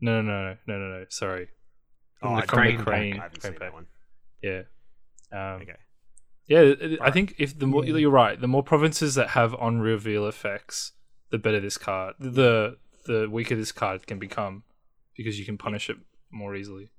[0.00, 1.04] No, no, no, no, no, no.
[1.08, 1.48] Sorry.
[2.20, 3.68] From Oh, the I crane, don't- crane, I haven't crane seen pack.
[3.70, 3.86] that one.
[4.42, 4.62] Yeah.
[5.32, 5.76] Um, Okay.
[6.46, 9.54] Yeah, it- it- I think if the more you're right, the more provinces that have
[9.56, 10.92] on reveal effects,
[11.30, 12.14] the better this card.
[12.20, 14.62] The the weaker this card can become
[15.16, 15.96] because you can punish it
[16.30, 16.90] more easily.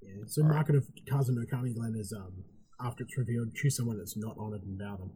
[0.00, 0.22] Yeah.
[0.26, 2.44] So market of Kazu no Kami Glenn is um
[2.80, 5.10] after it's revealed, choose someone that's not honored and bow them.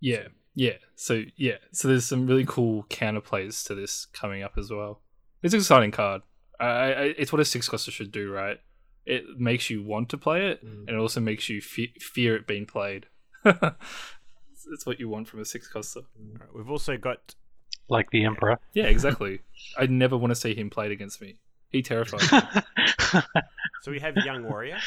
[0.00, 0.74] Yeah, Yeah.
[0.96, 1.56] So yeah.
[1.72, 5.00] So there's some really cool counterplays to this coming up as well.
[5.42, 6.22] It's an exciting card.
[6.60, 8.58] I, I, it's what a six coster should do, right?
[9.06, 10.80] It makes you want to play it, Mm.
[10.86, 13.06] and it also makes you fe- fear it being played.
[13.44, 16.00] it's it's what you want from a six coster.
[16.00, 17.34] All right, we've also got
[17.88, 18.58] like the Emperor.
[18.74, 19.40] Yeah, exactly.
[19.78, 21.38] I never want to see him played against me.
[21.70, 22.40] He terrifies me.
[23.82, 24.78] So we have Young Warrior.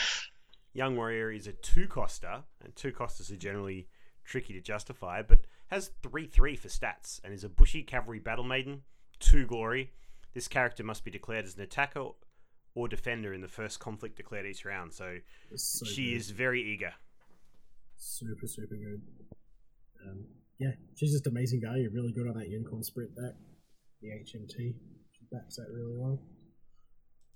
[0.73, 3.87] Young Warrior is a two coster, and two costers are generally
[4.23, 8.43] tricky to justify, but has 3 3 for stats and is a bushi cavalry battle
[8.43, 8.83] maiden,
[9.19, 9.91] 2 glory.
[10.33, 12.05] This character must be declared as an attacker
[12.73, 15.17] or defender in the first conflict declared each round, so
[15.55, 16.17] so she good.
[16.17, 16.93] is very eager.
[17.97, 19.01] super super good.
[20.07, 20.25] Um,
[20.57, 21.89] yeah, she's just amazing value.
[21.93, 23.33] Really good on that unicorn sprint back.
[24.01, 26.19] The HMT she backs that really well.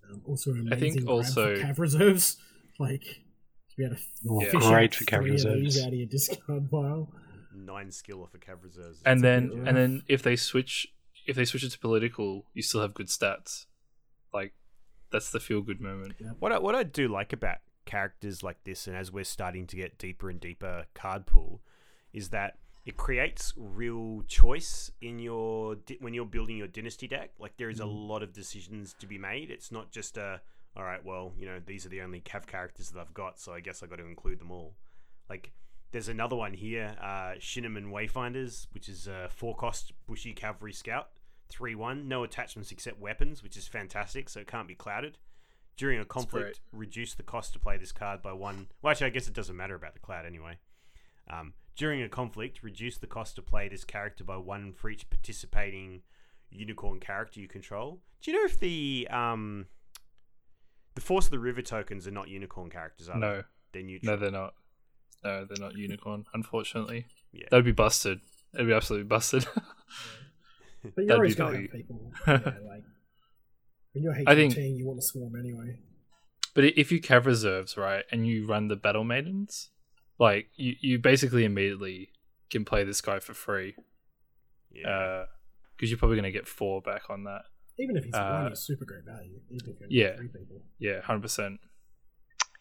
[0.09, 2.37] Um, also, an I think amazing also- for cav reserves.
[2.77, 3.19] Like to
[3.75, 5.81] be able to Oh, fish great for cav three of reserves.
[5.81, 7.11] out of your discard pile.
[7.53, 9.01] 9 skill off a cav reserves.
[9.05, 10.87] and then good and then if they switch
[11.25, 13.65] if they switch it to political, you still have good stats.
[14.33, 14.53] Like
[15.11, 16.13] that's the feel good moment.
[16.39, 19.75] What I, what I do like about characters like this, and as we're starting to
[19.75, 21.61] get deeper and deeper card pool,
[22.13, 27.31] is that it creates real choice in your di- when you're building your dynasty deck.
[27.39, 28.07] Like there is a mm.
[28.07, 29.49] lot of decisions to be made.
[29.49, 30.41] It's not just a
[30.75, 31.03] all right.
[31.03, 33.83] Well, you know these are the only cav characters that I've got, so I guess
[33.83, 34.75] I got to include them all.
[35.29, 35.51] Like
[35.91, 41.09] there's another one here, uh, Shinneman Wayfinders, which is a four cost bushi cavalry scout,
[41.49, 44.29] three one, no attachments except weapons, which is fantastic.
[44.29, 45.17] So it can't be clouded.
[45.77, 48.67] During a conflict, reduce the cost to play this card by one.
[48.81, 50.57] Well, actually, I guess it doesn't matter about the cloud anyway.
[51.29, 55.09] Um, during a conflict, reduce the cost to play this character by one for each
[55.09, 56.01] participating
[56.49, 57.99] unicorn character you control.
[58.21, 59.65] Do you know if the um,
[60.95, 63.09] the Force of the River tokens are not unicorn characters?
[63.09, 63.35] Are No.
[63.37, 63.43] they?
[63.73, 64.13] they're neutral.
[64.15, 64.53] No, they're not.
[65.23, 66.25] No, they're not unicorn.
[66.33, 67.45] Unfortunately, Yeah.
[67.51, 68.21] that'd be busted.
[68.53, 69.45] It'd be absolutely busted.
[70.83, 72.11] But you're That'd always be going to have people.
[72.27, 72.33] Yeah,
[72.69, 72.83] like
[73.93, 75.79] when you're HMT, I think- you want to swarm anyway.
[76.53, 79.71] But if you cav reserves right and you run the battle maidens,
[80.19, 82.11] like you, you basically immediately
[82.51, 83.75] can play this guy for free.
[84.71, 84.87] Yeah.
[84.89, 85.25] Uh,
[85.75, 87.41] because you're probably going to get four back on that.
[87.77, 89.39] Even if he's Uh, one, it's super great value.
[89.49, 90.15] Even if you're yeah.
[90.15, 90.61] three people.
[90.79, 91.59] Yeah, hundred percent.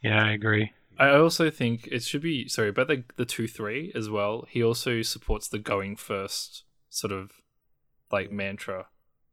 [0.03, 0.73] Yeah, I agree.
[0.99, 4.47] I also think it should be sorry about the the two three as well.
[4.49, 7.33] He also supports the going first sort of
[8.11, 8.87] like mantra.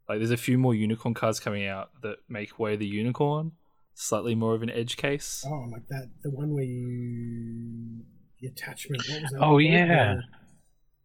[0.09, 3.53] Like there's a few more unicorn cards coming out that make way the unicorn
[3.93, 5.43] slightly more of an edge case.
[5.47, 8.03] Oh, like that, the one where you
[8.39, 9.03] the attachment.
[9.07, 9.37] What was that?
[9.37, 9.63] Oh, called?
[9.63, 10.15] yeah.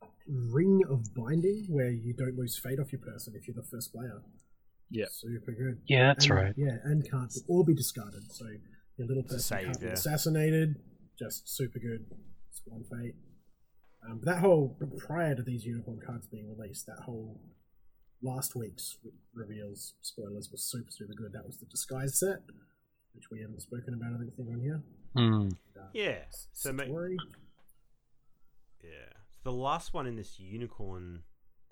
[0.00, 0.06] The
[0.50, 3.92] Ring of Binding, where you don't lose fate off your person if you're the first
[3.92, 4.22] player.
[4.90, 5.06] Yeah.
[5.10, 5.80] super good.
[5.86, 6.54] Yeah, that's And- right.
[6.56, 8.30] Yeah, and can't all be discarded.
[8.32, 8.46] So
[8.96, 10.76] your little a person save, can't be assassinated.
[11.18, 12.06] Just super good.
[12.48, 13.14] It's one fate.
[14.08, 17.40] Um, that whole prior to these unicorn cards being released, that whole
[18.22, 18.98] last week's
[19.34, 21.32] reveals spoilers was super super good.
[21.32, 22.38] That was the disguise set,
[23.14, 24.82] which we haven't spoken about anything on here.
[25.16, 25.48] Hmm.
[25.78, 26.24] Uh, Yeah.
[26.52, 27.16] So ma- story.
[28.82, 29.12] Yeah.
[29.42, 31.22] The last one in this unicorn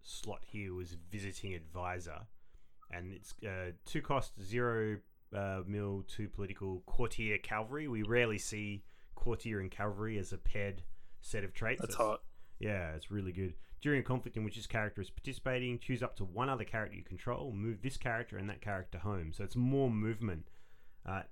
[0.02, 2.26] slot here was visiting advisor,
[2.96, 4.98] and it's uh, two cost zero
[5.34, 7.88] uh, mil two political courtier cavalry.
[7.88, 8.82] We rarely see
[9.14, 10.82] courtier and cavalry as a paired
[11.20, 11.80] set of traits.
[11.80, 12.22] That's hot.
[12.58, 13.54] Yeah, it's really good.
[13.80, 16.96] During a conflict in which this character is participating, choose up to one other character
[16.96, 19.32] you control, move this character and that character home.
[19.34, 20.46] So it's more movement.
[21.04, 21.22] Uh,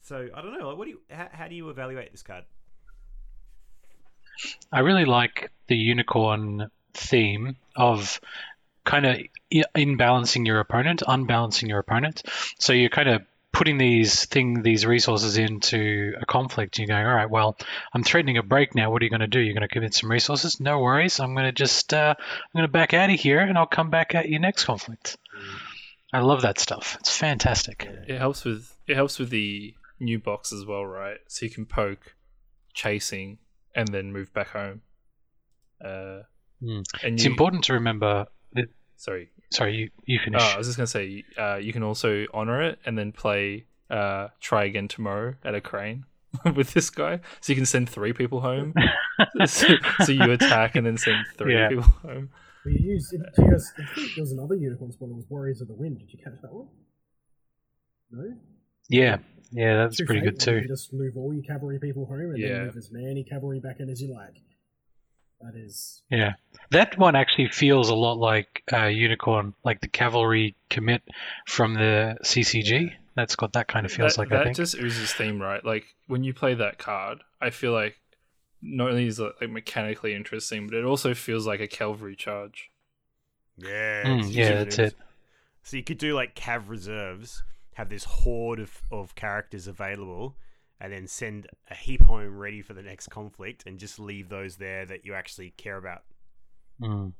[0.00, 0.68] so I don't know.
[0.68, 1.00] Like, what do you?
[1.10, 2.44] How, how do you evaluate this card?
[4.72, 8.20] I really like the unicorn theme of
[8.84, 9.18] kind of
[9.76, 12.22] imbalancing your opponent, unbalancing your opponent.
[12.58, 13.22] So you're kind of
[13.52, 16.78] putting these thing these resources into a conflict.
[16.78, 17.56] You're going, all right, well,
[17.92, 18.90] I'm threatening a break now.
[18.90, 19.40] What are you going to do?
[19.40, 20.58] You're going to commit some resources?
[20.58, 21.20] No worries.
[21.20, 23.90] I'm going to just uh, I'm going to back out of here, and I'll come
[23.90, 25.16] back at you next conflict.
[26.14, 26.96] I love that stuff.
[27.00, 27.88] It's fantastic.
[28.08, 31.18] It helps with it helps with the new box as well, right?
[31.28, 32.14] So you can poke,
[32.74, 33.38] chasing,
[33.76, 34.80] and then move back home.
[35.84, 36.20] Uh,
[36.60, 36.82] Hmm.
[37.02, 38.26] and It's you, important to remember.
[39.04, 40.40] That, Sorry, sorry, you you finish.
[40.42, 43.66] Oh, I was just gonna say, uh, you can also honor it and then play
[43.90, 46.04] uh, try again tomorrow at a crane
[46.56, 48.72] with this guy, so you can send three people home.
[49.46, 49.66] so,
[50.04, 51.68] so you attack and then send three Yeah.
[51.68, 52.30] people home.
[52.64, 53.10] We used.
[53.10, 55.10] Do you guys, I think there was another unicorn spawn.
[55.10, 55.98] It was Warriors of the Wind.
[55.98, 56.68] Did you catch that one?
[58.12, 58.24] No.
[58.88, 59.18] yeah,
[59.50, 60.56] yeah, that's True pretty Fate, good too.
[60.60, 62.48] You just move all your cavalry people home and Yeah.
[62.58, 64.36] then move as many cavalry back in as you like.
[65.42, 66.02] That is.
[66.10, 66.34] Yeah,
[66.70, 71.02] that one actually feels a lot like uh, Unicorn, like the cavalry commit
[71.46, 72.92] from the CCG.
[73.14, 74.56] That's got that kind of feels that, like that I think.
[74.56, 75.64] just oozes theme, right?
[75.64, 77.96] Like when you play that card, I feel like
[78.62, 82.70] not only is it like mechanically interesting, but it also feels like a cavalry charge.
[83.58, 84.94] Yeah, Mm, yeah, that's it.
[85.62, 87.42] So you could do like Cav reserves,
[87.74, 90.36] have this horde of, of characters available,
[90.82, 94.56] and then send a heap home ready for the next conflict, and just leave those
[94.56, 96.02] there that you actually care about.
[96.80, 97.12] Mm.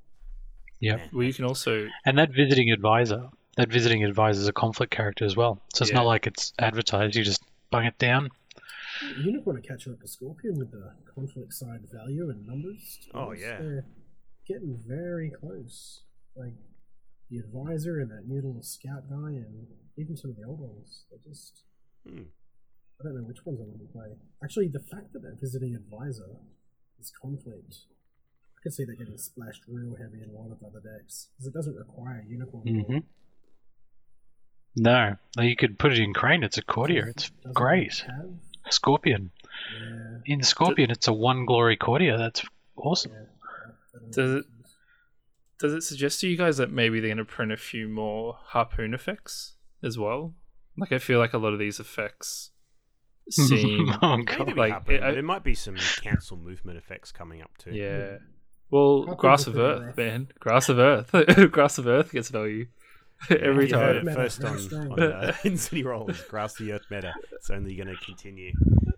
[0.80, 0.98] Yep.
[0.98, 4.93] Man, Well, you can also And that visiting advisor, that visiting advisor is a conflict
[4.93, 5.62] character as well.
[5.74, 5.98] So it's Yeah.
[5.98, 7.14] not like it's advertised.
[7.14, 8.28] You just bung it down.
[9.16, 13.09] You don't want to catch up to Scorpion with the conflict side value and numbers.
[13.14, 13.43] Oh, honest.
[13.43, 13.59] yeah.
[13.59, 13.86] They're
[14.47, 16.02] getting very close.
[16.34, 16.55] Like
[17.30, 19.66] the advisor and that new little scout guy, and
[19.97, 21.05] even some of the old ones.
[21.10, 21.62] They're just.
[22.09, 22.24] Hmm.
[23.02, 24.08] I don't know which ones I want to play.
[24.44, 26.36] Actually, the fact that they're visiting advisor
[27.00, 27.74] is conflict,
[28.56, 31.46] I can see that getting splashed real heavy in a lot of other decks because
[31.48, 32.62] it doesn't require unicorn.
[32.86, 32.98] hmm
[34.76, 36.42] No, no, you could put it in Crane.
[36.44, 37.06] It's a courtier.
[37.08, 38.04] It's Doesn't great.
[38.06, 38.30] Have,
[38.70, 39.30] Scorpion.
[39.80, 42.16] yeah, In Scorpion, it's a one glory courtier.
[42.16, 42.42] That's
[42.76, 43.12] awesome.
[43.12, 43.18] yeah.
[43.18, 43.28] that-
[43.94, 44.46] that Does it-
[45.58, 48.36] does it suggest to you guys that maybe they're going to print a few more
[48.46, 50.34] harpoon effects as well?
[50.76, 52.50] Like I feel like a lot of these effects
[53.31, 54.57] seem oh god.
[54.57, 57.70] like, happen, it- I- there might be some cancel movement effects coming up too.
[57.73, 58.16] yeah.
[58.70, 59.97] Well, Harpoons grass of pretty earth, rough.
[59.99, 60.28] man.
[60.40, 61.51] Grasp of earth.
[61.53, 62.66] grasp of earth gets value
[63.31, 63.97] every You heard time.
[63.97, 67.12] it Meta, first very on, on uh, in City Rolls, Grasp the Earth meta.
[67.32, 68.53] It's only going to continue.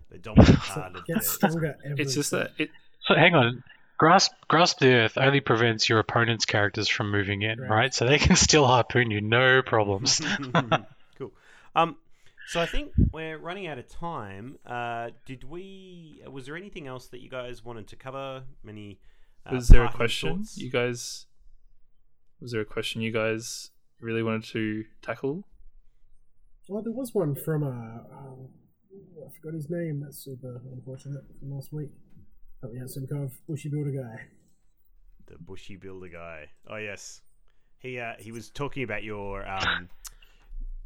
[0.09, 2.69] The dominant card of It gets the stronger every It's just that it,
[3.05, 3.63] So hang on.
[3.97, 7.69] Grasp, grasp the earth only prevents your opponent's characters from moving in, Right.
[7.69, 7.93] right?
[7.93, 10.21] So they can still harpoon you, no problems.
[11.17, 11.31] cool.
[11.75, 11.97] Um,
[12.47, 14.57] so I think we're running out of time.
[14.65, 16.21] Uh, did we?
[16.29, 18.43] Was there anything else that you guys wanted to cover?
[18.63, 18.99] Many.
[19.45, 20.57] Uh, was there a question thoughts?
[20.57, 21.27] you guys?
[22.41, 25.47] Was there a question you guys really wanted to tackle?
[26.67, 28.47] Well, there was one from uh, um,
[29.17, 30.01] I forgot his name.
[30.03, 31.89] That's super unfortunate from last week.
[32.61, 34.21] But we had some kind of Bushi Builder guy.
[35.27, 36.49] the Bushi Builder guy.
[36.67, 37.21] Oh yes,
[37.79, 39.89] he uh, he was talking about your um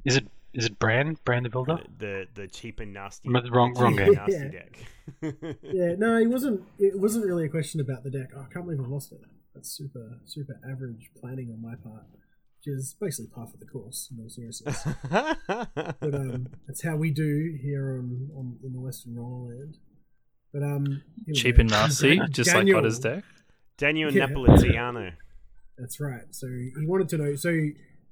[0.06, 1.17] Is it is it Bran?
[1.26, 1.80] Bran the Builder?
[1.97, 4.13] the the cheap and nasty M- wrong- the wrong cheap and game.
[4.15, 4.51] nasty Yeah.
[4.51, 4.80] deck.
[5.63, 6.61] Yeah, no, it wasn't.
[6.77, 8.30] It wasn't really a question about the deck.
[8.35, 9.21] Oh, I can't believe I lost it.
[9.55, 14.09] That's super super average planning on my part, which is basically par for the course.
[14.11, 19.15] In all seriousness, but um, that's how we do here on, on in the Western
[19.15, 19.76] Rollerland.
[20.53, 23.23] But um, here Cheap and nasty, just like Daniel- Potter's deck.
[23.77, 24.27] Daniel Yeah.
[24.27, 25.13] Napolitano.
[25.77, 26.23] That's right.
[26.31, 27.35] So he wanted to know.
[27.35, 27.49] So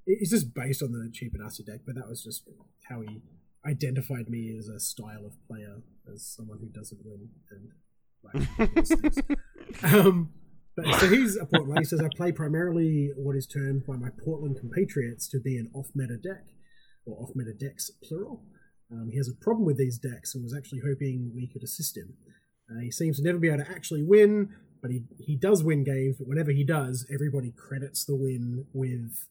[0.07, 2.47] it's just based on the cheap and nasty deck, but that was just
[2.89, 3.21] how he
[3.65, 5.81] identified me as a style of player,
[6.13, 7.69] as someone who doesn't win and
[8.23, 10.31] like um,
[10.75, 11.79] but so he's a Portland.
[11.79, 15.69] He says I play primarily what is termed by my Portland compatriots to be an
[15.73, 16.45] off-meta deck,
[17.05, 18.43] or off-meta decks plural.
[18.91, 21.97] Um, he has a problem with these decks and was actually hoping we could assist
[21.97, 22.13] him.
[22.69, 24.49] Uh, he seems to never be able to actually win,
[24.81, 26.17] but he, he does win games.
[26.17, 29.27] But whenever he does, everybody credits the win with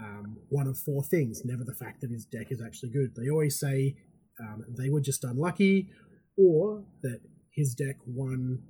[0.00, 1.42] um, one of four things.
[1.44, 3.14] Never the fact that his deck is actually good.
[3.16, 3.96] They always say
[4.40, 5.88] um, they were just unlucky,
[6.36, 7.20] or that
[7.54, 8.62] his deck won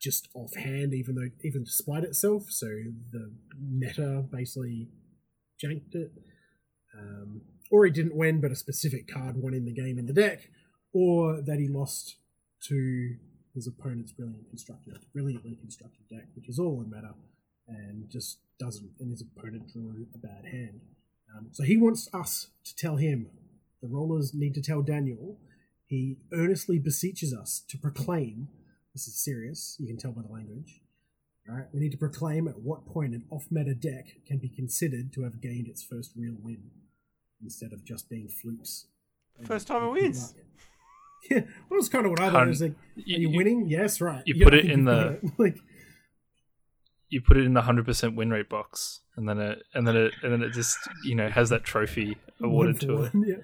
[0.00, 2.44] just offhand, even though even despite itself.
[2.48, 2.66] So
[3.12, 4.88] the meta basically
[5.60, 6.12] janked it.
[6.98, 10.12] Um, or he didn't win, but a specific card won in the game in the
[10.12, 10.48] deck,
[10.92, 12.16] or that he lost
[12.68, 13.16] to
[13.54, 17.14] his opponent's brilliant constructed, brilliantly constructed deck, which is all in meta,
[17.70, 20.80] and just doesn't, and his opponent drew a bad hand.
[21.34, 23.28] Um, so he wants us to tell him,
[23.80, 25.38] the rollers need to tell Daniel,
[25.86, 28.48] he earnestly beseeches us to proclaim,
[28.94, 30.80] this is serious, you can tell by the language,
[31.48, 35.22] Alright, we need to proclaim at what point an off-meta deck can be considered to
[35.22, 36.70] have gained its first real win,
[37.42, 38.86] instead of just being flukes.
[39.46, 40.34] First time it wins.
[41.30, 42.32] Yeah, well, it's kind of what I thought.
[42.38, 43.66] Hun- I was like, are you, winning?
[43.68, 44.22] Yes, right.
[44.24, 45.30] you Yeah, put I it in the- it.
[45.38, 45.58] like,
[47.10, 49.96] You put it in the hundred percent win rate box, and then it and then
[49.96, 53.12] it and then it just you know has that trophy awarded to it.
[53.14, 53.36] Yeah.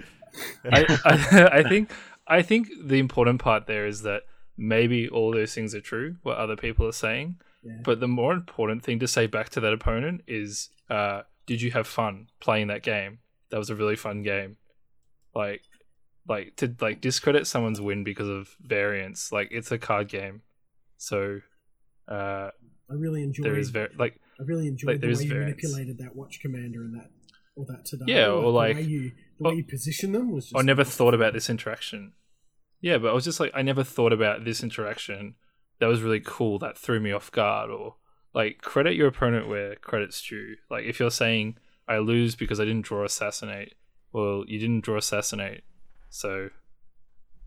[0.64, 1.90] I, I, I think
[2.26, 4.22] I think the important part there is that
[4.56, 7.36] maybe all those things are true, what other people are saying.
[7.62, 7.78] Yeah.
[7.82, 11.72] But the more important thing to say back to that opponent is, uh, did you
[11.72, 13.18] have fun playing that game?
[13.50, 14.56] That was a really fun game.
[15.34, 15.62] Like,
[16.28, 19.30] like to like discredit someone's win because of variance.
[19.30, 20.42] Like it's a card game,
[20.96, 21.40] so
[22.08, 22.50] uh,
[22.90, 23.46] I really enjoyed.
[23.46, 25.56] there is very like I really enjoyed like, the way you variance.
[25.62, 27.10] manipulated that watch commander and that
[27.56, 28.04] or that today.
[28.08, 30.44] Yeah, or the like- way you the or- way you position them was.
[30.46, 32.12] Just I never thought about this interaction.
[32.80, 35.34] Yeah, but I was just like, I never thought about this interaction.
[35.80, 36.58] That was really cool.
[36.58, 37.70] That threw me off guard.
[37.70, 37.96] Or
[38.34, 40.56] like, credit your opponent where credit's due.
[40.70, 41.56] Like, if you're saying
[41.88, 43.74] I lose because I didn't draw assassinate,
[44.12, 45.62] well, you didn't draw assassinate,
[46.10, 46.50] so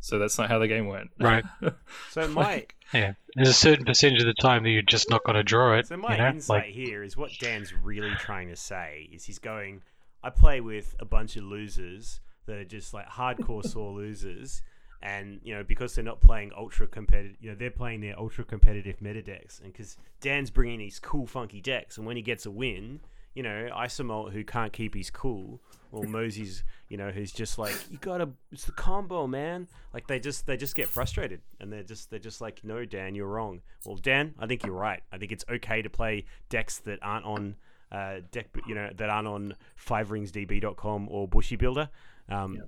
[0.02, 1.12] So that's not how the game went.
[1.20, 1.46] Right.
[2.12, 5.36] So my Yeah, there's a certain percentage of the time that you're just not going
[5.36, 5.88] to draw it.
[5.88, 9.26] so my you know, insight like here is what Dan's really trying to say is
[9.26, 9.82] he's going.
[10.24, 14.62] I play with a bunch of losers that are just like hardcore sore losers,
[15.02, 18.44] and you know because they're not playing ultra competitive, you know they're playing their ultra
[18.44, 22.46] competitive meta decks, and because Dan's bringing these cool funky decks, and when he gets
[22.46, 23.00] a win,
[23.34, 25.62] you know Isomalt who can't keep his cool,
[25.92, 30.20] or Mosey's you know who's just like you gotta it's the combo man, like they
[30.20, 33.62] just they just get frustrated, and they're just they're just like no Dan you're wrong.
[33.86, 35.02] Well Dan I think you're right.
[35.12, 37.56] I think it's okay to play decks that aren't on.
[37.92, 39.56] Uh, deck, you know that aren't on
[39.88, 41.90] FiveRingsDB.com or Bushi Builder.
[42.30, 42.62] Um,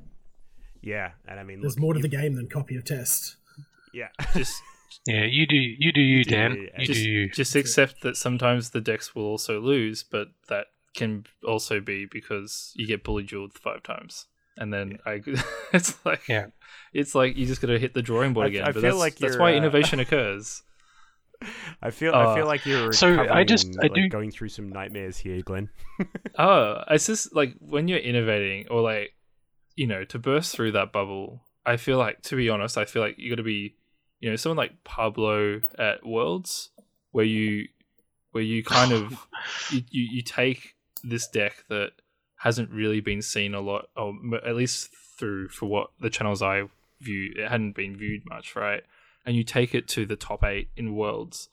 [0.82, 3.36] yeah, and I mean, There's look, more to the game than copy of test.
[3.94, 4.62] Yeah, Just
[5.06, 6.54] yeah, you do you do you, do Dan.
[6.56, 7.30] you, You just, do you.
[7.30, 12.74] just accept that sometimes the decks will also lose, but that can also be because
[12.76, 14.26] you get bully jeweled five times.
[14.58, 15.22] And then I,
[15.74, 16.48] it's like, Yeah.
[16.94, 18.64] it's like you just got to hit the drawing board I- again.
[18.64, 20.62] I but feel that's, like that's you're, why uh, innovation occurs.
[21.82, 24.30] I feel I feel Uh, like you're so I just- and, I like, do- going
[24.32, 25.70] through some nightmares here, Glenn.
[26.38, 29.14] Oh, it's just like when you're innovating or like,
[29.76, 31.44] you know, to burst through that bubble.
[31.66, 33.76] I feel like, to be honest, I feel like you got to be,
[34.20, 36.72] you know, someone like Pablo at Worlds,
[37.12, 37.68] where you,
[38.32, 39.12] where you kind of,
[39.72, 40.74] you, you, you take
[41.04, 41.92] this deck that
[42.38, 44.14] hasn't really been seen a lot, or
[44.46, 46.64] at least through for what the channels I
[47.00, 48.84] view, it hadn't been viewed much, right?
[49.26, 51.50] And you take it to the top eight in Worlds.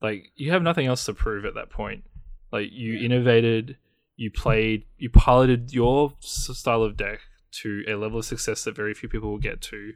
[0.00, 2.04] Like you have nothing else to prove at that point.
[2.50, 3.76] Like you innovated,
[4.16, 7.20] you played, you piloted your style of deck
[7.62, 9.92] to a level of success that very few people will get to,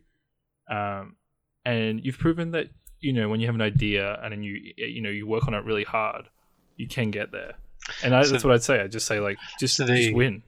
[0.70, 1.16] um,
[1.64, 2.68] and you've proven that
[3.00, 5.54] you know when you have an idea and then you you know you work on
[5.54, 6.28] it really hard,
[6.76, 7.54] you can get there.
[8.02, 8.80] And I, So- that's what I'd say.
[8.80, 10.42] I just say like just So just win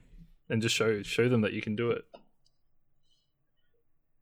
[0.49, 2.03] and just show show them that you can do it.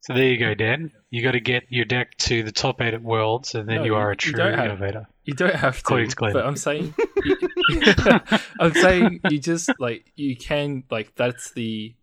[0.02, 0.92] So there you go, Dan.
[1.10, 3.84] You got to get your deck to the top eight at Worlds, and then No,
[3.84, 5.08] you you- are a true don't have- innovator.
[5.26, 6.34] You don't have to, According to Glenn.
[6.34, 6.96] but I'm saying,
[8.62, 11.94] I'm saying you just like you can like that's the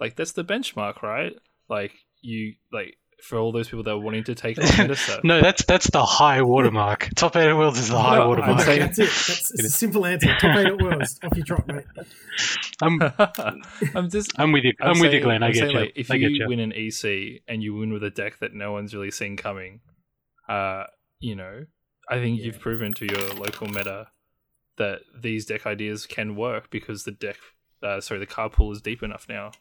[0.00, 1.34] like that's the benchmark, right?
[1.68, 5.24] Like you like for all those people that are wanting to take on meta set.
[5.24, 7.08] No, that's that's the high watermark.
[7.14, 8.60] Top eight at Worlds is the high No, I'm watermark.
[8.62, 9.04] saying- That's it.
[9.04, 10.34] That's it's a simple answer.
[10.40, 11.24] Top eight at worst.
[11.24, 11.84] Off you trot, mate.
[12.82, 13.00] I'm
[13.94, 14.72] I'm just I'm with you.
[14.80, 15.42] I'm, with you, Glenn.
[15.42, 15.78] I I'm get saying, you.
[15.80, 16.48] Like, if I get you you.
[16.48, 19.80] win an EC and you win with a deck that no one's really seen coming,
[20.48, 20.84] uh,
[21.20, 21.64] you know,
[22.10, 24.08] I think you've proven to your local meta
[24.78, 27.36] that these deck ideas can work because the deck,
[27.82, 29.52] uh, sorry, the card pool is deep enough now.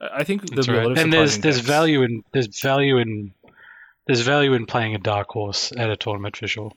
[0.00, 0.98] I I think there'll That's be a right.
[0.98, 1.66] And there's there's decks.
[1.66, 3.32] value in there's value in
[4.06, 6.72] there's value in playing a dark horse at a tournament for sure.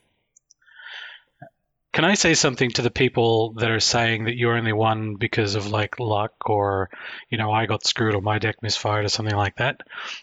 [1.94, 5.56] Can I say something to the people that are saying that you only won because
[5.56, 6.92] of like luck or
[7.30, 9.82] you know I got screwed or my deck misfired or something like that?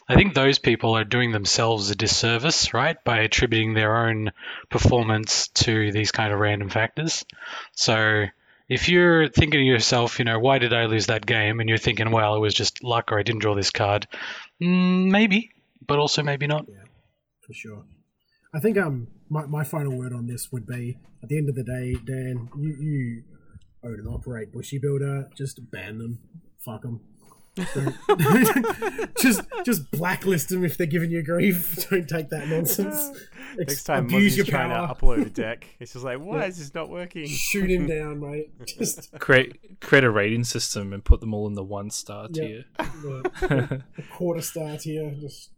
[0.09, 4.31] I think those people are doing themselves a disservice, right, by attributing their own
[4.71, 7.25] performance to these kind of random factors.
[7.73, 8.27] So
[8.69, 11.61] if you're thinking to yourself, you know, why did I lose that game?
[11.61, 14.09] And you're thinking, well, it was just luck or I didn't draw this card.
[14.63, 15.51] Mm, maybe,
[15.87, 16.67] but also maybe not.
[16.69, 16.85] Yeah,
[17.47, 17.85] for sure.
[18.55, 21.55] I think um my, my final word on this would be at the end of
[21.55, 23.23] the day, Dan, you, you
[23.85, 26.19] own and operate Bushi Builder, just ban them,
[26.65, 27.01] fuck them.
[29.21, 31.87] just just blacklist them if they're giving you grief.
[31.91, 33.11] Don't take that nonsense.
[33.11, 34.89] Ex- Next time abuse Muzzy's your trying power.
[34.89, 36.47] to upload a deck, it's just like, why Yeah.
[36.47, 37.27] is this not working?
[37.27, 38.51] Shoot him down, mate.
[38.67, 42.43] Just create create a rating system and put them all in the one star Yeah.
[42.47, 42.65] tier.
[42.79, 45.51] the, a quarter star tier, just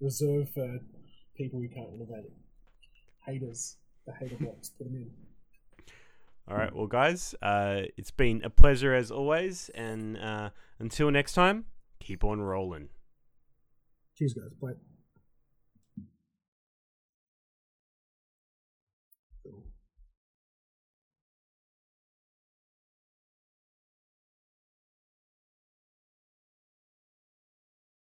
[0.00, 0.78] reserved for
[1.36, 2.30] people who can't innovate.
[3.26, 3.76] Haters,
[4.06, 5.10] the hater box, put them in.
[6.46, 11.32] All right, well, guys, uh, it's been a pleasure as always, and uh, until next
[11.32, 11.64] time,
[12.00, 12.90] keep on rolling.
[14.14, 14.52] Cheers, guys.
[14.60, 14.74] Bye.